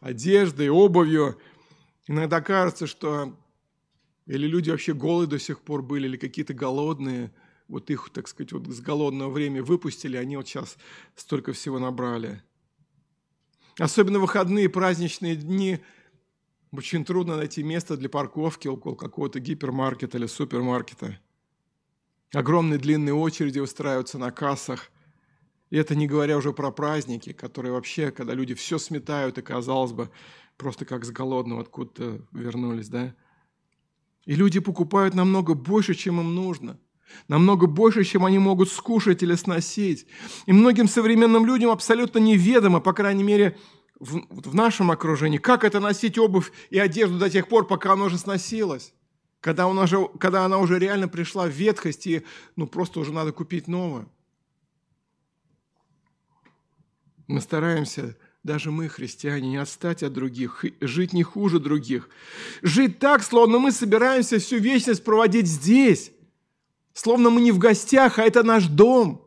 одеждой, 0.00 0.70
обувью. 0.70 1.38
Иногда 2.06 2.40
кажется, 2.40 2.86
что 2.86 3.36
или 4.26 4.46
люди 4.46 4.70
вообще 4.70 4.94
голые 4.94 5.28
до 5.28 5.38
сих 5.38 5.60
пор 5.60 5.82
были, 5.82 6.06
или 6.06 6.16
какие-то 6.16 6.54
голодные, 6.54 7.30
вот 7.68 7.90
их, 7.90 8.08
так 8.10 8.26
сказать, 8.28 8.52
вот 8.52 8.66
с 8.66 8.80
голодного 8.80 9.30
времени 9.30 9.60
выпустили, 9.60 10.16
они 10.16 10.36
вот 10.36 10.48
сейчас 10.48 10.78
столько 11.14 11.52
всего 11.52 11.78
набрали. 11.78 12.42
Особенно 13.78 14.18
выходные 14.18 14.68
праздничные 14.68 15.36
дни 15.36 15.80
очень 16.72 17.04
трудно 17.04 17.36
найти 17.36 17.62
место 17.62 17.96
для 17.96 18.08
парковки 18.08 18.66
около 18.66 18.94
какого-то 18.94 19.40
гипермаркета 19.40 20.16
или 20.18 20.26
супермаркета. 20.26 21.20
Огромные 22.32 22.78
длинные 22.78 23.14
очереди 23.14 23.58
устраиваются 23.58 24.18
на 24.18 24.30
кассах. 24.30 24.90
И 25.74 25.76
это 25.76 25.96
не 25.96 26.06
говоря 26.06 26.36
уже 26.36 26.52
про 26.52 26.70
праздники, 26.70 27.32
которые 27.32 27.72
вообще, 27.72 28.12
когда 28.12 28.32
люди 28.32 28.54
все 28.54 28.78
сметают, 28.78 29.38
и, 29.38 29.42
казалось 29.42 29.90
бы, 29.90 30.08
просто 30.56 30.84
как 30.84 31.04
с 31.04 31.10
голодного 31.10 31.62
откуда-то 31.62 32.20
вернулись, 32.30 32.88
да? 32.88 33.12
И 34.24 34.36
люди 34.36 34.60
покупают 34.60 35.14
намного 35.14 35.54
больше, 35.54 35.94
чем 35.94 36.20
им 36.20 36.32
нужно. 36.32 36.78
Намного 37.26 37.66
больше, 37.66 38.04
чем 38.04 38.24
они 38.24 38.38
могут 38.38 38.70
скушать 38.70 39.24
или 39.24 39.34
сносить. 39.34 40.06
И 40.46 40.52
многим 40.52 40.86
современным 40.86 41.44
людям 41.44 41.70
абсолютно 41.70 42.20
неведомо, 42.20 42.78
по 42.78 42.92
крайней 42.92 43.24
мере, 43.24 43.58
в, 43.98 44.20
в 44.30 44.54
нашем 44.54 44.92
окружении, 44.92 45.38
как 45.38 45.64
это 45.64 45.80
носить 45.80 46.18
обувь 46.18 46.52
и 46.70 46.78
одежду 46.78 47.18
до 47.18 47.28
тех 47.28 47.48
пор, 47.48 47.66
пока 47.66 47.94
она 47.94 48.04
уже 48.04 48.16
сносилась. 48.16 48.94
Когда 49.40 49.64
она 49.64 49.82
уже, 49.82 50.06
когда 50.20 50.44
она 50.44 50.58
уже 50.58 50.78
реально 50.78 51.08
пришла 51.08 51.46
в 51.46 51.50
ветхость, 51.50 52.06
и 52.06 52.24
ну, 52.54 52.68
просто 52.68 53.00
уже 53.00 53.12
надо 53.12 53.32
купить 53.32 53.66
новую. 53.66 54.08
Мы 57.26 57.40
стараемся, 57.40 58.16
даже 58.42 58.70
мы, 58.70 58.88
христиане, 58.88 59.48
не 59.48 59.56
отстать 59.56 60.02
от 60.02 60.12
других, 60.12 60.64
жить 60.80 61.12
не 61.12 61.22
хуже 61.22 61.58
других. 61.58 62.10
Жить 62.62 62.98
так, 62.98 63.22
словно 63.22 63.58
мы 63.58 63.72
собираемся 63.72 64.38
всю 64.38 64.58
вечность 64.58 65.02
проводить 65.02 65.46
здесь. 65.46 66.12
Словно 66.92 67.30
мы 67.30 67.40
не 67.40 67.52
в 67.52 67.58
гостях, 67.58 68.18
а 68.18 68.22
это 68.24 68.42
наш 68.42 68.66
дом. 68.66 69.26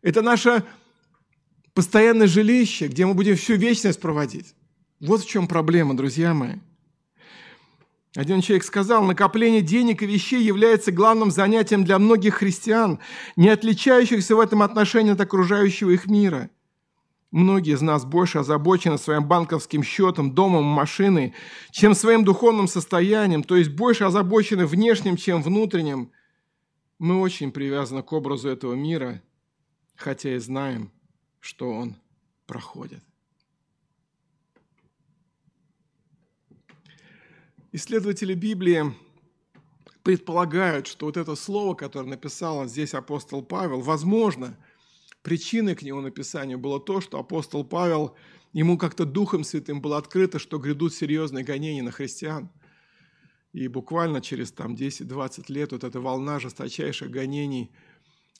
Это 0.00 0.22
наше 0.22 0.64
постоянное 1.74 2.26
жилище, 2.26 2.86
где 2.86 3.04
мы 3.04 3.14
будем 3.14 3.36
всю 3.36 3.54
вечность 3.54 4.00
проводить. 4.00 4.54
Вот 5.00 5.22
в 5.22 5.28
чем 5.28 5.48
проблема, 5.48 5.96
друзья 5.96 6.32
мои. 6.32 6.56
Один 8.14 8.42
человек 8.42 8.64
сказал, 8.64 9.04
накопление 9.04 9.62
денег 9.62 10.02
и 10.02 10.06
вещей 10.06 10.42
является 10.42 10.92
главным 10.92 11.30
занятием 11.30 11.82
для 11.82 11.98
многих 11.98 12.34
христиан, 12.34 12.98
не 13.36 13.48
отличающихся 13.48 14.36
в 14.36 14.40
этом 14.40 14.62
отношении 14.62 15.12
от 15.12 15.20
окружающего 15.20 15.90
их 15.90 16.06
мира. 16.06 16.50
Многие 17.32 17.72
из 17.72 17.80
нас 17.80 18.04
больше 18.04 18.38
озабочены 18.38 18.98
своим 18.98 19.26
банковским 19.26 19.82
счетом, 19.82 20.34
домом, 20.34 20.64
машиной, 20.64 21.32
чем 21.70 21.94
своим 21.94 22.24
духовным 22.24 22.68
состоянием, 22.68 23.42
то 23.42 23.56
есть 23.56 23.70
больше 23.70 24.04
озабочены 24.04 24.66
внешним, 24.66 25.16
чем 25.16 25.42
внутренним. 25.42 26.12
Мы 26.98 27.18
очень 27.18 27.50
привязаны 27.50 28.02
к 28.02 28.12
образу 28.12 28.50
этого 28.50 28.74
мира, 28.74 29.22
хотя 29.96 30.34
и 30.34 30.38
знаем, 30.38 30.92
что 31.40 31.70
он 31.70 31.96
проходит. 32.46 33.02
Исследователи 37.72 38.34
Библии 38.34 38.94
предполагают, 40.02 40.86
что 40.86 41.06
вот 41.06 41.16
это 41.16 41.34
слово, 41.34 41.74
которое 41.74 42.08
написал 42.08 42.66
здесь 42.66 42.92
апостол 42.92 43.42
Павел, 43.42 43.80
возможно, 43.80 44.54
причиной 45.22 45.74
к 45.74 45.82
его 45.82 46.00
написанию 46.00 46.58
было 46.58 46.80
то, 46.80 47.00
что 47.00 47.18
апостол 47.18 47.64
Павел, 47.64 48.16
ему 48.52 48.78
как-то 48.78 49.04
Духом 49.04 49.44
Святым 49.44 49.80
было 49.80 49.98
открыто, 49.98 50.38
что 50.38 50.58
грядут 50.58 50.94
серьезные 50.94 51.44
гонения 51.44 51.82
на 51.82 51.90
христиан. 51.90 52.50
И 53.52 53.68
буквально 53.68 54.20
через 54.20 54.52
там 54.52 54.74
10-20 54.74 55.44
лет 55.48 55.72
вот 55.72 55.84
эта 55.84 56.00
волна 56.00 56.38
жесточайших 56.40 57.10
гонений 57.10 57.70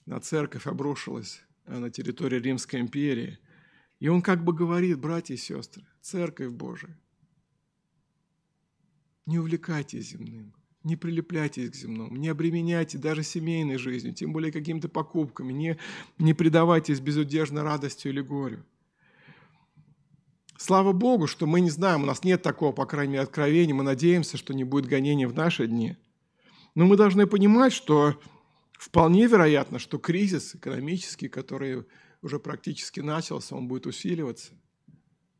на 0.05 0.19
церковь 0.19 0.67
обрушилась 0.67 1.43
Э, 1.65 1.79
на 1.79 1.89
территории 1.89 2.39
Римской 2.39 2.79
империи. 2.79 3.39
И 3.99 4.09
он 4.09 4.21
как 4.21 4.43
бы 4.43 4.53
говорит, 4.53 4.99
братья 4.99 5.33
и 5.33 5.37
сестры, 5.37 5.85
Церковь 6.01 6.51
Божия, 6.51 6.99
не 9.25 9.39
увлекайтесь 9.39 10.09
земным, 10.09 10.53
не 10.83 10.95
прилепляйтесь 10.95 11.69
к 11.69 11.75
земному, 11.75 12.15
не 12.15 12.29
обременяйте 12.29 12.97
даже 12.97 13.23
семейной 13.23 13.77
жизнью, 13.77 14.13
тем 14.13 14.33
более 14.33 14.51
какими-то 14.51 14.89
покупками, 14.89 15.53
не, 15.53 15.77
не 16.17 16.33
предавайтесь 16.33 16.99
безудержной 16.99 17.61
радостью 17.61 18.11
или 18.11 18.21
горю. 18.21 18.63
Слава 20.57 20.93
Богу, 20.93 21.27
что 21.27 21.45
мы 21.45 21.61
не 21.61 21.69
знаем, 21.69 22.03
у 22.03 22.05
нас 22.05 22.23
нет 22.23 22.41
такого, 22.41 22.71
по 22.71 22.85
крайней 22.85 23.13
мере, 23.13 23.23
откровения, 23.23 23.73
мы 23.73 23.83
надеемся, 23.83 24.37
что 24.37 24.53
не 24.53 24.63
будет 24.63 24.85
гонения 24.85 25.27
в 25.27 25.33
наши 25.33 25.67
дни. 25.67 25.97
Но 26.75 26.85
мы 26.85 26.97
должны 26.97 27.27
понимать, 27.27 27.73
что 27.73 28.17
Вполне 28.83 29.27
вероятно, 29.27 29.79
что 29.79 29.97
кризис 29.97 30.55
экономический, 30.55 31.29
который 31.29 31.85
уже 32.21 32.37
практически 32.37 32.99
начался, 32.99 33.55
он 33.55 33.69
будет 33.69 33.85
усиливаться. 33.85 34.51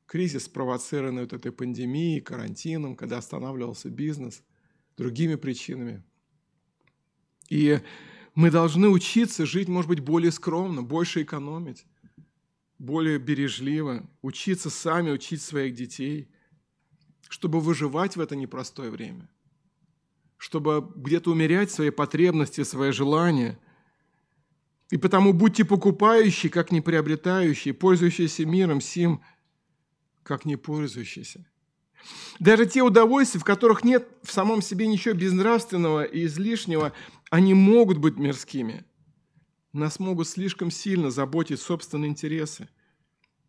Кризис, 0.06 0.46
спровоцированный 0.46 1.24
вот 1.24 1.34
этой 1.34 1.52
пандемией, 1.52 2.22
карантином, 2.22 2.96
когда 2.96 3.18
останавливался 3.18 3.90
бизнес, 3.90 4.42
другими 4.98 5.36
причинами. 5.36 6.04
И 7.50 7.80
мы 8.36 8.52
должны 8.52 8.90
учиться 8.90 9.46
жить, 9.46 9.68
может 9.68 9.90
быть, 9.90 10.00
более 10.00 10.32
скромно, 10.32 10.82
больше 10.82 11.24
экономить, 11.24 11.86
более 12.80 13.20
бережливо, 13.20 14.10
учиться 14.22 14.70
сами 14.70 15.12
учить 15.12 15.42
своих 15.42 15.76
детей, 15.76 16.28
чтобы 17.30 17.60
выживать 17.60 18.16
в 18.16 18.22
это 18.22 18.36
непростое 18.36 18.90
время 18.90 19.30
чтобы 20.44 20.92
где-то 20.98 21.32
умерять 21.32 21.72
свои 21.72 21.90
потребности, 21.90 22.66
свои 22.66 22.92
желания. 22.92 23.58
И 24.90 24.98
потому 24.98 25.32
будьте 25.32 25.64
покупающие, 25.64 26.52
как 26.52 26.70
не 26.70 26.82
приобретающие, 26.82 27.74
пользующиеся 27.74 28.46
миром 28.46 28.82
сим, 28.82 29.22
как 30.22 30.44
не 30.44 30.58
пользующиеся. 30.58 31.46
Даже 32.40 32.66
те 32.66 32.82
удовольствия, 32.82 33.40
в 33.40 33.44
которых 33.44 33.84
нет 33.84 34.08
в 34.24 34.32
самом 34.32 34.62
себе 34.62 34.88
ничего 34.88 35.14
безнравственного 35.14 36.04
и 36.04 36.26
излишнего, 36.26 36.94
они 37.30 37.54
могут 37.54 37.98
быть 37.98 38.18
мирскими. 38.18 38.86
Нас 39.72 40.00
могут 40.00 40.28
слишком 40.28 40.72
сильно 40.72 41.12
заботить 41.12 41.60
собственные 41.60 42.10
интересы. 42.10 42.70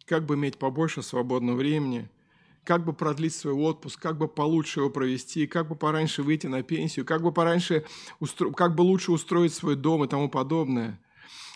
Как 0.07 0.24
бы 0.26 0.34
иметь 0.34 0.59
побольше 0.59 1.02
свободного 1.02 1.57
времени– 1.57 2.09
как 2.64 2.84
бы 2.84 2.92
продлить 2.92 3.34
свой 3.34 3.52
отпуск, 3.52 4.00
как 4.00 4.18
бы 4.18 4.26
получше 4.26 4.80
его 4.80 4.90
провести, 4.90 5.46
как 5.46 5.68
бы 5.68 5.76
пораньше 5.76 6.22
выйти 6.22 6.46
на 6.46 6.62
пенсию, 6.62 7.05
как 7.05 7.22
бы 7.22 7.30
пораньше, 7.30 7.84
устро... 8.20 8.50
как 8.50 8.74
бы 8.74 8.82
лучше 8.82 9.12
устроить 9.12 9.55
свой 9.55 9.76
дом 9.76 10.05
и 10.05 10.09
тому 10.09 10.28
подобное. 10.28 11.00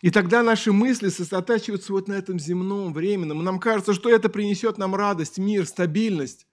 И 0.02 0.10
тогда 0.10 0.42
наши 0.42 0.70
мысли 0.70 1.08
сосредотачиваются 1.08 1.92
вот 1.92 2.06
на 2.06 2.12
этом 2.12 2.38
земном, 2.38 2.92
временном. 2.92 3.42
Нам 3.42 3.58
кажется, 3.58 3.94
что 3.94 4.10
это 4.10 4.28
принесет 4.28 4.78
нам 4.78 4.94
радость, 4.94 5.38
мир, 5.38 5.66
стабильность. 5.66 6.46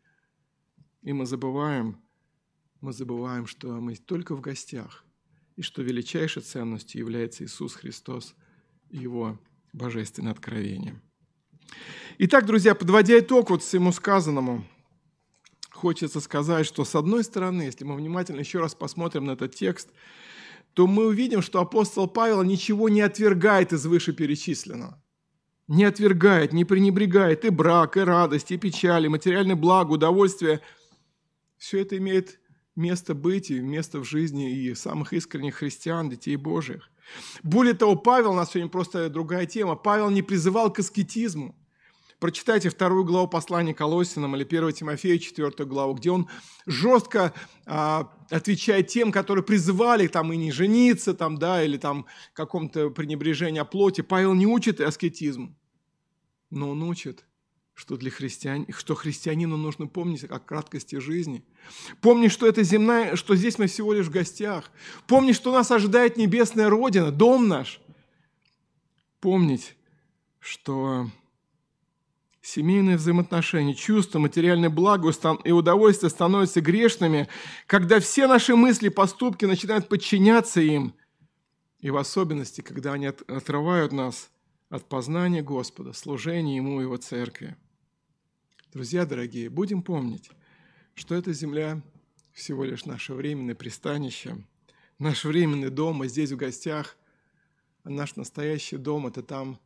И 1.05 1.13
мы 1.13 1.27
забываем, 1.27 2.01
мы 2.81 2.91
забываем, 2.91 3.45
что 3.45 3.67
мы 3.79 3.95
только 3.95 4.35
в 4.35 4.41
гостях, 4.41 5.05
и 5.55 5.61
что 5.61 5.83
величайшей 5.83 6.41
ценностью 6.41 6.99
является 6.99 7.43
Иисус 7.43 7.75
Христос 7.75 8.33
и 8.89 8.97
Его 8.97 9.37
божественное 9.71 10.31
откровение. 10.31 10.99
Итак, 12.17 12.47
друзья, 12.47 12.73
подводя 12.73 13.19
итог 13.19 13.51
вот 13.51 13.61
всему 13.61 13.91
сказанному, 13.91 14.65
хочется 15.69 16.19
сказать, 16.19 16.65
что 16.65 16.83
с 16.83 16.95
одной 16.95 17.23
стороны, 17.23 17.61
если 17.61 17.83
мы 17.83 17.95
внимательно 17.95 18.39
еще 18.39 18.59
раз 18.59 18.73
посмотрим 18.73 19.25
на 19.25 19.33
этот 19.33 19.53
текст, 19.53 19.89
то 20.73 20.87
мы 20.87 21.05
увидим, 21.05 21.43
что 21.43 21.61
апостол 21.61 22.07
Павел 22.07 22.41
ничего 22.41 22.89
не 22.89 23.01
отвергает 23.01 23.73
из 23.73 23.85
вышеперечисленного. 23.85 24.99
Не 25.67 25.83
отвергает, 25.83 26.51
не 26.51 26.65
пренебрегает 26.65 27.45
и 27.45 27.49
брак, 27.49 27.95
и 27.95 27.99
радость, 27.99 28.51
и 28.51 28.57
печаль, 28.57 29.05
и 29.05 29.09
материальное 29.09 29.55
благо, 29.55 29.91
удовольствие. 29.91 30.61
Все 31.65 31.81
это 31.81 31.97
имеет 31.97 32.39
место 32.75 33.15
быть 33.15 33.49
и 33.49 33.59
место 33.59 33.99
в 33.99 34.03
жизни 34.03 34.51
и 34.51 34.75
самых 34.75 35.13
искренних 35.13 35.55
христиан, 35.55 36.11
детей 36.11 36.35
Божьих. 36.35 36.91
Более 37.41 37.73
того, 37.73 37.95
Павел, 37.95 38.33
у 38.33 38.35
нас 38.35 38.51
сегодня 38.51 38.69
просто 38.69 39.09
другая 39.09 39.47
тема, 39.47 39.75
Павел 39.75 40.11
не 40.11 40.21
призывал 40.21 40.71
к 40.71 40.77
аскетизму. 40.77 41.55
Прочитайте 42.19 42.69
вторую 42.69 43.03
главу 43.03 43.27
послания 43.27 43.73
Колосинам 43.73 44.35
или 44.35 44.43
1 44.43 44.73
Тимофея, 44.73 45.17
четвертую 45.17 45.65
главу, 45.65 45.95
где 45.95 46.11
он 46.11 46.29
жестко 46.67 47.33
а, 47.65 48.11
отвечает 48.29 48.89
тем, 48.89 49.11
которые 49.11 49.43
призывали 49.43 50.05
там 50.05 50.31
и 50.31 50.37
не 50.37 50.51
жениться, 50.51 51.15
там, 51.15 51.39
да, 51.39 51.63
или 51.63 51.77
там 51.77 52.05
каком-то 52.33 52.91
пренебрежении 52.91 53.59
о 53.59 53.65
плоти. 53.65 54.01
Павел 54.01 54.35
не 54.35 54.45
учит 54.45 54.81
аскетизм, 54.81 55.57
но 56.51 56.69
он 56.69 56.83
учит, 56.83 57.25
что, 57.75 57.97
для 57.97 58.09
христиан, 58.09 58.65
что 58.75 58.95
христианину 58.95 59.57
нужно 59.57 59.85
помнить 59.85 60.23
о 60.23 60.39
краткости 60.39 60.95
жизни. 60.95 61.43
Помнить, 62.01 62.31
что 62.31 62.47
это 62.47 62.63
земная, 62.63 63.15
что 63.15 63.35
здесь 63.35 63.59
мы 63.59 63.67
всего 63.67 63.93
лишь 63.93 64.07
в 64.07 64.11
гостях. 64.11 64.71
Помнить, 65.07 65.35
что 65.35 65.51
нас 65.51 65.69
ожидает 65.69 66.17
небесная 66.17 66.69
Родина, 66.69 67.11
дом 67.11 67.47
наш. 67.47 67.81
Помнить, 69.19 69.75
что 70.39 71.09
Семейные 72.45 72.97
взаимоотношения, 72.97 73.73
чувства, 73.73 74.19
материальное 74.19 74.69
благо 74.69 75.11
и 75.43 75.51
удовольствие 75.51 76.11
становятся 76.11 76.61
грешными, 76.61 77.27
когда 77.65 77.99
все 77.99 78.27
наши 78.27 78.55
мысли 78.55 78.89
поступки 78.89 79.45
начинают 79.45 79.89
подчиняться 79.89 80.61
им, 80.61 80.93
и 81.79 81.89
в 81.89 81.97
особенности, 81.97 82.61
когда 82.61 82.93
они 82.93 83.07
отрывают 83.07 83.93
нас 83.93 84.29
от 84.69 84.87
познания 84.87 85.41
Господа, 85.41 85.93
служения 85.93 86.57
Ему 86.57 86.81
и 86.81 86.83
Его 86.83 86.97
Церкви. 86.97 87.57
Друзья 88.75 89.05
дорогие, 89.05 89.49
будем 89.49 89.81
помнить, 89.81 90.29
что 90.95 91.15
эта 91.15 91.31
земля 91.31 91.81
всего 92.33 92.65
лишь 92.65 92.83
наше 92.83 93.13
временное 93.13 93.55
пристанище, 93.55 94.35
наш 94.99 95.23
временный 95.23 95.69
дом, 95.69 95.95
мы 95.95 96.09
здесь 96.09 96.33
в 96.33 96.35
гостях, 96.35 96.97
а 97.85 97.89
наш 97.89 98.17
настоящий 98.17 98.75
дом– 98.75 99.07
это 99.07 99.23
там, 99.23 99.61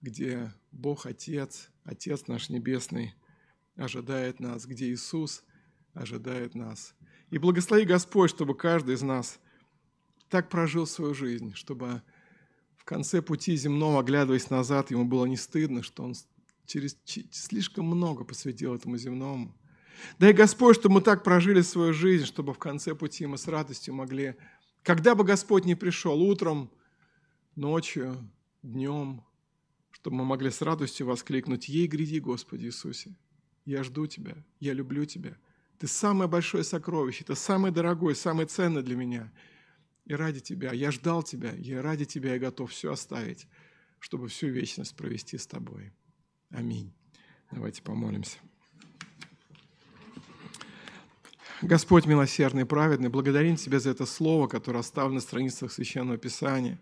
где 0.00 0.52
Бог 0.72 1.06
Отец, 1.06 1.70
Отец 1.84 2.26
наш 2.26 2.48
Небесный 2.48 3.14
ожидает 3.76 4.40
нас, 4.40 4.66
где 4.66 4.90
Иисус 4.90 5.44
ожидает 5.94 6.56
нас. 6.56 6.96
И 7.30 7.38
благослови 7.38 7.84
Господь, 7.84 8.30
чтобы 8.30 8.56
каждый 8.56 8.96
из 8.96 9.02
нас 9.02 9.38
так 10.28 10.48
прожил 10.48 10.88
свою 10.88 11.14
жизнь, 11.14 11.54
чтобы 11.54 12.02
в 12.76 12.82
конце 12.84 13.22
пути 13.22 13.54
земного, 13.54 14.00
оглядываясь 14.00 14.50
назад, 14.50 14.90
ему 14.90 15.04
было 15.04 15.26
не 15.26 15.36
стыдно, 15.36 15.84
что 15.84 16.02
он 16.02 16.16
через 16.68 16.96
слишком 17.32 17.86
много 17.86 18.24
посвятил 18.24 18.74
этому 18.74 18.98
земному. 18.98 19.56
Дай 20.18 20.32
Господь, 20.32 20.76
чтобы 20.76 20.96
мы 20.96 21.00
так 21.00 21.24
прожили 21.24 21.62
свою 21.62 21.92
жизнь, 21.92 22.26
чтобы 22.26 22.54
в 22.54 22.58
конце 22.58 22.94
пути 22.94 23.26
мы 23.26 23.38
с 23.38 23.48
радостью 23.48 23.94
могли, 23.94 24.36
когда 24.84 25.14
бы 25.14 25.24
Господь 25.24 25.64
не 25.64 25.74
пришел, 25.74 26.20
утром, 26.22 26.70
ночью, 27.56 28.16
днем, 28.62 29.24
чтобы 29.90 30.18
мы 30.18 30.24
могли 30.24 30.50
с 30.50 30.62
радостью 30.62 31.06
воскликнуть 31.06 31.68
«Ей 31.68 31.88
гряди, 31.88 32.20
Господи 32.20 32.66
Иисусе! 32.66 33.16
Я 33.64 33.82
жду 33.82 34.06
Тебя, 34.06 34.36
я 34.60 34.72
люблю 34.72 35.04
Тебя. 35.04 35.36
Ты 35.78 35.88
самое 35.88 36.30
большое 36.30 36.64
сокровище, 36.64 37.24
ты 37.24 37.34
самый 37.34 37.70
дорогой, 37.70 38.14
самый 38.14 38.46
ценный 38.46 38.82
для 38.82 38.94
меня. 38.94 39.32
И 40.04 40.14
ради 40.14 40.40
Тебя, 40.40 40.72
я 40.72 40.90
ждал 40.90 41.22
Тебя, 41.22 41.52
и 41.52 41.72
ради 41.72 42.04
Тебя 42.04 42.34
я 42.34 42.38
готов 42.38 42.70
все 42.70 42.92
оставить, 42.92 43.46
чтобы 43.98 44.28
всю 44.28 44.48
вечность 44.48 44.96
провести 44.96 45.38
с 45.38 45.46
Тобой. 45.46 45.92
Аминь. 46.50 46.92
Давайте 47.50 47.82
помолимся. 47.82 48.38
Господь 51.60 52.06
милосердный, 52.06 52.64
праведный, 52.64 53.08
благодарим 53.08 53.56
Тебя 53.56 53.80
за 53.80 53.90
это 53.90 54.06
слово, 54.06 54.46
которое 54.46 54.78
оставлено 54.78 55.16
на 55.16 55.20
страницах 55.20 55.72
Священного 55.72 56.16
Писания. 56.16 56.80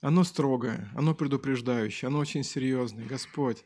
Оно 0.00 0.24
строгое, 0.24 0.90
оно 0.96 1.14
предупреждающее, 1.14 2.08
оно 2.08 2.18
очень 2.18 2.42
серьезное. 2.42 3.06
Господь, 3.06 3.64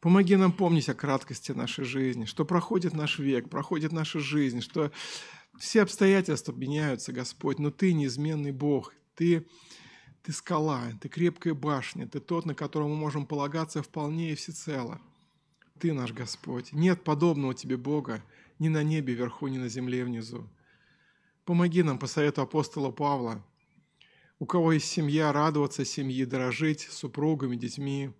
помоги 0.00 0.36
нам 0.36 0.52
помнить 0.52 0.88
о 0.88 0.94
краткости 0.94 1.52
нашей 1.52 1.84
жизни, 1.84 2.24
что 2.24 2.46
проходит 2.46 2.94
наш 2.94 3.18
век, 3.18 3.50
проходит 3.50 3.92
наша 3.92 4.20
жизнь, 4.20 4.62
что 4.62 4.90
все 5.58 5.82
обстоятельства 5.82 6.52
меняются, 6.52 7.12
Господь, 7.12 7.58
но 7.58 7.70
Ты 7.70 7.92
неизменный 7.92 8.52
Бог, 8.52 8.94
Ты, 9.14 9.46
ты 10.28 10.34
скала, 10.34 10.92
Ты 11.00 11.08
крепкая 11.08 11.54
башня, 11.54 12.06
Ты 12.06 12.20
тот, 12.20 12.44
на 12.44 12.54
которого 12.54 12.88
мы 12.88 12.96
можем 12.96 13.24
полагаться 13.24 13.82
вполне 13.82 14.32
и 14.32 14.34
всецело. 14.34 15.00
Ты 15.78 15.94
наш 15.94 16.12
Господь. 16.12 16.70
Нет 16.74 17.02
подобного 17.02 17.54
Тебе 17.54 17.78
Бога, 17.78 18.22
ни 18.58 18.68
на 18.68 18.82
небе 18.82 19.14
вверху, 19.14 19.46
ни 19.46 19.56
на 19.56 19.70
земле 19.70 20.04
внизу. 20.04 20.46
Помоги 21.46 21.82
нам 21.82 21.98
по 21.98 22.06
совету 22.06 22.42
апостола 22.42 22.90
Павла, 22.90 23.42
у 24.38 24.44
кого 24.44 24.72
есть 24.72 24.88
семья, 24.88 25.32
радоваться 25.32 25.86
семье, 25.86 26.26
дорожить 26.26 26.82
супругами, 26.82 27.56
детьми, 27.56 28.10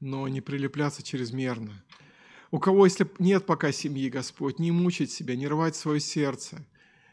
но 0.00 0.26
не 0.26 0.40
прилепляться 0.40 1.02
чрезмерно. 1.02 1.84
У 2.50 2.58
кого, 2.58 2.86
если 2.86 3.06
нет 3.18 3.44
пока 3.44 3.72
семьи, 3.72 4.08
Господь, 4.08 4.58
не 4.58 4.70
мучить 4.70 5.12
себя, 5.12 5.36
не 5.36 5.48
рвать 5.48 5.76
свое 5.76 6.00
сердце, 6.00 6.66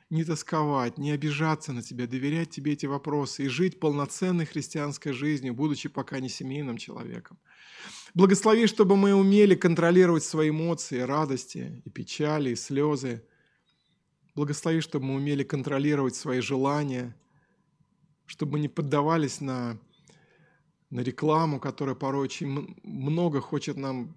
не 0.09 0.23
тосковать, 0.23 0.97
не 0.97 1.11
обижаться 1.11 1.73
на 1.73 1.81
Тебя, 1.81 2.07
доверять 2.07 2.49
Тебе 2.49 2.73
эти 2.73 2.85
вопросы 2.85 3.45
и 3.45 3.47
жить 3.49 3.79
полноценной 3.79 4.45
христианской 4.45 5.11
жизнью, 5.11 5.53
будучи 5.53 5.89
пока 5.89 6.19
не 6.19 6.29
семейным 6.29 6.77
человеком. 6.77 7.37
Благослови, 8.13 8.67
чтобы 8.67 8.95
мы 8.95 9.13
умели 9.13 9.55
контролировать 9.55 10.23
свои 10.23 10.49
эмоции, 10.49 10.99
радости 10.99 11.81
и 11.85 11.89
печали, 11.89 12.51
и 12.51 12.55
слезы. 12.55 13.23
Благослови, 14.33 14.81
чтобы 14.81 15.05
мы 15.05 15.15
умели 15.15 15.43
контролировать 15.43 16.15
свои 16.15 16.39
желания, 16.39 17.15
чтобы 18.25 18.53
мы 18.53 18.59
не 18.59 18.69
поддавались 18.69 19.41
на, 19.41 19.77
на 20.89 21.01
рекламу, 21.01 21.59
которая 21.59 21.95
порой 21.95 22.23
очень 22.23 22.75
много 22.83 23.41
хочет 23.41 23.77
нам 23.77 24.15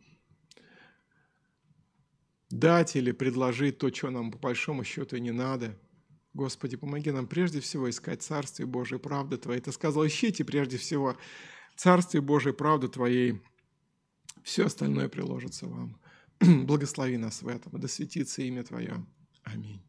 дать 2.50 2.96
или 2.96 3.12
предложить 3.12 3.78
то, 3.78 3.92
что 3.92 4.10
нам 4.10 4.30
по 4.30 4.38
большому 4.38 4.84
счету 4.84 5.16
не 5.16 5.30
надо. 5.30 5.78
Господи, 6.34 6.76
помоги 6.76 7.10
нам 7.10 7.26
прежде 7.26 7.60
всего 7.60 7.90
искать 7.90 8.22
Царствие 8.22 8.66
Божие, 8.66 8.98
правды 8.98 9.36
Твоей. 9.36 9.60
Ты 9.60 9.72
сказал, 9.72 10.06
ищите 10.06 10.44
прежде 10.44 10.76
всего 10.78 11.16
Царствие 11.76 12.20
Божие, 12.20 12.52
правды 12.52 12.88
Твоей, 12.88 13.40
все 14.42 14.66
остальное 14.66 15.08
приложится 15.08 15.66
вам. 15.66 15.98
Благослови 16.40 17.16
нас 17.16 17.42
в 17.42 17.48
этом, 17.48 17.78
да 17.80 17.88
светится 17.88 18.42
имя 18.42 18.62
Твое. 18.64 19.04
Аминь. 19.42 19.82